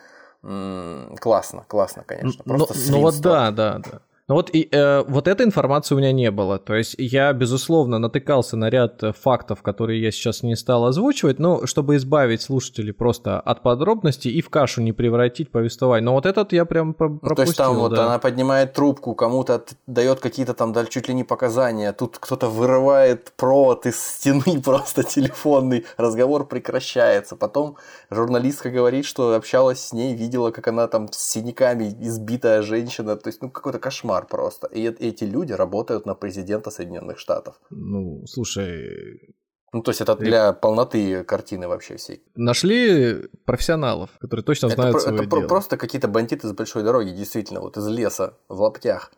классно, 0.42 1.64
классно, 1.68 2.04
конечно. 2.06 2.42
Просто 2.44 2.74
ну, 2.74 2.96
ну 2.96 3.00
вот 3.02 3.20
да, 3.20 3.50
да, 3.50 3.78
да. 3.78 4.00
Ну 4.30 4.36
вот, 4.36 4.50
и, 4.52 4.68
э, 4.70 5.02
вот 5.08 5.26
этой 5.26 5.44
информации 5.44 5.96
у 5.96 5.98
меня 5.98 6.12
не 6.12 6.30
было. 6.30 6.60
То 6.60 6.76
есть 6.76 6.94
я, 6.98 7.32
безусловно, 7.32 7.98
натыкался 7.98 8.56
на 8.56 8.70
ряд 8.70 9.02
э, 9.02 9.12
фактов, 9.12 9.60
которые 9.60 10.00
я 10.00 10.12
сейчас 10.12 10.44
не 10.44 10.54
стал 10.54 10.84
озвучивать, 10.84 11.40
но 11.40 11.66
чтобы 11.66 11.96
избавить 11.96 12.40
слушателей 12.40 12.92
просто 12.92 13.40
от 13.40 13.64
подробностей 13.64 14.30
и 14.30 14.40
в 14.40 14.48
кашу 14.48 14.82
не 14.82 14.92
превратить 14.92 15.50
повествование. 15.50 16.04
Но 16.04 16.12
вот 16.12 16.26
этот 16.26 16.52
я 16.52 16.64
прям 16.64 16.94
пропустил. 16.94 17.28
Ну, 17.28 17.34
то 17.34 17.42
есть 17.42 17.56
там 17.56 17.74
да. 17.74 17.80
вот 17.80 17.98
она 17.98 18.20
поднимает 18.20 18.72
трубку, 18.72 19.16
кому-то 19.16 19.64
дает 19.88 20.20
какие-то 20.20 20.54
там 20.54 20.72
да, 20.72 20.86
чуть 20.86 21.08
ли 21.08 21.14
не 21.14 21.24
показания, 21.24 21.92
тут 21.92 22.18
кто-то 22.20 22.46
вырывает 22.46 23.32
провод 23.36 23.86
из 23.86 24.00
стены 24.00 24.62
просто 24.64 25.02
телефонный, 25.02 25.86
разговор 25.96 26.46
прекращается. 26.46 27.34
Потом 27.34 27.78
журналистка 28.10 28.70
говорит, 28.70 29.06
что 29.06 29.34
общалась 29.34 29.80
с 29.80 29.92
ней, 29.92 30.14
видела, 30.14 30.52
как 30.52 30.68
она 30.68 30.86
там 30.86 31.10
с 31.10 31.18
синяками 31.18 31.96
избитая 32.00 32.62
женщина. 32.62 33.16
То 33.16 33.28
есть, 33.28 33.42
ну, 33.42 33.50
какой-то 33.50 33.80
кошмар 33.80 34.19
кошмар 34.20 34.26
просто. 34.26 34.66
И 34.68 34.82
эти 34.82 35.24
люди 35.24 35.52
работают 35.52 36.06
на 36.06 36.14
президента 36.14 36.70
Соединенных 36.70 37.18
Штатов. 37.18 37.60
Ну, 37.70 38.26
слушай, 38.26 39.34
ну, 39.72 39.82
то 39.82 39.90
есть 39.90 40.00
это 40.00 40.16
для 40.16 40.52
полноты 40.52 41.24
картины 41.24 41.68
вообще 41.68 41.96
всей. 41.96 42.22
Нашли 42.34 43.28
профессионалов, 43.46 44.10
которые 44.20 44.44
точно 44.44 44.66
это 44.66 44.76
знают 44.76 44.92
про, 44.94 45.00
свое 45.00 45.18
это 45.22 45.36
дело. 45.36 45.48
просто 45.48 45.76
какие-то 45.76 46.08
бандиты 46.08 46.48
с 46.48 46.52
большой 46.52 46.82
дороги, 46.82 47.10
действительно, 47.10 47.60
вот 47.60 47.76
из 47.76 47.86
леса, 47.86 48.34
в 48.48 48.60
лаптях. 48.60 49.12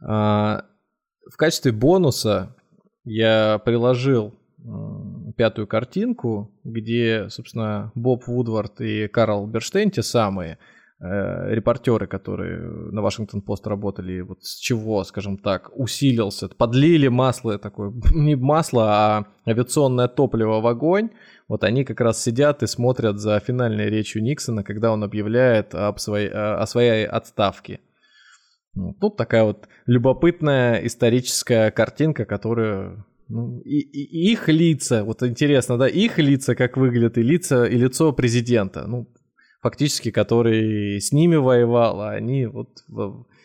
А, 0.00 0.64
в 1.32 1.36
качестве 1.36 1.72
бонуса 1.72 2.54
я 3.04 3.58
приложил 3.64 4.34
пятую 5.36 5.66
картинку, 5.66 6.50
где, 6.64 7.28
собственно, 7.30 7.90
Боб 7.94 8.26
Вудвард 8.26 8.80
и 8.80 9.08
Карл 9.08 9.46
Берштейн, 9.46 9.90
те 9.90 10.02
самые, 10.02 10.58
Э, 10.58 10.77
репортеры, 11.00 12.08
которые 12.08 12.60
на 12.60 13.02
Вашингтон-Пост 13.02 13.66
работали, 13.68 14.20
вот 14.20 14.42
с 14.42 14.56
чего, 14.56 15.04
скажем 15.04 15.38
так, 15.38 15.70
усилился, 15.74 16.48
подлили 16.48 17.06
масло 17.06 17.56
такое, 17.58 17.92
не 18.14 18.34
масло, 18.34 18.84
а 18.88 19.26
авиационное 19.46 20.08
топливо 20.08 20.60
в 20.60 20.66
огонь, 20.66 21.10
вот 21.46 21.62
они 21.62 21.84
как 21.84 22.00
раз 22.00 22.20
сидят 22.22 22.62
и 22.64 22.66
смотрят 22.66 23.18
за 23.18 23.38
финальной 23.38 23.88
речью 23.90 24.22
Никсона, 24.22 24.64
когда 24.64 24.92
он 24.92 25.04
объявляет 25.04 25.74
об 25.74 25.98
своей, 25.98 26.30
о 26.30 26.66
своей 26.66 27.06
отставке. 27.06 27.80
Ну, 28.74 28.94
тут 29.00 29.16
такая 29.16 29.44
вот 29.44 29.68
любопытная 29.86 30.84
историческая 30.84 31.70
картинка, 31.70 32.24
которую 32.24 33.06
ну, 33.28 33.60
и, 33.60 33.80
и 33.80 34.32
их 34.32 34.48
лица, 34.48 35.04
вот 35.04 35.22
интересно, 35.22 35.76
да, 35.76 35.86
их 35.86 36.18
лица 36.18 36.54
как 36.54 36.76
выглядят, 36.76 37.18
и 37.18 37.22
лица, 37.22 37.66
и 37.66 37.76
лицо 37.76 38.12
президента. 38.12 38.86
Ну, 38.86 39.08
фактически, 39.60 40.10
который 40.10 41.00
с 41.00 41.12
ними 41.12 41.36
воевал, 41.36 42.00
а 42.00 42.10
они 42.10 42.46
вот 42.46 42.84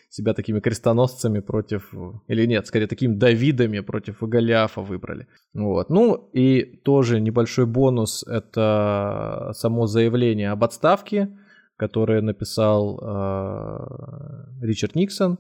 себя 0.10 0.34
такими 0.36 0.60
крестоносцами 0.60 1.40
против, 1.40 1.92
или 2.28 2.46
нет, 2.46 2.68
скорее 2.68 2.86
такими 2.86 3.16
Давидами 3.16 3.80
против 3.80 4.22
Голиафа 4.22 4.82
выбрали. 4.82 5.28
Вот. 5.54 5.90
Ну 5.90 6.30
и 6.34 6.78
тоже 6.84 7.20
небольшой 7.20 7.66
бонус— 7.66 8.24
это 8.28 9.52
само 9.54 9.88
заявление 9.88 10.52
об 10.52 10.64
отставке, 10.64 11.36
которое 11.78 12.22
написал 12.22 13.00
э, 13.02 14.66
Ричард 14.66 14.94
Никсон, 14.94 15.40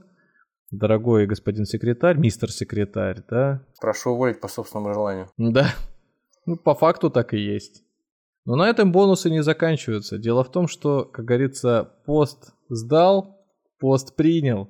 дорогой 0.71 1.27
господин 1.27 1.65
секретарь, 1.65 2.17
мистер 2.17 2.51
секретарь, 2.51 3.21
да? 3.29 3.63
Прошу 3.79 4.11
уволить 4.13 4.41
по 4.41 4.47
собственному 4.47 4.93
желанию. 4.93 5.29
Да, 5.37 5.67
ну, 6.47 6.57
по 6.57 6.73
факту 6.73 7.11
так 7.11 7.35
и 7.35 7.37
есть. 7.37 7.83
Но 8.45 8.55
на 8.55 8.69
этом 8.69 8.91
бонусы 8.91 9.29
не 9.29 9.41
заканчиваются. 9.41 10.17
Дело 10.17 10.43
в 10.43 10.51
том, 10.51 10.67
что, 10.67 11.05
как 11.05 11.25
говорится, 11.25 11.93
пост 12.05 12.53
сдал, 12.69 13.45
пост 13.79 14.15
принял. 14.15 14.69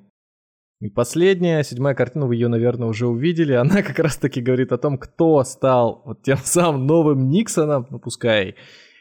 И 0.80 0.88
последняя, 0.88 1.62
седьмая 1.62 1.94
картина, 1.94 2.26
вы 2.26 2.36
ее, 2.36 2.48
наверное, 2.48 2.88
уже 2.88 3.06
увидели, 3.06 3.52
она 3.52 3.82
как 3.82 3.98
раз-таки 3.98 4.40
говорит 4.40 4.70
о 4.72 4.78
том, 4.78 4.98
кто 4.98 5.42
стал 5.44 6.02
вот 6.04 6.22
тем 6.22 6.36
самым 6.44 6.86
новым 6.86 7.28
Никсоном, 7.28 7.86
ну 7.90 7.98
пускай 7.98 8.56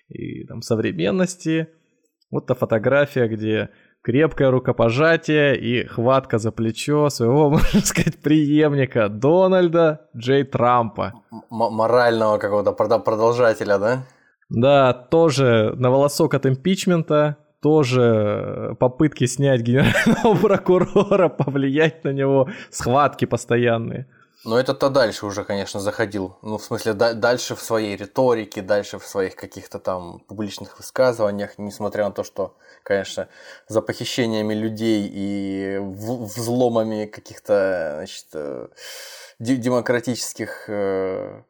и 0.09 0.45
там 0.45 0.61
современности. 0.61 1.67
Вот 2.31 2.47
та 2.47 2.55
фотография, 2.55 3.27
где 3.27 3.69
крепкое 4.01 4.51
рукопожатие 4.51 5.57
и 5.59 5.85
хватка 5.85 6.37
за 6.37 6.51
плечо 6.51 7.09
своего, 7.09 7.49
можно 7.51 7.81
сказать, 7.81 8.21
преемника 8.21 9.09
Дональда 9.09 10.09
Джей 10.15 10.43
Трампа. 10.43 11.13
М- 11.31 11.43
морального 11.49 12.37
какого-то 12.37 12.71
продолжателя, 12.99 13.77
да? 13.77 14.03
Да, 14.49 14.93
тоже 14.93 15.73
на 15.75 15.89
волосок 15.89 16.33
от 16.33 16.45
импичмента, 16.45 17.37
тоже 17.61 18.75
попытки 18.79 19.25
снять 19.25 19.61
генерального 19.61 20.35
прокурора, 20.41 21.29
повлиять 21.29 22.03
на 22.03 22.09
него, 22.09 22.49
схватки 22.69 23.25
постоянные. 23.25 24.07
Но 24.45 24.59
это-то 24.59 24.89
дальше 24.89 25.25
уже, 25.25 25.45
конечно, 25.45 25.79
заходил. 25.79 26.37
Ну, 26.41 26.57
в 26.57 26.63
смысле, 26.63 26.93
да, 26.93 27.13
дальше 27.13 27.55
в 27.55 27.61
своей 27.61 27.95
риторике, 27.95 28.61
дальше 28.61 28.99
в 28.99 29.05
своих 29.05 29.35
каких-то 29.35 29.79
там 29.79 30.19
публичных 30.27 30.77
высказываниях, 30.77 31.57
несмотря 31.57 32.03
на 32.05 32.11
то, 32.11 32.25
что, 32.25 32.57
конечно, 32.83 33.29
за 33.69 33.81
похищениями 33.81 34.53
людей 34.53 35.09
и 35.09 35.77
взломами 35.79 37.05
каких-то, 37.05 37.93
значит, 37.95 38.25
э, 38.33 38.67
демократических 39.39 40.65
э, 40.67 41.43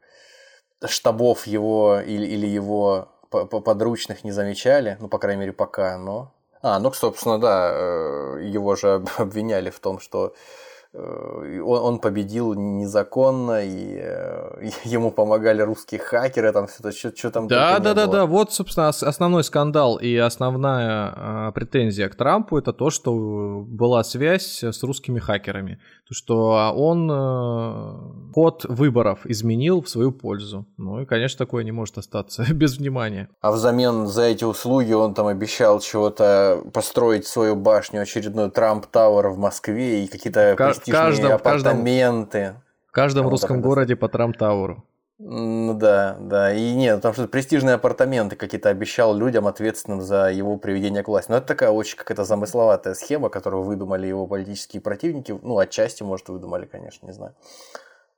штабов 0.86 1.46
его 1.46 2.00
или, 2.00 2.26
или 2.26 2.46
его 2.46 3.08
подручных 3.30 4.24
не 4.24 4.32
замечали, 4.32 4.96
ну, 5.00 5.08
по 5.08 5.18
крайней 5.18 5.40
мере, 5.40 5.52
пока, 5.52 5.98
но... 5.98 6.32
А, 6.62 6.78
ну, 6.78 6.92
собственно, 6.92 7.38
да, 7.38 7.70
э, 7.72 8.40
его 8.44 8.76
же 8.76 9.04
обвиняли 9.18 9.70
в 9.70 9.80
том, 9.80 9.98
что 9.98 10.34
он, 10.94 11.94
он 11.94 11.98
победил 11.98 12.54
незаконно, 12.54 13.64
и 13.64 13.98
э, 14.00 14.70
ему 14.84 15.10
помогали 15.10 15.60
русские 15.62 16.00
хакеры, 16.00 16.52
там 16.52 16.66
все 16.68 16.76
это, 16.80 16.92
что, 16.92 17.16
что 17.16 17.30
там 17.30 17.48
Да, 17.48 17.78
да, 17.80 17.94
да, 17.94 18.06
было. 18.06 18.16
да, 18.16 18.26
вот, 18.26 18.52
собственно, 18.52 18.88
основной 18.88 19.42
скандал 19.42 19.96
и 19.96 20.16
основная 20.16 21.12
а, 21.16 21.52
претензия 21.52 22.08
к 22.08 22.14
Трампу 22.14 22.58
это 22.58 22.72
то, 22.72 22.90
что 22.90 23.64
была 23.66 24.04
связь 24.04 24.62
с 24.62 24.82
русскими 24.82 25.18
хакерами. 25.18 25.80
То, 26.08 26.14
что 26.14 26.72
он 26.76 27.10
э, 27.10 28.32
код 28.32 28.64
выборов 28.68 29.26
изменил 29.26 29.82
в 29.82 29.88
свою 29.88 30.12
пользу. 30.12 30.66
Ну 30.76 31.00
и, 31.00 31.06
конечно, 31.06 31.38
такое 31.38 31.64
не 31.64 31.72
может 31.72 31.98
остаться 31.98 32.44
без 32.52 32.78
внимания. 32.78 33.28
А 33.40 33.50
взамен 33.50 34.06
за 34.06 34.22
эти 34.22 34.44
услуги 34.44 34.92
он 34.92 35.14
там 35.14 35.26
обещал 35.26 35.80
чего-то 35.80 36.62
построить 36.72 37.26
свою 37.26 37.56
башню, 37.56 38.02
очередной 38.02 38.50
Трамп 38.50 38.86
Тауэр 38.86 39.30
в 39.30 39.38
Москве 39.38 40.04
и 40.04 40.06
какие-то 40.06 40.54
каждом, 40.92 41.32
апартаменты. 41.32 42.54
В 42.86 42.92
каждом 42.92 43.28
русском 43.28 43.60
городе 43.60 43.96
по 43.96 44.08
Трамтауру. 44.08 44.84
Ну 45.18 45.74
да, 45.74 46.16
да. 46.20 46.52
И 46.52 46.74
нет, 46.74 46.96
потому 46.96 47.14
что 47.14 47.28
престижные 47.28 47.76
апартаменты 47.76 48.34
какие-то 48.34 48.68
обещал 48.68 49.16
людям, 49.16 49.46
ответственным 49.46 50.00
за 50.00 50.30
его 50.30 50.56
приведение 50.56 51.02
к 51.02 51.08
власти. 51.08 51.30
Но 51.30 51.36
это 51.36 51.46
такая 51.46 51.70
очень 51.70 51.96
какая-то 51.96 52.24
замысловатая 52.24 52.94
схема, 52.94 53.28
которую 53.28 53.62
выдумали 53.62 54.06
его 54.06 54.26
политические 54.26 54.82
противники. 54.82 55.38
Ну, 55.40 55.58
отчасти, 55.58 56.02
может, 56.02 56.28
выдумали, 56.28 56.66
конечно, 56.66 57.06
не 57.06 57.12
знаю. 57.12 57.34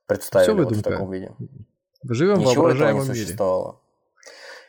Представили 0.06 0.62
вот 0.62 0.72
в 0.72 0.82
таком 0.82 1.10
виде. 1.10 1.32
Живем 2.08 2.36
в 2.36 2.44
воображаемом 2.44 3.08
мире. 3.08 3.34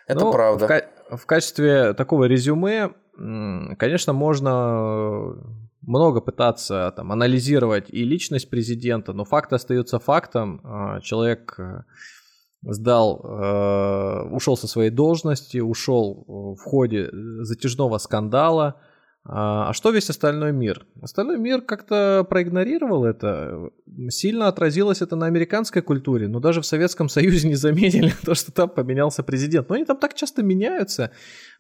Это 0.07 0.19
ну, 0.19 0.31
правда. 0.31 0.65
В, 0.65 0.67
ка- 0.67 0.89
в 1.17 1.25
качестве 1.25 1.93
такого 1.93 2.25
резюме, 2.25 2.91
конечно, 3.77 4.13
можно 4.13 5.35
много 5.87 6.19
пытаться 6.21 6.93
там, 6.95 7.11
анализировать 7.11 7.89
и 7.89 8.03
личность 8.03 8.49
президента, 8.49 9.13
но 9.13 9.23
факт 9.23 9.53
остается 9.53 9.99
фактом. 9.99 10.59
А, 10.63 10.99
человек 10.99 11.55
э, 11.57 11.83
сдал, 12.61 13.21
э, 13.23 14.29
ушел 14.29 14.57
со 14.57 14.67
своей 14.67 14.89
должности, 14.89 15.59
ушел 15.59 16.55
в 16.59 16.63
ходе 16.63 17.09
затяжного 17.41 17.99
скандала. 17.99 18.81
А, 19.23 19.69
а 19.69 19.73
что 19.73 19.91
весь 19.91 20.09
остальной 20.09 20.51
мир? 20.51 20.85
Остальной 21.01 21.37
мир 21.37 21.61
как-то 21.61 22.25
проигнорировал 22.29 23.05
это. 23.05 23.69
Сильно 24.09 24.49
отразилось 24.49 25.01
это 25.01 25.15
на 25.15 25.25
американской 25.25 25.81
культуре, 25.81 26.27
но 26.27 26.41
даже 26.41 26.59
в 26.59 26.65
Советском 26.65 27.07
Союзе 27.07 27.47
не 27.47 27.55
заметили 27.55 28.11
то, 28.25 28.35
что 28.35 28.51
там 28.51 28.67
поменялся 28.67 29.23
президент. 29.23 29.69
Но 29.69 29.75
они 29.75 29.85
там 29.85 29.97
так 29.97 30.15
часто 30.15 30.43
меняются. 30.43 31.11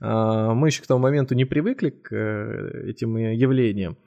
А, 0.01 0.53
мы 0.53 0.67
еще 0.67 0.83
к 0.83 0.87
тому 0.87 0.99
моменту 0.99 1.33
не 1.33 1.45
привыкли 1.45 1.91
к 1.91 2.13
э, 2.13 2.89
этим 2.89 3.15
явлениям 3.15 3.97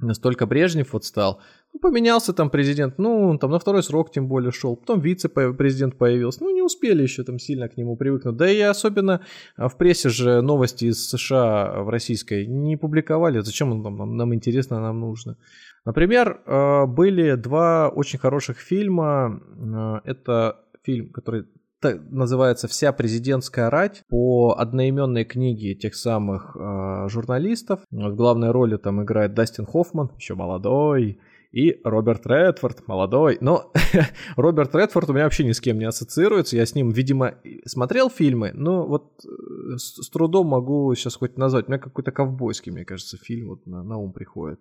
настолько 0.00 0.46
Брежнев 0.46 0.92
вот 0.92 1.04
стал. 1.04 1.40
Ну, 1.72 1.80
поменялся 1.80 2.32
там 2.32 2.50
президент, 2.50 2.98
ну, 2.98 3.28
он 3.28 3.38
там 3.38 3.50
на 3.50 3.58
второй 3.58 3.82
срок 3.82 4.10
тем 4.10 4.28
более 4.28 4.52
шел, 4.52 4.76
потом 4.76 5.00
вице-президент 5.00 5.98
появился, 5.98 6.42
ну, 6.42 6.54
не 6.54 6.62
успели 6.62 7.02
еще 7.02 7.24
там 7.24 7.38
сильно 7.38 7.68
к 7.68 7.76
нему 7.76 7.96
привыкнуть. 7.96 8.36
Да 8.36 8.50
и 8.50 8.60
особенно 8.60 9.22
а, 9.56 9.68
в 9.68 9.76
прессе 9.76 10.08
же 10.08 10.40
новости 10.40 10.86
из 10.86 11.08
США 11.08 11.82
в 11.82 11.88
российской 11.88 12.46
не 12.46 12.76
публиковали, 12.76 13.40
зачем 13.40 13.72
он 13.72 13.82
нам, 13.82 14.16
нам 14.16 14.34
интересно, 14.34 14.80
нам 14.80 15.00
нужно. 15.00 15.36
Например, 15.84 16.42
а, 16.46 16.86
были 16.86 17.34
два 17.34 17.88
очень 17.88 18.18
хороших 18.18 18.58
фильма, 18.58 19.40
а, 19.74 20.00
это 20.04 20.64
фильм, 20.84 21.10
который 21.10 21.46
называется 21.82 22.68
«Вся 22.68 22.92
президентская 22.92 23.70
рать» 23.70 24.04
по 24.08 24.56
одноименной 24.58 25.24
книге 25.24 25.74
тех 25.74 25.94
самых 25.94 26.56
э, 26.56 27.08
журналистов. 27.08 27.80
В 27.90 28.14
главной 28.14 28.50
роли 28.50 28.76
там 28.76 29.02
играет 29.02 29.34
Дастин 29.34 29.66
Хоффман, 29.66 30.10
еще 30.16 30.34
молодой, 30.34 31.18
и 31.52 31.80
Роберт 31.82 32.26
Редфорд, 32.26 32.86
молодой. 32.86 33.38
Но 33.40 33.72
Роберт 34.36 34.74
Редфорд 34.74 35.08
у 35.08 35.12
меня 35.12 35.24
вообще 35.24 35.44
ни 35.44 35.52
с 35.52 35.60
кем 35.60 35.78
не 35.78 35.86
ассоциируется. 35.86 36.56
Я 36.56 36.66
с 36.66 36.74
ним, 36.74 36.90
видимо, 36.90 37.36
смотрел 37.64 38.10
фильмы, 38.10 38.52
но 38.54 38.86
вот 38.86 39.24
э, 39.24 39.76
с, 39.76 40.02
с 40.02 40.10
трудом 40.10 40.48
могу 40.48 40.94
сейчас 40.94 41.16
хоть 41.16 41.36
назвать. 41.36 41.68
У 41.68 41.70
меня 41.70 41.78
какой-то 41.78 42.12
ковбойский, 42.12 42.72
мне 42.72 42.84
кажется, 42.84 43.16
фильм 43.16 43.48
вот 43.48 43.66
на, 43.66 43.82
на 43.82 43.96
ум 43.96 44.12
приходит. 44.12 44.60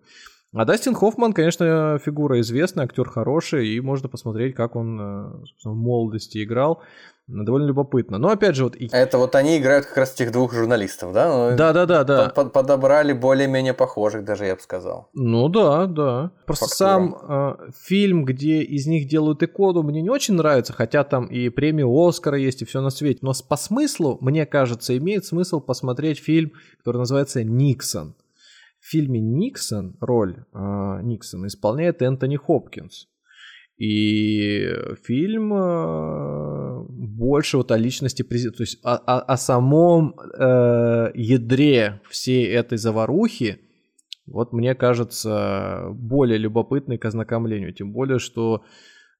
А 0.53 0.65
Дастин 0.65 0.95
Хоффман, 0.95 1.33
конечно, 1.33 1.99
фигура 2.03 2.39
известная, 2.39 2.85
актер 2.85 3.09
хороший, 3.09 3.67
и 3.67 3.81
можно 3.81 4.07
посмотреть, 4.07 4.55
как 4.55 4.75
он 4.75 4.99
э, 4.99 5.43
в 5.63 5.73
молодости 5.73 6.43
играл. 6.43 6.81
Довольно 7.27 7.65
любопытно. 7.65 8.17
Но 8.17 8.29
опять 8.29 8.55
же, 8.55 8.63
вот... 8.63 8.77
Это 8.79 9.17
вот 9.17 9.35
они 9.35 9.57
играют 9.57 9.85
как 9.85 9.97
раз 9.97 10.13
тех 10.13 10.31
двух 10.31 10.53
журналистов, 10.53 11.11
да? 11.11 11.27
Ну, 11.27 11.57
да, 11.57 11.73
да, 11.73 11.85
да, 11.85 12.05
да. 12.05 12.29
Под, 12.29 12.53
подобрали 12.53 13.11
более-менее 13.11 13.73
похожих, 13.73 14.23
даже 14.23 14.45
я 14.45 14.55
бы 14.55 14.61
сказал. 14.61 15.09
Ну 15.13 15.49
да, 15.49 15.87
да. 15.87 16.31
Просто 16.45 16.67
Фактура. 16.67 16.87
сам 16.87 17.15
э, 17.21 17.71
фильм, 17.77 18.23
где 18.23 18.61
из 18.61 18.87
них 18.87 19.09
делают 19.09 19.43
икону, 19.43 19.83
мне 19.83 20.01
не 20.01 20.09
очень 20.09 20.35
нравится, 20.35 20.71
хотя 20.71 21.03
там 21.03 21.25
и 21.25 21.49
премию 21.49 21.93
Оскара 21.93 22.37
есть, 22.37 22.61
и 22.61 22.65
все 22.65 22.79
на 22.79 22.91
свете. 22.91 23.19
Но 23.21 23.33
по 23.49 23.57
смыслу, 23.57 24.17
мне 24.21 24.45
кажется, 24.45 24.97
имеет 24.97 25.25
смысл 25.25 25.59
посмотреть 25.59 26.19
фильм, 26.19 26.53
который 26.77 26.97
называется 26.97 27.43
«Никсон». 27.43 28.15
Фильме 28.87 29.19
«Никсон» 29.19 29.97
роль 29.99 30.45
э, 30.53 30.99
Никсона 31.03 31.47
исполняет 31.47 32.01
Энтони 32.01 32.37
Хопкинс. 32.37 33.07
И 33.77 34.65
фильм 35.03 35.53
э, 35.53 36.85
больше 36.89 37.57
вот 37.57 37.71
о 37.71 37.77
личности 37.77 38.23
президента, 38.23 38.57
то 38.57 38.63
есть 38.63 38.79
о, 38.83 38.95
о, 38.95 39.19
о 39.19 39.37
самом 39.37 40.15
э, 40.17 41.11
ядре 41.15 42.01
всей 42.09 42.47
этой 42.47 42.77
заварухи, 42.77 43.59
вот 44.25 44.53
мне 44.53 44.73
кажется, 44.73 45.89
более 45.91 46.37
любопытный 46.37 46.97
к 46.97 47.05
ознакомлению. 47.05 47.73
Тем 47.73 47.91
более, 47.91 48.19
что 48.19 48.63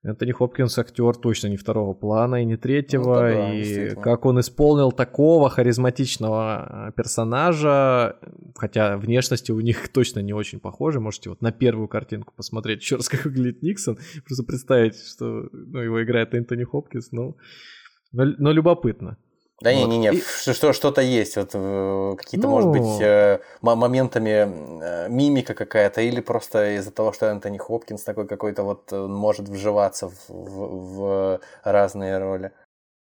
Энтони 0.04 0.32
Хопкинс 0.32 0.78
актер 0.78 1.16
точно 1.16 1.48
не 1.48 1.58
второго 1.58 1.94
плана 1.94 2.42
и 2.42 2.46
не 2.46 2.56
третьего. 2.56 3.16
Ну, 3.16 3.36
да, 3.36 3.54
и 3.54 3.96
как 3.96 4.26
он 4.26 4.40
исполнил 4.40 4.92
такого 4.92 5.50
харизматичного 5.50 6.94
персонажа, 6.96 8.18
хотя 8.56 8.98
внешности 8.98 9.52
у 9.52 9.60
них 9.60 9.90
точно 9.94 10.20
не 10.20 10.34
очень 10.34 10.60
похожи. 10.60 11.00
Можете 11.00 11.30
вот 11.30 11.42
на 11.42 11.52
первую 11.52 11.88
картинку 11.88 12.34
посмотреть 12.36 12.82
еще 12.82 12.98
раз, 12.98 13.10
как 13.10 13.26
выглядит 13.26 13.64
Никсон. 13.64 13.98
Просто 14.26 14.44
представить, 14.44 14.96
что 14.96 15.50
ну, 15.52 15.80
его 15.80 16.04
играет 16.04 16.34
Энтони 16.34 16.64
Хопкинс. 16.64 17.12
Ну, 17.12 17.36
но, 18.12 18.26
но 18.38 18.52
любопытно. 18.52 19.18
Да 19.60 19.72
вот. 19.72 19.88
не-не-не, 19.88 20.20
и... 20.20 20.22
что, 20.22 20.72
что-то 20.72 21.02
есть, 21.02 21.36
вот 21.36 21.50
э, 21.54 22.16
какие-то, 22.18 22.48
ну... 22.48 22.54
может 22.54 22.70
быть, 22.70 23.02
э, 23.02 23.40
моментами 23.62 24.84
э, 24.84 25.10
мимика 25.10 25.56
какая-то, 25.56 26.02
или 26.02 26.22
просто 26.22 26.76
из-за 26.78 26.92
того, 26.92 27.12
что 27.12 27.26
Энтони 27.26 27.58
Хопкинс 27.58 28.04
такой 28.04 28.28
какой-то 28.28 28.62
вот 28.62 28.92
может 28.92 29.50
вживаться 29.50 30.10
в, 30.10 30.30
в, 30.30 30.96
в 30.96 31.42
разные 31.64 32.20
роли. 32.20 32.52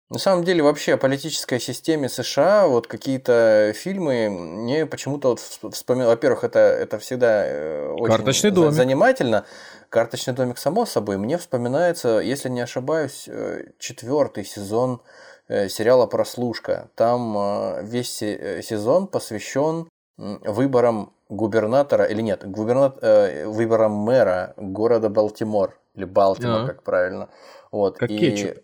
На 0.09 0.18
самом 0.18 0.43
деле, 0.43 0.62
вообще 0.62 0.95
о 0.95 0.97
политической 0.97 1.61
системе 1.61 2.09
США, 2.09 2.66
вот 2.66 2.88
какие-то 2.88 3.72
фильмы, 3.76 4.28
мне 4.28 4.84
почему-то 4.84 5.28
вот 5.28 5.74
вспоминаю, 5.74 6.09
во-первых, 6.09 6.43
это, 6.43 6.59
это 6.59 6.99
всегда 6.99 7.47
очень 7.93 8.07
Карточный 8.07 8.51
домик. 8.51 8.72
занимательно. 8.72 9.45
Карточный 9.91 10.32
домик, 10.32 10.57
само 10.57 10.86
собой. 10.86 11.18
Мне 11.18 11.36
вспоминается, 11.36 12.20
если 12.20 12.49
не 12.49 12.62
ошибаюсь, 12.62 13.28
четвертый 13.78 14.45
сезон 14.45 15.03
Э, 15.51 15.68
сериала 15.68 16.07
«Прослушка». 16.07 16.91
Там 16.95 17.36
э, 17.36 17.82
весь 17.82 18.22
э, 18.22 18.62
сезон 18.62 19.09
посвящен 19.09 19.88
выборам 20.16 21.12
губернатора, 21.28 22.05
или 22.05 22.20
нет, 22.20 22.49
губернат, 22.49 22.99
выборам 23.47 23.93
мэра 23.93 24.55
города 24.57 25.09
Балтимор, 25.09 25.76
или 25.95 26.05
Балтимор, 26.05 26.64
а. 26.64 26.66
как 26.66 26.82
правильно. 26.82 27.30
Вот. 27.72 27.99
Как 27.99 28.11
и 28.11 28.18
кетчуп. 28.18 28.62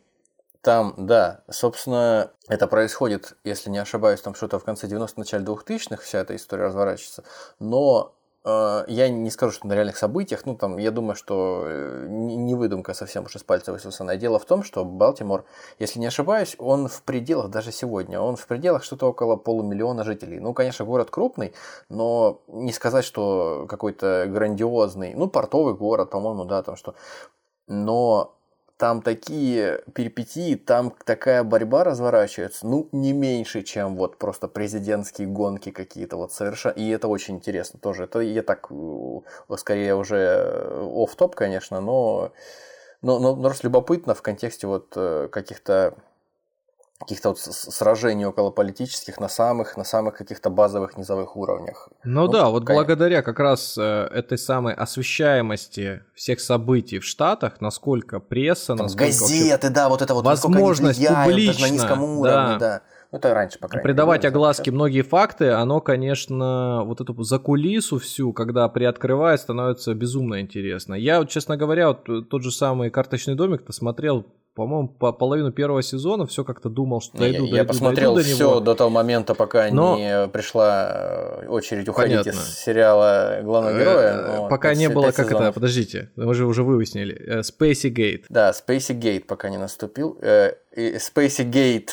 Там, 0.61 0.95
да, 0.97 1.43
собственно, 1.51 2.31
это 2.49 2.67
происходит, 2.67 3.37
если 3.43 3.71
не 3.71 3.79
ошибаюсь, 3.79 4.21
там 4.21 4.35
что-то 4.35 4.59
в 4.59 4.65
конце 4.65 4.87
90-х, 4.87 5.15
начале 5.17 5.45
2000-х 5.45 6.03
вся 6.03 6.21
эта 6.21 6.37
история 6.37 6.65
разворачивается. 6.65 7.25
Но 7.59 8.16
Э, 8.16 8.16
я 8.47 9.09
не 9.09 9.31
скажу, 9.31 9.53
что 9.53 9.67
на 9.67 9.73
реальных 9.73 9.97
событиях, 9.97 10.47
ну 10.47 10.55
там, 10.55 10.79
я 10.79 10.93
думаю, 10.93 11.17
что 11.17 11.65
э, 11.67 12.07
не 12.09 12.55
выдумка 12.55 12.95
совсем 12.95 13.25
уж 13.25 13.35
из 13.35 13.43
пальца 13.43 13.73
высосанная. 13.73 14.17
Дело 14.17 14.39
в 14.39 14.45
том, 14.45 14.63
что 14.63 14.85
Балтимор, 14.85 15.45
если 15.81 15.99
не 15.99 16.07
ошибаюсь, 16.07 16.55
он 16.59 16.87
в 16.87 17.03
пределах, 17.03 17.51
даже 17.51 17.73
сегодня, 17.73 18.21
он 18.21 18.37
в 18.37 18.47
пределах 18.47 18.85
что-то 18.85 19.09
около 19.09 19.35
полумиллиона 19.35 20.05
жителей. 20.05 20.39
Ну, 20.39 20.55
конечно, 20.55 20.85
город 20.85 21.11
крупный, 21.11 21.55
но 21.89 22.41
не 22.47 22.73
сказать, 22.73 23.05
что 23.05 23.67
какой-то 23.69 24.27
грандиозный, 24.29 25.15
ну, 25.15 25.29
портовый 25.29 25.75
город, 25.75 26.11
по-моему, 26.11 26.45
да, 26.45 26.63
там 26.63 26.77
что. 26.77 26.95
Но 27.67 28.36
там 28.77 29.01
такие 29.01 29.83
перипетии, 29.95 30.55
там 30.55 30.93
такая 31.05 31.43
борьба 31.45 31.85
разворачивается, 31.85 32.67
ну, 32.67 32.89
не 32.93 33.13
меньше, 33.13 33.63
чем 33.63 33.97
вот 33.97 34.19
просто 34.19 34.49
президентские 34.49 35.29
гонки 35.29 35.71
какие-то 35.71 36.17
вот 36.17 36.33
совершенно. 36.33 36.75
И 36.75 36.89
это 36.91 37.09
очень 37.09 37.37
интересно 37.37 37.81
тоже. 37.81 38.05
Это 38.05 38.21
я 38.21 38.43
так, 38.43 38.69
э, 38.71 39.57
скорее 39.57 39.95
уже 39.95 40.69
оф 40.81 41.15
топ 41.17 41.35
конечно, 41.35 41.81
но, 41.81 42.33
но, 43.01 43.19
но, 43.19 43.35
но 43.35 43.49
раз 43.49 43.65
любопытно 43.65 44.15
в 44.15 44.23
контексте 44.23 44.67
вот 44.67 44.93
э, 44.97 45.29
каких-то 45.33 45.95
каких-то 46.99 47.31
вот 47.31 47.39
сражений 47.39 48.25
около 48.25 48.51
политических 48.51 49.21
на 49.21 49.29
самых, 49.29 49.77
на 49.77 49.85
самых 49.85 50.17
каких-то 50.17 50.49
базовых 50.49 50.97
низовых 50.97 51.37
уровнях. 51.37 51.89
Ну, 52.05 52.23
ну 52.23 52.29
да, 52.29 52.49
вот 52.49 52.65
конечно. 52.65 52.85
благодаря 52.85 53.23
как 53.23 53.39
раз 53.39 53.77
э, 53.77 53.83
этой 54.15 54.39
самой 54.39 54.73
освещаемости 54.75 56.03
всех 56.15 56.41
событий 56.41 56.99
в 56.99 57.05
Штатах, 57.05 57.61
насколько 57.61 58.19
пресса, 58.19 58.69
Там 58.69 58.87
насколько 58.87 59.05
газеты, 59.05 59.71
да, 59.71 59.89
вот 59.89 60.01
это 60.01 60.15
вот 60.15 60.25
возможность 60.25 60.99
влияют, 60.99 61.31
публично, 61.31 61.67
на 61.67 61.71
низком 61.71 62.03
уровне, 62.03 62.59
да. 62.59 62.59
да. 62.59 62.83
Ну, 63.13 63.19
это 63.19 63.35
раньше, 63.35 63.59
по 63.59 63.69
крайней 63.69 63.85
Придавать 63.85 64.23
мере, 64.23 64.35
огласке 64.35 64.71
многие 64.71 65.03
факты, 65.03 65.51
оно, 65.51 65.81
конечно, 65.81 66.83
вот 66.85 67.01
эту 67.01 67.23
закулису 67.23 67.99
всю, 67.99 68.33
когда 68.33 68.69
приоткрывает, 68.69 69.41
становится 69.41 69.95
безумно 69.95 70.41
интересно. 70.41 70.95
Я, 70.95 71.21
вот, 71.21 71.29
честно 71.29 71.57
говоря, 71.57 71.89
вот 71.89 72.29
тот 72.29 72.43
же 72.43 72.51
самый 72.51 72.91
«Карточный 72.91 73.35
домик»-то 73.35 73.73
смотрел 73.73 74.27
по-моему, 74.57 74.89
по 74.89 75.13
половину 75.13 75.53
первого 75.53 75.83
сезона 75.83 76.27
все 76.27 76.43
как-то 76.43 76.71
думал, 76.71 77.03
что 77.03 77.19
дойду, 77.19 77.35
я, 77.35 77.41
дойду, 77.41 77.57
я 77.57 77.65
посмотрел 77.67 78.15
дойду 78.15 78.31
до 78.31 78.35
все 78.35 78.51
него. 78.53 78.61
до 78.61 78.75
того 78.75 78.89
момента, 78.89 79.35
пока 79.35 79.69
но... 79.71 79.99
не 79.99 80.29
пришла 80.29 81.43
э, 81.43 81.47
очередь 81.49 81.87
уходить 81.91 82.21
Понятно. 82.21 82.41
из 82.41 82.59
сериала 82.59 83.41
главного 83.43 83.77
э, 83.77 83.81
героя. 83.81 84.49
Пока 84.49 84.75
не 84.75 84.89
было, 84.89 85.11
как 85.11 85.27
сезонов. 85.27 85.43
это, 85.43 85.53
подождите, 85.53 86.11
мы 86.17 86.33
же 86.33 86.47
уже 86.47 86.63
выяснили, 86.63 87.15
э, 87.15 87.41
Spacey 87.41 87.93
Gate. 87.95 88.25
Да, 88.31 88.51
Spacey 88.53 88.99
Gate 88.99 89.27
пока 89.27 89.51
не 89.51 89.59
наступил. 89.59 90.19
Spacey 90.23 91.51
Gate 91.51 91.91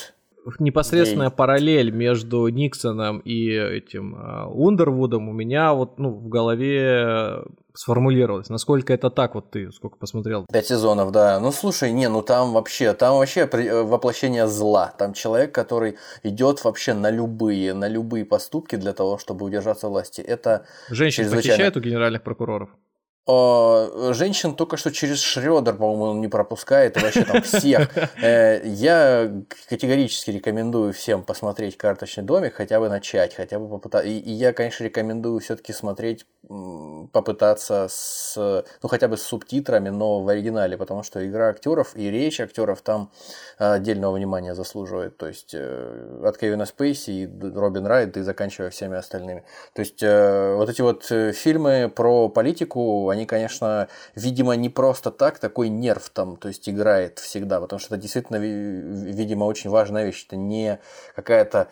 непосредственная 0.58 1.28
Гейт. 1.28 1.36
параллель 1.36 1.90
между 1.90 2.48
Никсоном 2.48 3.18
и 3.20 3.48
этим 3.48 4.16
Ундервудом 4.52 5.28
у 5.28 5.32
меня 5.32 5.74
вот 5.74 5.98
ну, 5.98 6.10
в 6.10 6.28
голове 6.28 7.44
сформулировалось. 7.74 8.48
Насколько 8.48 8.92
это 8.92 9.10
так, 9.10 9.34
вот 9.34 9.50
ты 9.50 9.70
сколько 9.72 9.96
посмотрел? 9.96 10.46
Пять 10.52 10.66
сезонов, 10.66 11.10
да. 11.10 11.40
Ну 11.40 11.52
слушай, 11.52 11.92
не, 11.92 12.08
ну 12.08 12.22
там 12.22 12.52
вообще, 12.52 12.92
там 12.92 13.18
вообще 13.18 13.40
э, 13.40 13.82
воплощение 13.82 14.46
зла. 14.46 14.94
Там 14.96 15.12
человек, 15.12 15.52
который 15.52 15.98
идет 16.22 16.64
вообще 16.64 16.94
на 16.94 17.10
любые, 17.10 17.74
на 17.74 17.88
любые 17.88 18.24
поступки 18.24 18.76
для 18.76 18.92
того, 18.92 19.18
чтобы 19.18 19.44
удержаться 19.44 19.88
власти. 19.88 20.20
Это 20.20 20.66
Женщин 20.88 21.24
чрезвычайно... 21.24 21.56
похищают 21.56 21.76
у 21.76 21.80
генеральных 21.80 22.22
прокуроров? 22.22 22.70
А, 23.26 24.12
женщин 24.12 24.54
только 24.54 24.76
что 24.76 24.92
через 24.92 25.20
Шредер, 25.20 25.74
по-моему, 25.74 26.04
он 26.04 26.20
не 26.20 26.28
пропускает, 26.28 26.96
и 26.96 27.00
вообще 27.00 27.24
там 27.24 27.42
всех. 27.42 27.90
Э, 28.22 28.60
я 28.64 29.30
категорически 29.68 30.30
рекомендую 30.30 30.92
всем 30.92 31.22
посмотреть 31.24 31.76
«Карточный 31.76 32.24
домик», 32.24 32.54
хотя 32.54 32.80
бы 32.80 32.88
начать, 32.88 33.34
хотя 33.34 33.58
бы 33.58 33.68
попытаться. 33.68 34.08
И 34.08 34.30
я, 34.30 34.52
конечно, 34.52 34.84
рекомендую 34.84 35.40
все-таки 35.40 35.72
смотреть, 35.72 36.26
попытаться 37.12 37.86
с, 37.88 38.34
ну, 38.82 38.88
хотя 38.88 39.08
бы 39.08 39.16
с 39.16 39.22
субтитрами, 39.22 39.88
но 39.88 40.20
в 40.20 40.28
оригинале, 40.28 40.76
потому 40.76 41.02
что 41.02 41.26
игра 41.26 41.48
актеров 41.48 41.96
и 41.96 42.10
речь 42.10 42.40
актеров 42.40 42.82
там 42.82 43.10
отдельного 43.58 44.14
внимания 44.14 44.54
заслуживает. 44.54 45.16
То 45.16 45.28
есть 45.28 45.54
э, 45.54 46.20
от 46.24 46.36
Кевина 46.38 46.66
Спейси 46.66 47.10
и 47.10 47.54
Робин 47.54 47.86
Райт 47.86 48.16
и 48.16 48.22
заканчивая 48.22 48.70
всеми 48.70 48.96
остальными. 48.96 49.44
То 49.74 49.80
есть 49.80 50.02
э, 50.02 50.54
вот 50.56 50.68
эти 50.68 50.82
вот 50.82 51.04
фильмы 51.04 51.90
про 51.94 52.28
политику, 52.28 53.10
они, 53.14 53.26
конечно, 53.26 53.88
видимо, 54.14 54.54
не 54.54 54.68
просто 54.68 55.10
так, 55.10 55.38
такой 55.38 55.68
нерв 55.68 56.10
там, 56.10 56.36
то 56.36 56.48
есть 56.48 56.68
играет 56.68 57.18
всегда, 57.18 57.60
потому 57.60 57.80
что 57.80 57.94
это 57.94 58.02
действительно, 58.02 58.36
видимо, 58.36 59.44
очень 59.44 59.70
важная 59.70 60.04
вещь. 60.04 60.26
Это 60.26 60.36
не 60.36 60.78
какая-то 61.14 61.68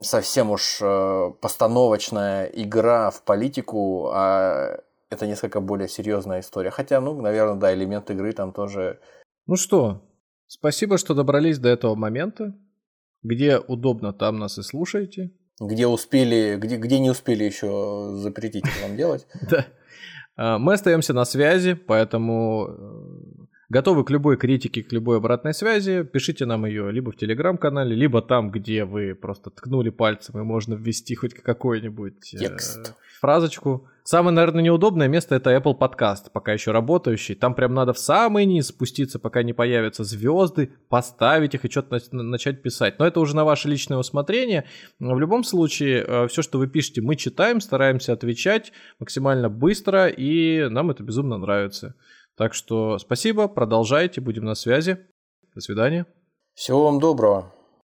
совсем 0.00 0.50
уж 0.50 0.78
э, 0.82 1.32
постановочная 1.40 2.44
игра 2.46 3.10
в 3.10 3.22
политику, 3.22 4.10
а 4.12 4.80
это 5.10 5.26
несколько 5.26 5.60
более 5.60 5.88
серьезная 5.88 6.40
история. 6.40 6.70
Хотя, 6.70 7.00
ну, 7.00 7.20
наверное, 7.20 7.56
да, 7.56 7.74
элемент 7.74 8.10
игры 8.10 8.32
там 8.32 8.52
тоже. 8.52 8.98
Ну 9.46 9.56
что, 9.56 10.02
спасибо, 10.46 10.98
что 10.98 11.14
добрались 11.14 11.58
до 11.58 11.68
этого 11.68 11.94
момента. 11.94 12.54
Где 13.22 13.58
удобно, 13.58 14.12
там 14.12 14.38
нас 14.38 14.58
и 14.58 14.62
слушаете. 14.62 15.30
Где 15.60 15.86
успели, 15.86 16.56
где, 16.56 16.76
где 16.76 16.98
не 16.98 17.10
успели 17.10 17.44
еще 17.44 18.14
запретить 18.16 18.64
это 18.64 18.86
вам 18.86 18.96
делать. 18.96 19.26
Да. 19.50 19.66
А, 20.36 20.58
мы 20.58 20.74
остаемся 20.74 21.12
на 21.12 21.24
связи, 21.24 21.74
поэтому 21.74 22.68
э, 22.68 23.44
готовы 23.68 24.04
к 24.04 24.10
любой 24.10 24.36
критике, 24.36 24.82
к 24.82 24.92
любой 24.92 25.18
обратной 25.18 25.54
связи. 25.54 26.02
Пишите 26.02 26.46
нам 26.46 26.66
ее 26.66 26.90
либо 26.90 27.12
в 27.12 27.16
телеграм-канале, 27.16 27.94
либо 27.94 28.22
там, 28.22 28.50
где 28.50 28.84
вы 28.84 29.14
просто 29.14 29.50
ткнули 29.50 29.90
пальцем 29.90 30.40
и 30.40 30.42
можно 30.42 30.74
ввести 30.74 31.14
хоть 31.14 31.34
какой-нибудь 31.34 32.34
э, 32.34 32.38
текст. 32.38 32.94
фразочку. 33.20 33.88
Самое, 34.04 34.34
наверное, 34.34 34.62
неудобное 34.62 35.06
место 35.06 35.36
это 35.36 35.54
Apple 35.54 35.78
Podcast, 35.78 36.30
пока 36.32 36.52
еще 36.52 36.72
работающий. 36.72 37.36
Там 37.36 37.54
прям 37.54 37.72
надо 37.72 37.92
в 37.92 37.98
самый 37.98 38.46
низ 38.46 38.68
спуститься, 38.68 39.20
пока 39.20 39.44
не 39.44 39.52
появятся 39.52 40.02
звезды, 40.02 40.72
поставить 40.88 41.54
их 41.54 41.64
и 41.64 41.70
что-то 41.70 42.00
начать 42.10 42.62
писать. 42.62 42.98
Но 42.98 43.06
это 43.06 43.20
уже 43.20 43.36
на 43.36 43.44
ваше 43.44 43.68
личное 43.68 43.98
усмотрение. 43.98 44.64
В 44.98 45.18
любом 45.18 45.44
случае, 45.44 46.04
э, 46.06 46.28
все, 46.28 46.42
что 46.42 46.58
вы 46.58 46.66
пишете, 46.66 47.00
мы 47.00 47.14
читаем, 47.14 47.60
стараемся 47.60 48.12
отвечать 48.12 48.72
максимально 48.98 49.48
быстро, 49.48 50.08
и 50.08 50.68
нам 50.68 50.90
это 50.90 51.04
безумно 51.04 51.38
нравится. 51.38 51.94
Так 52.36 52.54
что 52.54 52.98
спасибо, 52.98 53.46
продолжайте, 53.46 54.20
будем 54.20 54.44
на 54.44 54.54
связи. 54.54 54.98
До 55.54 55.60
свидания. 55.60 56.06
Всего 56.54 56.84
вам 56.84 56.98
доброго. 56.98 57.51